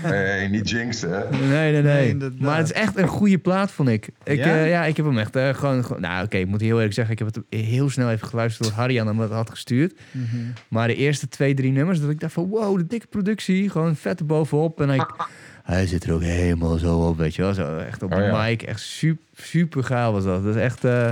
[0.00, 1.30] Hey, niet jinxen, hè?
[1.30, 2.14] Nee, nee, nee.
[2.14, 4.08] Nee, maar het is echt een goede plaat, vond ik.
[4.24, 4.54] Ik, Ja?
[4.54, 4.64] ja?
[4.64, 6.00] ja, ik heb hem echt eh, gewoon, gewoon...
[6.00, 7.12] Nou, oké, ik moet heel eerlijk zeggen.
[7.12, 9.94] Ik heb het heel snel even geluisterd door Harry aan hem had gestuurd.
[10.10, 10.36] Mhm.
[10.68, 12.48] Maar de eerste twee, drie nummers, dat ik dacht van...
[12.48, 13.70] Wow, de dikke productie.
[13.70, 14.80] Gewoon vet erbovenop.
[14.80, 15.06] En hij,
[15.66, 17.54] hij zit er ook helemaal zo op, weet je wel.
[17.54, 18.42] Zo, echt op de Oh ja.
[18.44, 18.62] mic.
[18.62, 20.44] Echt super, super gaaf was dat.
[20.44, 20.84] Dat is echt...
[20.84, 21.08] eh,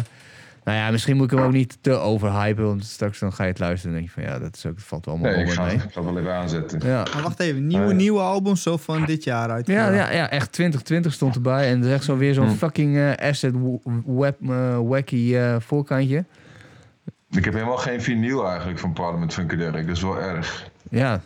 [0.65, 2.65] nou ja, misschien moet ik hem ook niet te overhypen.
[2.65, 4.33] Want straks dan ga je het luisteren en denk je van...
[4.33, 5.75] Ja, dat, is ook, dat valt wel allemaal Nee, ik ga, mee.
[5.75, 6.81] ik ga het wel even aanzetten.
[6.89, 7.07] Ja.
[7.15, 9.67] Maar wacht even, nieuwe, nieuwe albums zo van dit jaar uit.
[9.67, 11.69] Ja, ja, ja, echt 2020 stond erbij.
[11.71, 12.55] En er is echt zo weer zo'n Hm.
[12.55, 13.55] fucking eh, asset
[14.07, 16.25] web eh, wacky eh, voorkantje.
[17.31, 19.87] Ik heb helemaal geen vinyl eigenlijk van Parliament Funkadelic.
[19.87, 20.69] Dat is wel erg.
[20.91, 21.21] Ja,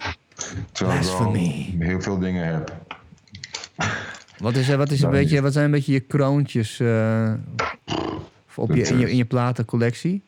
[0.73, 1.33] Terwijl ik wel
[1.89, 2.73] heel veel dingen heb.
[4.39, 7.33] Wat, is, wat, is een Nou, beetje, wat zijn een beetje je kroontjes eh,
[8.55, 10.23] op je, in, je, eh, in je platencollectie?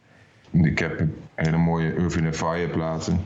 [0.51, 1.03] Ik heb
[1.35, 3.21] hele mooie Irving Fire platen.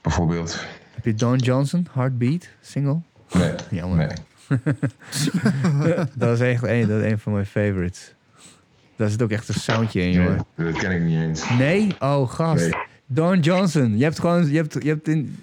[0.00, 0.66] Bijvoorbeeld.
[0.94, 3.00] Heb je Don Johnson, Heartbeat, single?
[3.32, 3.96] Nee, Jammer.
[3.96, 4.08] nee.
[6.14, 8.14] dat is echt een, dat is een van mijn favorites.
[8.96, 10.44] Daar zit ook echt een soundje in, nee, jongen.
[10.54, 11.48] dat ken ik niet eens.
[11.58, 11.94] Nee?
[11.98, 12.62] Oh, gast.
[12.62, 12.80] Nee.
[13.06, 13.98] Don Johnson.
[13.98, 15.36] Je hebt gewoon, je hebt, je hebt in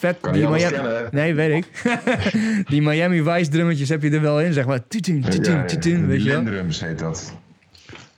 [0.00, 0.20] vet...
[0.20, 1.08] Kan die Miami-?
[1.10, 1.82] Nee, weet ik.
[2.72, 4.86] die Miami Vice drummetjes heb je er wel in, zeg maar.
[4.86, 5.22] Tutun,
[5.66, 6.30] tutun, weet je.
[6.30, 7.34] Lindrums heet dat.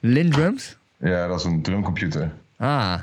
[0.00, 0.78] Lindrums?
[0.98, 2.32] Ja, dat is een drumcomputer.
[2.56, 2.98] Ah.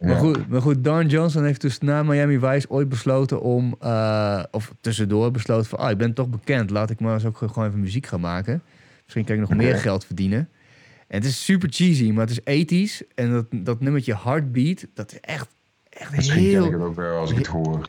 [0.00, 3.76] Maar, goed, maar goed, Don Johnson heeft dus na Miami Vice ooit besloten om...
[3.80, 5.78] eh, of tussendoor besloten van...
[5.78, 6.70] Ah, ik ben toch bekend.
[6.70, 8.62] Laat ik maar eens ook gewoon even muziek gaan maken.
[9.02, 10.48] Misschien kan ik nog meer geld verdienen.
[11.08, 13.02] En het is super cheesy, maar het is ethisch.
[13.14, 15.48] En dat, dat nummertje Heartbeat, dat is echt,
[15.92, 16.72] echt Misschien ken ik heel...
[16.72, 17.88] het ook wel als ik het hoor.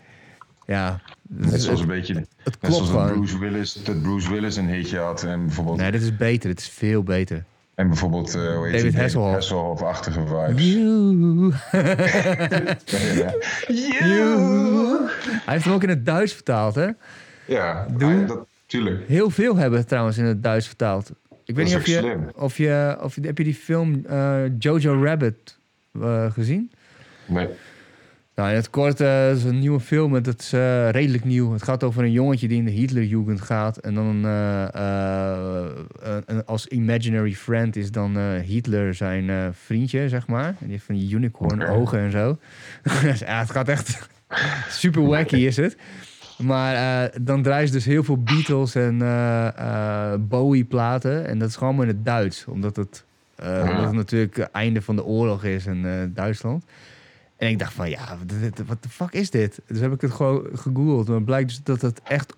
[0.65, 2.13] Ja, Net het, zoals het, een beetje...
[2.13, 3.13] het Net klopt zoals dat gewoon.
[3.13, 5.23] Bruce Willis, dat Bruce Willis een hitje had.
[5.23, 5.77] En bijvoorbeeld...
[5.77, 6.49] Nee, dit is beter.
[6.49, 7.43] Dit is veel beter.
[7.75, 8.95] En bijvoorbeeld, eh hoe heet David?
[8.95, 9.33] Hasselhoff.
[9.33, 10.73] Hasselhoff-achtige vibes.
[10.73, 11.51] You.
[13.15, 13.33] Ja,
[15.45, 16.87] Hij heeft hem ook in het Duits vertaald, hè?
[17.45, 18.25] ja Doe.
[18.25, 19.07] dat, tuurlijk.
[19.07, 21.11] Heel veel hebben het trouwens in het Duits vertaald.
[21.45, 22.29] Ik weet niet is of je, slim.
[22.35, 23.21] of je, of je...
[23.21, 25.57] Heb je die film eh, Jojo Rabbit
[26.01, 26.71] eh, gezien?
[27.25, 27.47] Nee.
[28.35, 30.13] Nou, in het kort eh, is een nieuwe film.
[30.13, 31.53] Het is eh, redelijk nieuw.
[31.53, 33.77] Het gaat over een jongetje die in de Hitlerjugend gaat.
[33.77, 34.67] En dan eh,
[36.45, 40.47] als imaginary friend is dan Hitler zijn vriendje, zeg maar.
[40.47, 42.37] En die heeft van die unicorn ogen en zo.
[43.03, 44.09] Dus ja, het gaat echt
[44.81, 45.77] super wacky is het.
[46.37, 51.27] Maar dan draaien ze dus heel veel Beatles en eh, Bowie-platen.
[51.27, 52.45] En dat is gewoon in het Duits.
[52.45, 53.03] Omdat het,
[53.35, 53.61] Ja.
[53.61, 56.65] omdat het natuurlijk het einde van de oorlog is in Duitsland.
[57.43, 58.17] En ik dacht van, ja,
[58.65, 59.59] wat de fuck is dit?
[59.67, 61.07] Dus heb ik het gewoon gegoogeld.
[61.07, 62.33] Maar het blijkt dus dat het echt,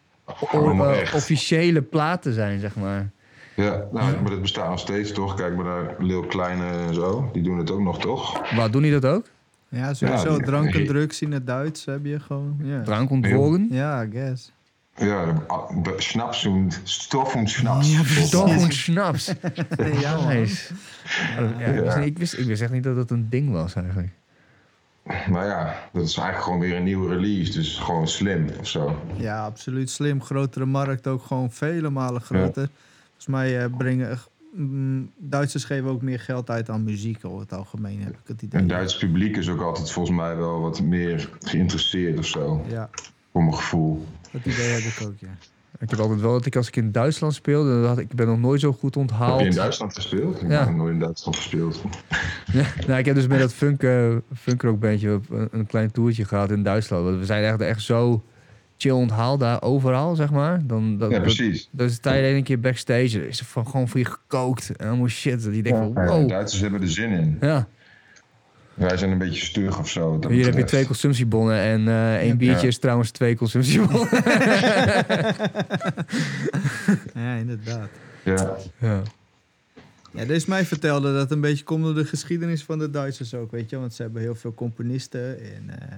[0.52, 1.14] eh, echt.
[1.14, 3.10] officiële platen zijn, zeg maar.
[3.56, 5.36] Ja, nou, maar dat bestaat nog steeds, toch?
[5.36, 7.30] Kijk maar naar Lil Kleine en zo.
[7.34, 8.56] Die doen het ook nog, toch?
[8.56, 9.26] Wat, doen die dat ook?
[9.70, 10.30] Ja, sowieso.
[10.32, 12.56] Ja, die- drank en drugs in het Duits heb je gewoon.
[12.64, 13.68] Ja, Drank ontvolgen?
[13.72, 14.52] ja I guess.
[14.96, 15.44] Ja,
[15.98, 17.92] Schnaps en Stoff en Schnaps.
[18.32, 18.62] Ja, mij.
[18.62, 19.34] een snaps.
[20.00, 20.28] ja.
[20.28, 20.74] Nice.
[21.60, 21.98] Ja, ik, wist, Ja.
[21.98, 24.10] niet- ik, wist, ik wist echt niet dat dat een ding was eigenlijk.
[25.06, 27.52] Maar ja, dat is eigenlijk gewoon weer een nieuwe release.
[27.52, 29.02] Dus gewoon slim of zo.
[29.18, 30.22] Ja, absoluut slim.
[30.22, 32.70] Grotere markt ook gewoon vele malen groter.
[33.06, 34.20] Volgens mij eh, brengen
[34.54, 38.42] mm, Duitsers geven ook meer geld uit aan muziek over het algemeen, heb ik het
[38.42, 38.60] idee.
[38.60, 42.66] Het Duits publiek is ook altijd volgens mij wel wat meer geïnteresseerd of zo.
[42.68, 42.90] Ja,
[43.32, 44.06] Voor mijn gevoel.
[44.32, 45.38] dat idee heb ik ook, ja.
[45.80, 48.28] Ik heb altijd wel dat ik als ik in Duitsland speelde, dan had ik, ben
[48.28, 49.40] nog nooit zo goed Heb onthaald.
[49.42, 50.42] je in Duitsland gespeeld?
[50.42, 50.66] Ik Ja.
[50.66, 51.82] heb nooit in Duitsland gespeeld.
[52.54, 56.26] Ja, nou, ik heb dus met dat funk, uh, funkrockbandje op een, een klein toertje
[56.26, 57.04] gehad in Duitsland.
[57.06, 58.24] Want We zijn echt, echt zo
[58.78, 60.60] chill onthaald daar overal, zeg maar.
[60.68, 61.70] Dan, dat, Ja, dat, precies.
[61.72, 63.28] dat is tijdens een keer backstage.
[63.28, 64.76] Is er van, gewoon voor je gekookt.
[64.76, 65.44] En allemaal shit.
[65.44, 66.30] Dat je denkt van, Ja, wow.
[66.30, 67.38] Duitsers hebben er zin in.
[67.42, 67.68] Ja,
[68.76, 70.20] Wij zijn een beetje stug of zo.
[70.30, 71.60] hier heb je twee consumptiebonnen.
[71.60, 72.36] En eh één Ja.
[72.36, 72.68] biertje Ja.
[72.68, 74.08] is trouwens twee consumptiebonnen.
[77.14, 77.90] Ja, inderdaad.
[78.24, 78.56] Ja.
[78.78, 79.02] ja.
[80.12, 83.34] Ja, deze mij vertelde dat het een beetje komt door de geschiedenis van de Duitsers
[83.34, 83.78] ook, weet je.
[83.80, 85.98] Want ze hebben heel veel componisten en eh,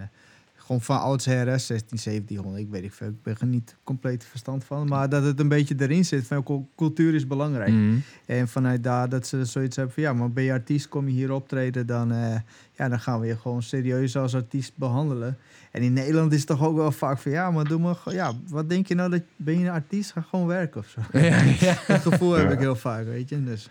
[0.55, 3.07] gewoon van oudsher, hè, 16, 1700, ik weet niet veel.
[3.07, 4.87] Ik ben er niet compleet verstand van.
[4.87, 7.71] Maar dat het een beetje erin zit van cul- cultuur is belangrijk.
[7.71, 7.95] Mhm.
[8.25, 11.13] En vanuit daar dat ze zoiets hebben van ja, maar ben je artiest, kom je
[11.13, 12.35] hier optreden, dan, eh,
[12.77, 15.37] ja, dan gaan we je gewoon serieus als artiest behandelen.
[15.71, 18.31] En in Nederland is het toch ook wel vaak van ja, maar doe maar, ja,
[18.47, 21.01] wat denk je nou dat ben je een artiest, ga gewoon werken of zo.
[21.19, 21.75] ja, ja.
[21.87, 23.43] Dat gevoel heb ik heel vaak, weet je.
[23.43, 23.67] Dus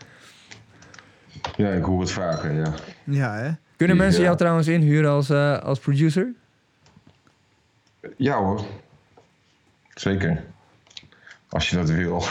[1.57, 2.75] ja, ik hoor het vaker, ja.
[3.05, 3.51] ja, hè.
[3.77, 4.27] Kunnen mensen Ja.
[4.27, 6.33] jou trouwens inhuren als, eh, als producer?
[8.17, 8.65] Ja hoor.
[9.95, 10.45] Zeker.
[11.49, 12.23] Als je dat wil.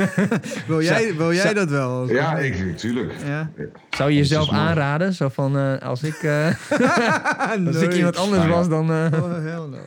[0.66, 2.10] Wil jij, wil jij dat wel ook?
[2.10, 3.12] Ja, ik natuurlijk.
[3.24, 3.50] Ja?
[3.90, 4.62] Zou je jezelf mooi.
[4.62, 5.12] aanraden?
[5.12, 6.46] Zo van, eh, als ik, eh,
[7.66, 8.90] als ik iemand anders Nou was, dan...
[8.90, 9.78] eh, Oh, hell no.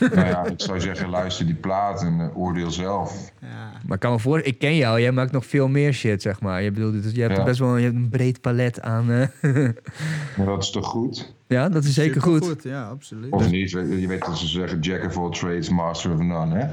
[0.14, 3.32] Nou ja, ik zou zeggen, luister die plaat en oordeel zelf.
[3.40, 3.48] Ja.
[3.86, 6.40] Maar ik kan me voor, ik ken jou, jij maakt nog veel meer shit, zeg
[6.40, 6.62] maar.
[6.62, 7.44] Je bedoelt, dus je hebt Ja.
[7.44, 9.06] best wel je hebt een breed palet aan.
[9.06, 11.32] Maar dat is toch goed?
[11.46, 12.42] ja, dat is zeker goed.
[12.44, 13.30] Supergoed, Ja, absoluut.
[13.32, 13.70] Of niet?
[13.70, 16.66] Je weet dat ze zeggen, jack of all trades, master of none, hè?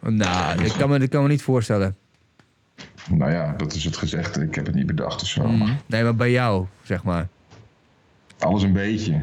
[0.00, 1.96] Nou, ik kan me, ik kan me niet voorstellen.
[3.10, 4.40] Nou ja, dat is het gezegd.
[4.40, 5.46] Ik heb het niet bedacht of zo.
[5.46, 5.76] Mm.
[5.86, 7.28] Nee, maar bij jou, zeg maar.
[8.38, 9.22] Alles een beetje.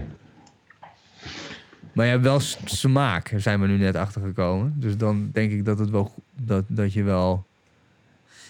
[1.94, 4.74] Maar je hebt wel smaak, zijn we nu net achtergekomen.
[4.76, 7.46] Dus dan denk ik dat het wel dat, dat je wel.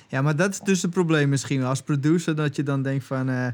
[0.07, 2.35] Ja, maar dat is dus het probleem misschien als producer.
[2.35, 3.29] Dat je dan denkt van...
[3.29, 3.47] eh,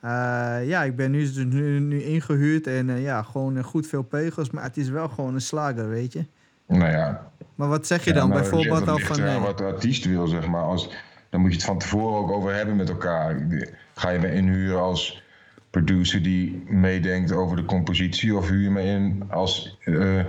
[0.00, 4.02] eh, ja, ik ben nu, dus nu, nu ingehuurd en eh, ja, gewoon goed veel
[4.02, 4.50] pegels.
[4.50, 6.24] Maar het is wel gewoon een slager, weet je.
[6.78, 7.30] Nou ja.
[7.54, 9.20] Maar wat zeg je ja, dan bijvoorbeeld dat al van...
[9.20, 9.38] nee.
[9.38, 10.62] wat de artiest wil, zeg maar.
[10.62, 10.90] Als,
[11.30, 13.46] dan moet je het van tevoren ook over hebben met elkaar.
[13.94, 15.22] Ga je me inhuren als
[15.70, 18.36] producer die meedenkt over de compositie...
[18.36, 20.24] of huur je me in als eh,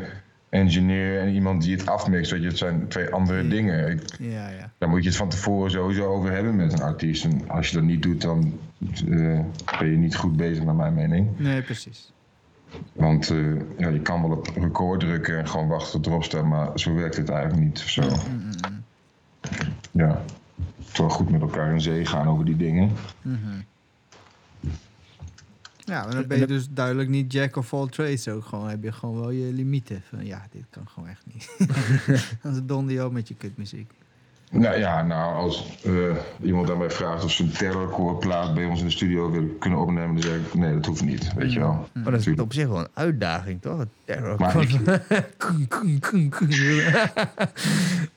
[0.50, 2.32] engineer en iemand die het afmixt?
[2.32, 3.92] Weet je, het zijn twee andere dingen.
[3.92, 4.72] Ik, Ja, ja.
[4.78, 7.24] Daar moet je het van tevoren sowieso over hebben met een artiest.
[7.24, 8.60] En als je dat niet doet, dan
[9.10, 9.40] eh,
[9.80, 11.28] ben je niet goed bezig, naar mijn mening.
[11.38, 12.12] Nee, precies.
[12.94, 16.46] Want eh, ja, je kan wel op record drukken en gewoon wachten tot erop staat,
[16.46, 17.80] maar zo werkt het eigenlijk niet.
[17.80, 18.02] Zo.
[19.92, 20.22] Ja,
[20.98, 22.92] wel goed met elkaar in zee gaan over die dingen.
[25.86, 28.46] Ja, maar dan ben je dus duidelijk niet jack of all trades ook.
[28.46, 30.02] Gewoon heb je gewoon wel je limieten.
[30.10, 31.50] Van ja, dit kan gewoon echt niet.
[32.44, 33.92] Anders donder je ook met je kutmuziek.
[34.54, 35.92] Nou ja, nou, als eh,
[36.42, 39.58] iemand aan mij vraagt of ze een terrorcore plaat bij ons in de studio willen
[39.58, 41.88] kunnen opnemen, dan zeg ik nee, dat hoeft niet, weet je wel.
[41.94, 43.80] Maar dat is op zich wel een uitdaging, toch?
[43.80, 44.40] Een terror.
[44.40, 44.70] Maar ik-
[45.38, 46.50] Koen, koen, koen, koen.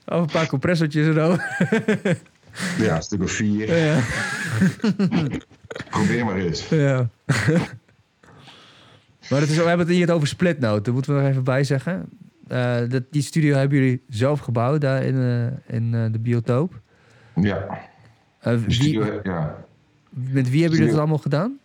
[0.06, 1.56] Of een paar compressortjes erover.
[2.78, 3.76] Ja, een stuk of vier.
[3.76, 4.00] Ja.
[5.90, 6.68] Probeer maar eens.
[6.68, 7.08] ja.
[9.30, 10.82] maar het is, we hebben het hier over Splitnote.
[10.82, 12.04] Daar moeten we nog even bij zeggen.
[12.48, 16.80] Eh, dat, die studio hebben jullie zelf gebouwd daar in, eh, in eh, de biotoop.
[17.34, 17.80] Ja.
[18.40, 19.64] Wie, studio, ja.
[20.10, 21.58] met wie hebben jullie dat allemaal gedaan?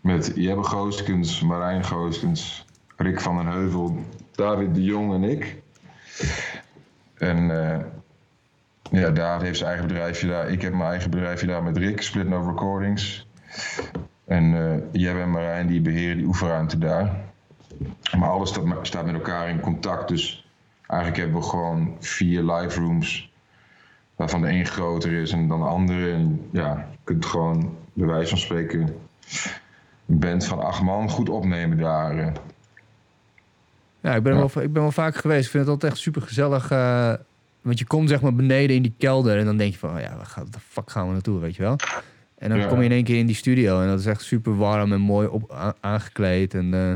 [0.00, 2.66] Met Jebbe Gooskens, Marijn Gooskens,
[2.96, 3.96] Rick van den Heuvel,
[4.30, 5.62] David de Jong en ik.
[7.14, 7.46] En
[8.90, 10.50] ja, David heeft zijn eigen bedrijfje daar.
[10.50, 13.26] Ik heb mijn eigen bedrijfje daar met Rick, Split No Recordings.
[14.24, 17.31] En eh Jebbe en Marijn die beheren die oefenruimte daar.
[18.18, 20.08] Maar alles staat, staat met elkaar in contact.
[20.08, 20.46] Dus
[20.86, 23.30] eigenlijk hebben we gewoon vier live rooms.
[24.16, 26.12] Waarvan de een groter is en dan de andere.
[26.12, 28.80] En ja, je kunt gewoon bij wijze van spreken
[30.06, 32.18] een band van acht man goed opnemen daar.
[32.18, 32.32] eh.
[34.00, 34.38] Ja, ik ben, Ja.
[34.38, 35.44] Wel, ik ben wel vaak geweest.
[35.44, 36.68] Ik vind het altijd echt super gezellig.
[37.62, 40.00] want je komt zeg maar beneden in die kelder en dan denk je van, oh
[40.00, 41.76] ja, waar gaat de fuck gaan we naartoe, weet je wel?
[42.38, 42.66] En dan Ja.
[42.66, 45.00] kom je in één keer in die studio en dat is echt super warm en
[45.00, 46.54] mooi op, aangekleed.
[46.54, 46.92] En eh,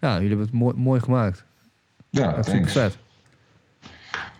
[0.00, 1.44] ja, jullie hebben het mooi, mooi gemaakt.
[2.10, 2.72] Ja, Echt super thanks.
[2.72, 2.98] vet.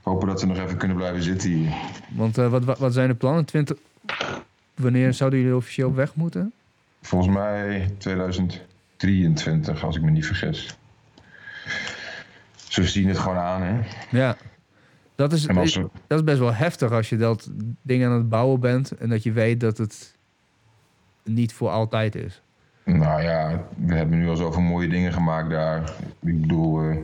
[0.03, 1.73] Hopen dat we nog even kunnen blijven zitten hier.
[2.09, 3.45] Want eh, wat, wat, wat zijn de plannen?
[3.45, 3.77] 20...
[4.75, 6.53] Wanneer zouden jullie officieel weg moeten?
[7.03, 10.77] Volgens mij 2023, als ik me niet vergis.
[12.69, 13.81] Ze zien het gewoon aan, hè?
[14.11, 14.37] Ja.
[15.15, 17.51] Dat is, we, dat is best wel heftig als je dat
[17.83, 20.17] ding aan het bouwen bent en dat je weet dat het
[21.25, 22.43] niet voor altijd is.
[22.97, 25.83] Nou ja, we hebben nu al zoveel mooie dingen gemaakt daar.
[26.23, 26.97] Ik bedoel, eh,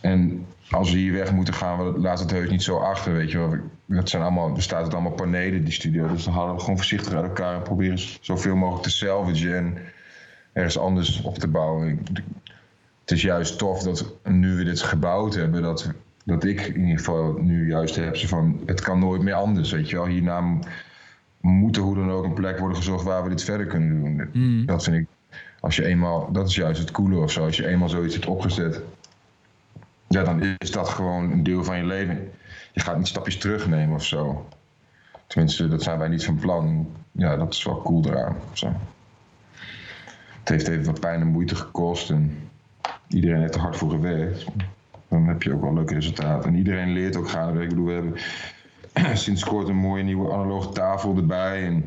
[0.00, 3.38] en als we hier weg moeten gaan, laten het heus niet zo achter, weet je
[3.38, 3.56] wel.
[3.86, 6.08] Dat zijn allemaal, er staat het allemaal panelen, die studio.
[6.08, 9.78] Dus dan halen we gewoon voorzichtig uit elkaar en proberen zoveel mogelijk te salvagen en
[10.52, 12.02] ergens anders op te bouwen.
[13.00, 15.90] Het is juist tof dat nu we dit gebouwd hebben, dat,
[16.24, 19.72] dat ik in ieder geval nu juist heb ze van, het kan nooit meer anders,
[19.72, 20.06] weet je wel.
[20.06, 20.60] Hierna m-
[21.42, 24.28] moet er hoe dan ook een plek worden gezocht waar we dit verder kunnen doen.
[24.32, 24.66] Hmm.
[24.66, 25.06] Dat vind ik,
[25.60, 28.26] als je eenmaal, dat is juist het coole of zo, als je eenmaal zoiets hebt
[28.26, 28.80] opgezet,
[30.08, 32.30] ja, dan is dat gewoon een deel van je leven.
[32.72, 34.48] Je gaat niet stapjes terugnemen of zo.
[35.26, 36.86] Tenminste, dat zijn wij niet van plan.
[37.12, 38.36] Ja, dat is wel cool eraan.
[38.52, 38.72] Zo.
[40.38, 42.48] Het heeft even wat pijn en moeite gekost en
[43.08, 44.44] iedereen heeft er hard voor gewerkt.
[45.08, 46.50] Dan heb je ook wel leuke resultaten.
[46.50, 47.60] En iedereen leert ook gaan.
[47.60, 48.14] Ik bedoel, we hebben
[49.14, 51.64] sinds kort een mooie nieuwe analoge tafel erbij.
[51.66, 51.84] En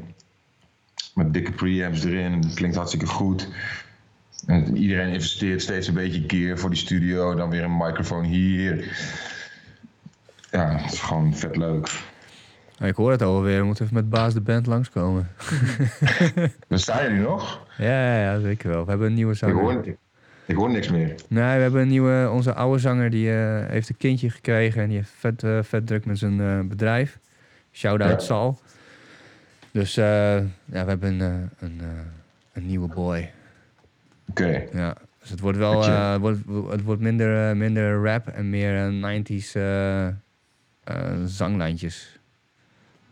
[1.13, 2.31] met dikke preamps erin.
[2.33, 3.47] En dat klinkt hartstikke goed.
[4.47, 7.35] En iedereen investeert steeds een beetje gear voor die studio.
[7.35, 8.97] Dan weer een microfoon hier.
[10.51, 12.01] Ja, het is gewoon vet leuk.
[12.79, 13.59] Ik hoor het alweer.
[13.59, 15.29] We moeten even met baas de band langskomen.
[16.67, 17.67] Dan staan jullie nog?
[17.77, 18.83] Ja, ja, ja, zeker wel.
[18.83, 19.55] We hebben een nieuwe Ik zanger.
[19.61, 19.85] hoor,
[20.45, 21.15] ik hoor niks meer.
[21.27, 22.29] Nee, we hebben een nieuwe...
[22.33, 24.81] Onze oude zanger die eh, heeft een kindje gekregen.
[24.81, 27.19] En die heeft vet, eh, vet druk met zijn eh, bedrijf.
[27.71, 28.27] Shout-out Ja.
[28.27, 28.59] Sal.
[29.71, 30.05] Dus eh,
[30.65, 31.81] ja, we hebben een, een,
[32.53, 33.31] een nieuwe boy.
[34.29, 34.63] Oké.
[34.73, 34.95] Ja,
[35.25, 36.39] dus het wordt wel eh, wordt,
[36.69, 40.13] het wordt minder, minder rap en meer eh, 90s eh, eh,
[41.25, 42.19] zanglijntjes.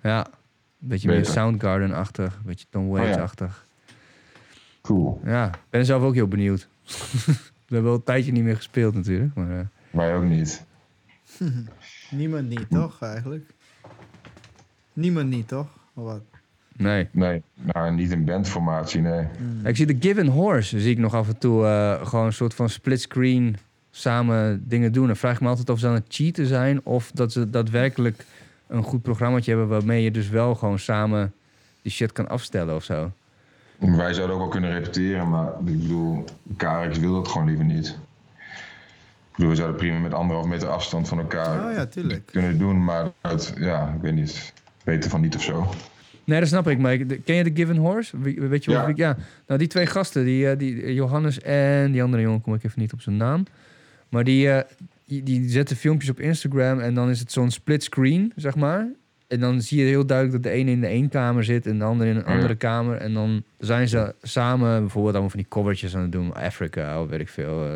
[0.01, 1.25] Ja, een beetje meer.
[1.25, 3.03] Soundgarden-achtig, een beetje Tom Oh ja.
[3.03, 3.65] Waits-achtig.
[4.81, 5.21] Cool.
[5.25, 5.47] ja.
[5.47, 6.67] ik ben zelf ook heel benieuwd.
[7.67, 10.65] We hebben wel een tijdje niet meer gespeeld natuurlijk, maar eh, Wij ook niet.
[12.11, 13.49] Niemand niet, toch, eigenlijk?
[14.93, 15.67] Niemand niet, toch?
[15.93, 16.21] Of wat?
[16.75, 17.07] nee.
[17.11, 19.27] Nee, nou, niet in bandformatie, nee.
[19.63, 22.53] Ik zie de Given Horse, zie ik nog af en toe eh, gewoon een soort
[22.53, 23.57] van split screen
[23.91, 25.09] samen dingen doen.
[25.09, 28.25] En vraag ik me altijd of ze aan het cheaten zijn of dat ze daadwerkelijk
[28.67, 31.33] een goed programmaatje hebben waarmee je dus wel gewoon samen
[31.81, 33.11] die shit kan afstellen of zo.
[33.91, 36.23] Wij zouden ook wel kunnen repeteren, maar ik bedoel,
[36.57, 37.87] KRX wil dat gewoon liever niet.
[37.87, 42.25] Ik bedoel, we zouden prima met anderhalf meter afstand van elkaar Oh ja, tuurlijk.
[42.25, 44.53] kunnen doen, maar het, ja, ik weet niet,
[44.83, 45.67] weten van niet of zo.
[46.23, 46.77] Nee, dat snap ik.
[46.79, 48.19] Maar ik- ken je de Given Horse?
[48.19, 48.87] Weet je Ja.
[48.87, 48.97] ik...
[48.97, 49.17] Ja.
[49.47, 52.81] Nou, die twee gasten, die, eh, die Johannes en die andere jongen, kom ik even
[52.81, 53.43] niet op zijn naam.
[54.09, 54.63] Maar die, eh,
[55.05, 58.87] die, die zetten filmpjes op Instagram en dan is het zo'n split screen, zeg maar.
[59.33, 61.77] En dan zie je heel duidelijk dat de ene in de één kamer zit en
[61.77, 62.33] de andere in een Ja.
[62.35, 62.97] andere kamer.
[62.97, 66.33] En dan zijn ze samen bijvoorbeeld allemaal van die covertjes aan het doen.
[66.33, 67.65] Africa, of weet ik veel.
[67.65, 67.71] eh.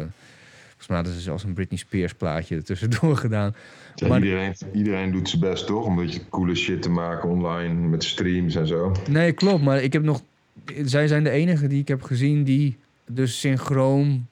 [0.68, 3.56] volgens mij hadden ze zelfs een Britney Spears plaatje er tussendoor gedaan.
[3.96, 7.30] Ja, Maar- iedereen, iedereen doet zijn best toch, om een beetje coole shit te maken
[7.30, 8.92] online met streams en zo.
[9.10, 9.64] Nee, klopt.
[9.64, 10.22] Maar ik heb nog.
[10.84, 14.28] Zij zijn de enige die ik heb gezien die dus synchroon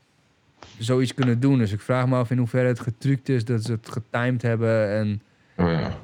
[0.77, 1.57] zoiets kunnen doen.
[1.57, 4.89] Dus ik vraag me af in hoeverre het getrukt is dat ze het getimed hebben
[4.89, 5.21] en
[5.57, 5.97] Oh ja.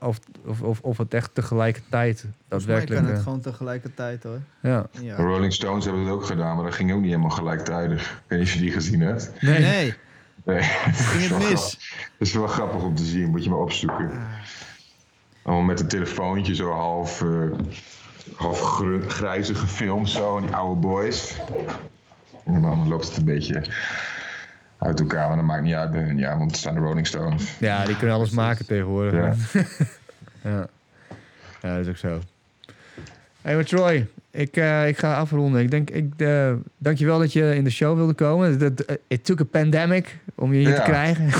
[0.00, 3.00] Of, of, of, of het echt tegelijkertijd Volgens mij daadwerkelijk.
[3.00, 4.40] kan het eh, gewoon tegelijkertijd, hoor.
[4.62, 4.86] ja.
[5.00, 5.14] De.
[5.14, 8.10] Rolling Stones hebben het ook gedaan, maar dat ging ook niet helemaal gelijktijdig.
[8.10, 9.32] Ik weet niet of je die gezien hebt.
[9.40, 9.60] Nee.
[9.60, 9.94] Nee,
[10.44, 10.62] Nee.
[10.62, 11.78] ging het mis.
[12.18, 14.10] Dat is wel grappig om te zien, moet je maar opzoeken.
[15.42, 17.28] Allemaal met een telefoontje zo half, eh,
[18.36, 20.36] half gru- grijzig gefilmd zo.
[20.36, 21.36] En die oude boys.
[22.44, 23.62] En dan loopt het een beetje
[24.82, 25.26] uit elkaar.
[25.28, 27.56] Maar dat maakt niet uit bij hun, ja, want het zijn de Rolling Stones.
[27.58, 29.52] Ja, die kunnen alles maken tegenwoordig.
[29.52, 29.62] Ja.
[30.44, 30.66] Ja.
[31.62, 32.20] ja, dat is ook zo.
[33.42, 35.60] Hey, maar Troy, ik, eh, ik ga afronden.
[35.60, 38.58] Ik denk, ik, eh dankjewel dat je in de show wilde komen.
[38.58, 41.30] Dat- eh, It took a pandemic om je hier te krijgen.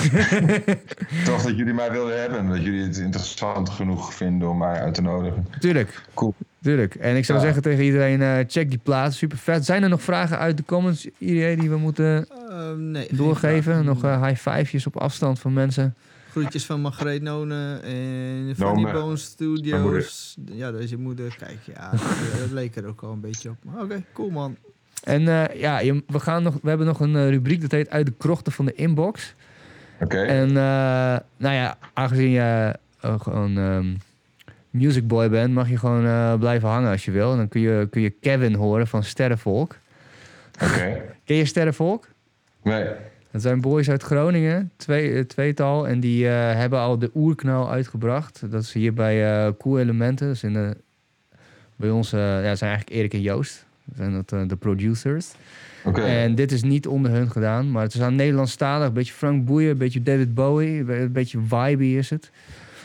[1.25, 4.81] Toch dat jullie mij wilden hebben en dat jullie het interessant genoeg vinden om mij
[4.81, 5.47] uit te nodigen.
[5.61, 6.03] Tuurlijk.
[6.15, 6.35] Cool.
[6.63, 6.95] Tuurlijk.
[6.95, 7.45] En ik zou Ja.
[7.45, 9.15] zeggen tegen iedereen, eh, check die plaat.
[9.15, 9.65] Super vet.
[9.65, 13.85] Zijn er nog vragen uit de comments, iedereen die we moeten Ehm, nee, doorgeven?
[13.85, 15.95] Nog eh, high five'jes op afstand van mensen?
[16.31, 20.37] Groetjes van Margreet Nonen en Funny mijn- Bone Studios.
[20.53, 21.35] Ja, dat is je moeder.
[21.39, 22.01] Kijk, ja, dat,
[22.41, 23.57] dat leek er ook al een beetje op.
[23.65, 24.57] Maar Oké, cool man.
[25.05, 27.91] En eh, ja, je- we, gaan nog, we hebben nog een eh, rubriek dat heet
[27.91, 29.35] Uit de krochten van de inbox.
[30.01, 30.23] Oké?
[30.23, 30.55] En eh,
[31.37, 33.87] nou ja, aangezien je eh, gewoon ehm
[34.73, 37.31] music boy bent, mag je gewoon eh, blijven hangen als je wil.
[37.31, 39.77] En dan kun je, kun je Kevin horen van Sterrenvolk.
[40.63, 41.01] Oké.
[41.25, 42.09] Ken je Sterrenvolk?
[42.63, 42.87] Nee.
[43.31, 45.89] Dat zijn boys uit Groningen, twee, eh, tweetal.
[45.89, 48.51] En die eh, hebben al de oerknal uitgebracht.
[48.51, 50.27] Dat is hier bij eh Cool Elementen.
[50.27, 50.77] Dat is in de,
[51.77, 53.67] bij ons, ja, zijn eigenlijk Erik en Joost.
[53.85, 55.33] Dat zijn dat, de producers.
[55.85, 56.01] Oké.
[56.01, 57.71] En dit is niet onder hun gedaan.
[57.71, 58.87] Maar het is aan Nederlandstalig.
[58.87, 60.93] Een beetje Frank Boeien, een beetje David Bowie.
[60.93, 62.31] Een beetje vibey is het.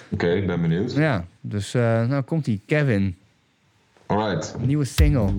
[0.10, 0.94] Oké, ik ben benieuwd.
[0.94, 2.62] Ja, dus eh, nou komt hij.
[2.66, 3.16] Kevin,
[4.06, 4.56] Alright.
[4.60, 5.34] nieuwe single.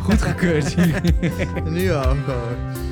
[0.00, 0.76] Goed gekeurd.
[1.74, 2.91] Nu al gewoon.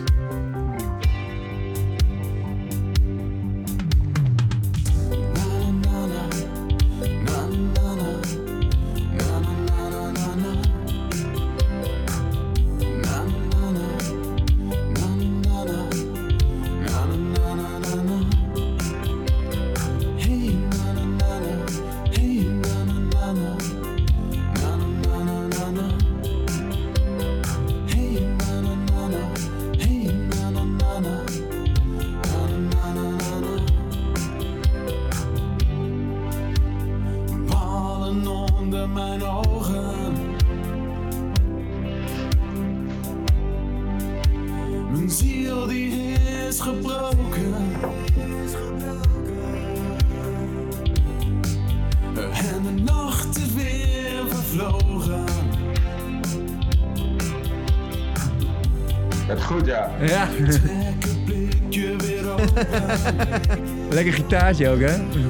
[64.60, 65.29] Lekker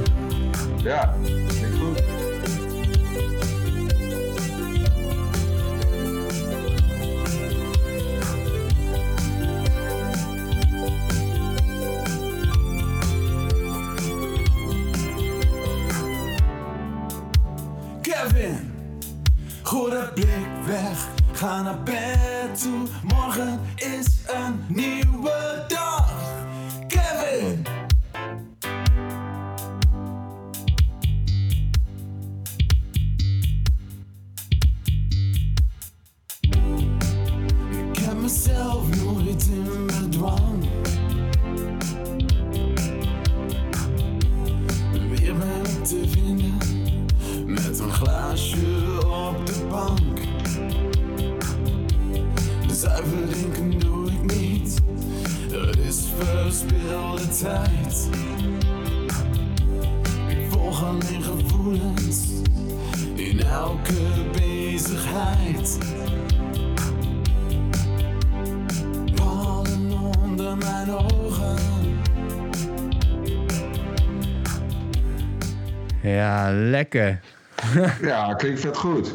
[78.41, 79.15] klinkt vet goed.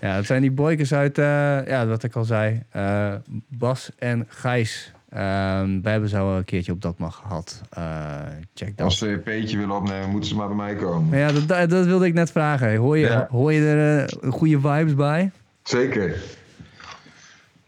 [0.00, 3.14] Ja, dat zijn die boykers uit, eh, ja, wat ik al zei, eh,
[3.48, 7.60] Bas en Gijs Ehm wij hebben zo een keertje op dat mag gehad.
[7.70, 8.20] Eh,
[8.54, 8.86] check dat.
[8.86, 11.08] Als ze een peetje willen opnemen, moeten ze maar bij mij komen.
[11.08, 12.76] Maar ja, dat, dat, wilde ik net vragen.
[12.76, 13.26] Hoor je, Ja.
[13.30, 15.30] hoor je er goede vibes bij?
[15.62, 16.22] Zeker.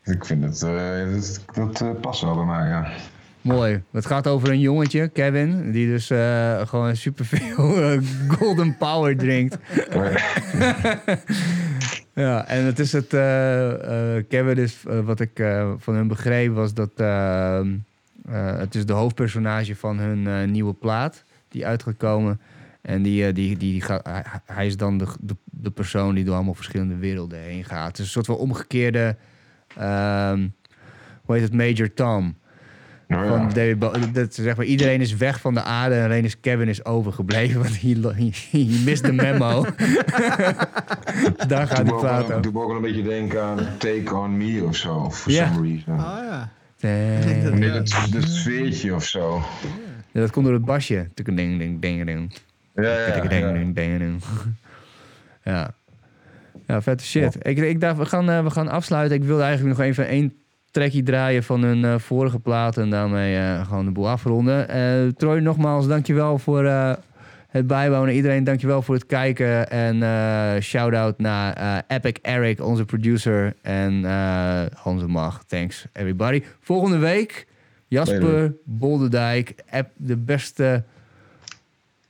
[0.05, 0.61] Ik vind het,
[1.55, 2.89] dat, dat past wel bij mij, ja.
[3.45, 3.83] Mooi.
[3.93, 7.99] Het gaat over een jongetje, Kevin, die dus eh, gewoon superveel eh,
[8.29, 9.57] golden power drinkt.
[12.15, 13.13] Ja, en het is het.
[13.15, 15.43] eh, Kevin is, wat ik
[15.79, 16.91] van hun begreep, was dat.
[16.97, 17.67] eh, eh,
[18.59, 22.41] het is de hoofdpersonage van hun nieuwe plaat die uit gaat komen.
[22.83, 26.35] En die, die, die, gaat, hij, hij is dan de, de, de persoon die door
[26.35, 27.87] allemaal verschillende werelden heen gaat.
[27.87, 29.17] Het is een soort van omgekeerde.
[29.77, 30.49] ehm,
[31.25, 31.53] hoe heet het?
[31.53, 32.37] Major Tom.
[33.15, 33.47] Van ja.
[33.49, 34.11] David Bowie.
[34.11, 37.61] Dat, zeg maar, iedereen is weg van de aarde en alleen is Kevin is overgebleven.
[37.63, 37.81] Want
[38.51, 39.65] he missed the memo.
[41.49, 42.43] Daar gaat de plaat over.
[42.43, 45.53] doe me ook wel een beetje denken aan Take On Me of zo, for Ja.
[45.53, 45.99] some reason.
[45.99, 46.51] Ah ja.
[46.81, 47.43] Nee.
[47.53, 49.43] Nee, dat, dat sfeertje of zo.
[50.13, 51.09] Ja, dat komt door het basje.
[51.15, 52.33] Ding, ding, ding, ding.
[52.75, 53.53] Ja, ja, Ding, ja.
[53.53, 54.23] ding, ding, ding.
[55.45, 55.75] Ja.
[56.67, 57.37] Ja, vette shit.
[57.43, 59.17] Ik, ik dacht, we gaan, eh, we gaan afsluiten.
[59.17, 60.33] Ik wilde eigenlijk nog even één
[60.75, 62.77] trackje draaien van hun eh, vorige plaat.
[62.77, 64.69] En daarmee eh, gewoon de boel afronden.
[64.69, 66.65] Eh Troy, nogmaals, dankjewel voor
[67.49, 68.15] het bijwonen.
[68.15, 69.71] Iedereen, dankjewel voor het kijken.
[69.71, 70.03] En
[70.63, 73.55] shout-out naar Epic Eric, onze producer.
[73.63, 74.05] En
[74.75, 75.45] Hans Mag.
[75.45, 76.43] Thanks, everybody.
[76.61, 77.47] Volgende week,
[77.89, 78.55] Jasper
[79.71, 80.85] app- De beste...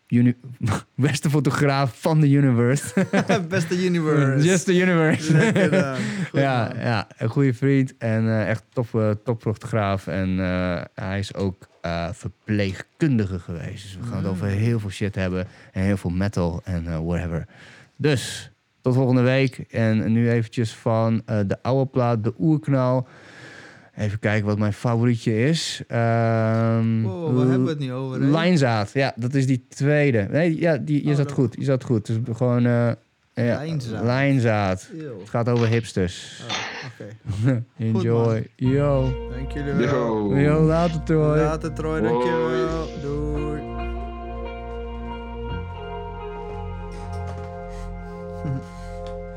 [0.09, 0.37] Uni-
[0.97, 3.07] beste fotograaf van de universe.
[3.49, 4.47] Beste universe.
[4.47, 5.33] Just the universe.
[6.33, 6.83] Ja, man.
[6.83, 10.07] ja, een goede vriend en eh, echt top, eh, topfotograaf.
[10.07, 11.69] En eh, hij is ook
[12.13, 13.83] verpleegkundige geweest.
[13.83, 15.47] Dus we gaan het over heel veel shit hebben.
[15.73, 17.47] En heel veel metal en whatever.
[17.97, 18.51] Dus,
[18.81, 19.57] tot volgende week.
[19.71, 23.09] En nu eventjes van de oude plaat, de oerknal.
[23.97, 25.83] Even kijken wat mijn favorietje is.
[25.89, 28.21] Ehm Wow, waar hebben we het nu over?
[28.21, 28.27] hè?
[28.31, 30.27] Lijnzaad, ja, dat is die tweede.
[30.31, 32.07] Nee, ja, die, je Oh, zat dat- goed, je zat goed.
[32.07, 32.67] Dus gewoon...
[32.67, 32.91] eh
[33.35, 34.05] ja, Lijnzaad.
[34.05, 34.89] Lijnzaad.
[35.21, 36.43] Het gaat over hipsters.
[36.49, 36.55] Oh,
[37.47, 37.63] Oké.
[37.85, 38.47] Enjoy.
[38.57, 39.13] Yo.
[39.37, 39.87] Dank jullie wel.
[39.87, 40.39] Yo.
[40.39, 41.37] Yo, later Troy.
[41.39, 42.89] Later Troy, dankjewel.
[43.03, 43.63] Doei.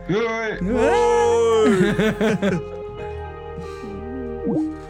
[0.08, 0.58] Doei!
[4.48, 4.87] you.